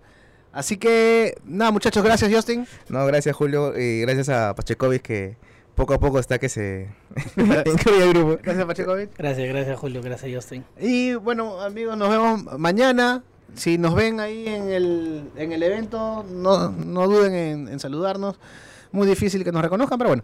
Así 0.54 0.78
que, 0.78 1.36
nada, 1.44 1.72
muchachos, 1.72 2.04
gracias, 2.04 2.32
Justin. 2.32 2.68
No, 2.88 3.04
gracias 3.08 3.36
Julio 3.36 3.78
y 3.78 4.02
gracias 4.02 4.30
a 4.30 4.54
Pachecovic 4.54 5.02
que 5.02 5.36
poco 5.74 5.96
a 5.96 6.00
poco 6.00 6.20
está 6.20 6.38
que 6.38 6.48
se 6.48 6.90
incluye 7.66 8.04
al 8.04 8.10
grupo. 8.10 8.38
Gracias, 8.42 8.66
Pachecovic. 8.66 9.18
Gracias, 9.18 9.50
gracias 9.50 9.80
Julio, 9.80 10.04
gracias 10.04 10.32
Justin. 10.32 10.64
Y 10.80 11.16
bueno, 11.16 11.60
amigos, 11.60 11.98
nos 11.98 12.10
vemos 12.10 12.60
mañana. 12.60 13.24
Si 13.56 13.80
nos 13.80 13.96
ven 13.96 14.20
ahí 14.20 14.48
en 14.48 14.70
el, 14.70 15.32
en 15.36 15.52
el 15.52 15.64
evento, 15.64 16.24
no, 16.30 16.70
no 16.70 17.08
duden 17.08 17.34
en, 17.34 17.68
en 17.68 17.80
saludarnos. 17.80 18.40
Muy 18.92 19.08
difícil 19.08 19.44
que 19.44 19.52
nos 19.52 19.64
reconozcan, 19.64 19.98
pero 19.98 20.10
bueno. 20.12 20.24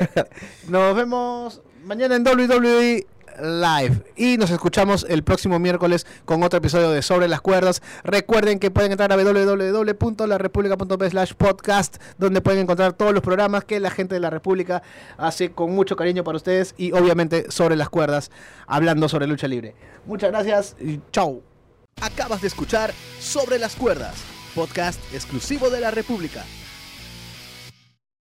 nos 0.68 0.94
vemos 0.94 1.62
mañana 1.84 2.16
en 2.16 2.22
WWE 2.26 3.06
Live. 3.40 4.02
Y 4.16 4.36
nos 4.36 4.50
escuchamos 4.50 5.06
el 5.08 5.22
próximo 5.22 5.58
miércoles 5.58 6.06
con 6.24 6.42
otro 6.42 6.58
episodio 6.58 6.90
de 6.90 7.02
Sobre 7.02 7.28
las 7.28 7.40
Cuerdas. 7.40 7.82
Recuerden 8.02 8.58
que 8.58 8.70
pueden 8.70 8.92
entrar 8.92 9.12
a 9.12 9.16
www.larepublica.p 9.16 11.10
slash 11.10 11.34
podcast, 11.34 11.96
donde 12.18 12.40
pueden 12.40 12.60
encontrar 12.60 12.92
todos 12.92 13.12
los 13.12 13.22
programas 13.22 13.64
que 13.64 13.80
la 13.80 13.90
gente 13.90 14.14
de 14.14 14.20
la 14.20 14.30
República 14.30 14.82
hace 15.16 15.52
con 15.52 15.74
mucho 15.74 15.96
cariño 15.96 16.24
para 16.24 16.36
ustedes 16.36 16.74
y 16.76 16.92
obviamente 16.92 17.50
sobre 17.50 17.76
las 17.76 17.88
cuerdas, 17.88 18.30
hablando 18.66 19.08
sobre 19.08 19.26
lucha 19.26 19.48
libre. 19.48 19.74
Muchas 20.06 20.30
gracias 20.30 20.76
y 20.80 21.00
chau. 21.10 21.42
Acabas 22.00 22.40
de 22.40 22.48
escuchar 22.48 22.92
Sobre 23.20 23.58
las 23.58 23.76
Cuerdas, 23.76 24.16
podcast 24.54 25.00
exclusivo 25.14 25.70
de 25.70 25.80
la 25.80 25.90
República. 25.90 26.44